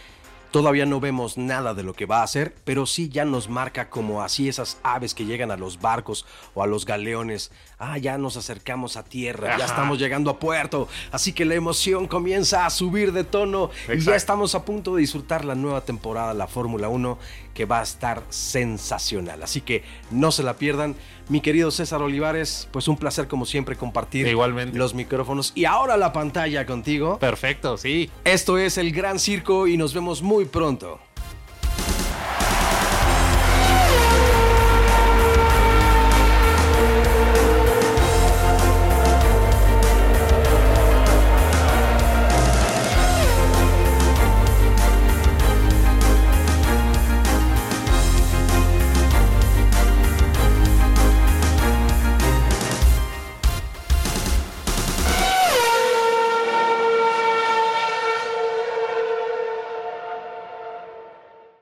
Todavía 0.54 0.86
no 0.86 1.00
vemos 1.00 1.36
nada 1.36 1.74
de 1.74 1.82
lo 1.82 1.94
que 1.94 2.06
va 2.06 2.20
a 2.20 2.22
hacer, 2.22 2.54
pero 2.62 2.86
sí 2.86 3.08
ya 3.08 3.24
nos 3.24 3.48
marca 3.48 3.90
como 3.90 4.22
así 4.22 4.48
esas 4.48 4.78
aves 4.84 5.12
que 5.12 5.24
llegan 5.24 5.50
a 5.50 5.56
los 5.56 5.80
barcos 5.80 6.24
o 6.54 6.62
a 6.62 6.68
los 6.68 6.86
galeones. 6.86 7.50
Ah, 7.76 7.98
ya 7.98 8.18
nos 8.18 8.36
acercamos 8.36 8.96
a 8.96 9.02
tierra, 9.02 9.58
ya 9.58 9.64
estamos 9.64 9.98
llegando 9.98 10.30
a 10.30 10.38
puerto, 10.38 10.86
así 11.10 11.32
que 11.32 11.44
la 11.44 11.56
emoción 11.56 12.06
comienza 12.06 12.66
a 12.66 12.70
subir 12.70 13.10
de 13.12 13.24
tono 13.24 13.70
y 13.92 13.98
ya 13.98 14.14
estamos 14.14 14.54
a 14.54 14.64
punto 14.64 14.94
de 14.94 15.00
disfrutar 15.00 15.44
la 15.44 15.56
nueva 15.56 15.80
temporada 15.80 16.28
de 16.28 16.38
la 16.38 16.46
Fórmula 16.46 16.88
1 16.88 17.18
que 17.54 17.64
va 17.64 17.80
a 17.80 17.82
estar 17.84 18.22
sensacional. 18.28 19.42
Así 19.42 19.60
que 19.60 19.82
no 20.10 20.30
se 20.32 20.42
la 20.42 20.54
pierdan. 20.56 20.96
Mi 21.28 21.40
querido 21.40 21.70
César 21.70 22.02
Olivares, 22.02 22.68
pues 22.70 22.88
un 22.88 22.96
placer 22.98 23.28
como 23.28 23.46
siempre 23.46 23.76
compartir 23.76 24.26
Igualmente. 24.26 24.76
los 24.76 24.92
micrófonos 24.94 25.52
y 25.54 25.64
ahora 25.64 25.96
la 25.96 26.12
pantalla 26.12 26.66
contigo. 26.66 27.18
Perfecto, 27.18 27.78
sí. 27.78 28.10
Esto 28.24 28.58
es 28.58 28.76
el 28.76 28.92
Gran 28.92 29.18
Circo 29.18 29.66
y 29.66 29.76
nos 29.76 29.94
vemos 29.94 30.20
muy 30.20 30.44
pronto. 30.44 31.00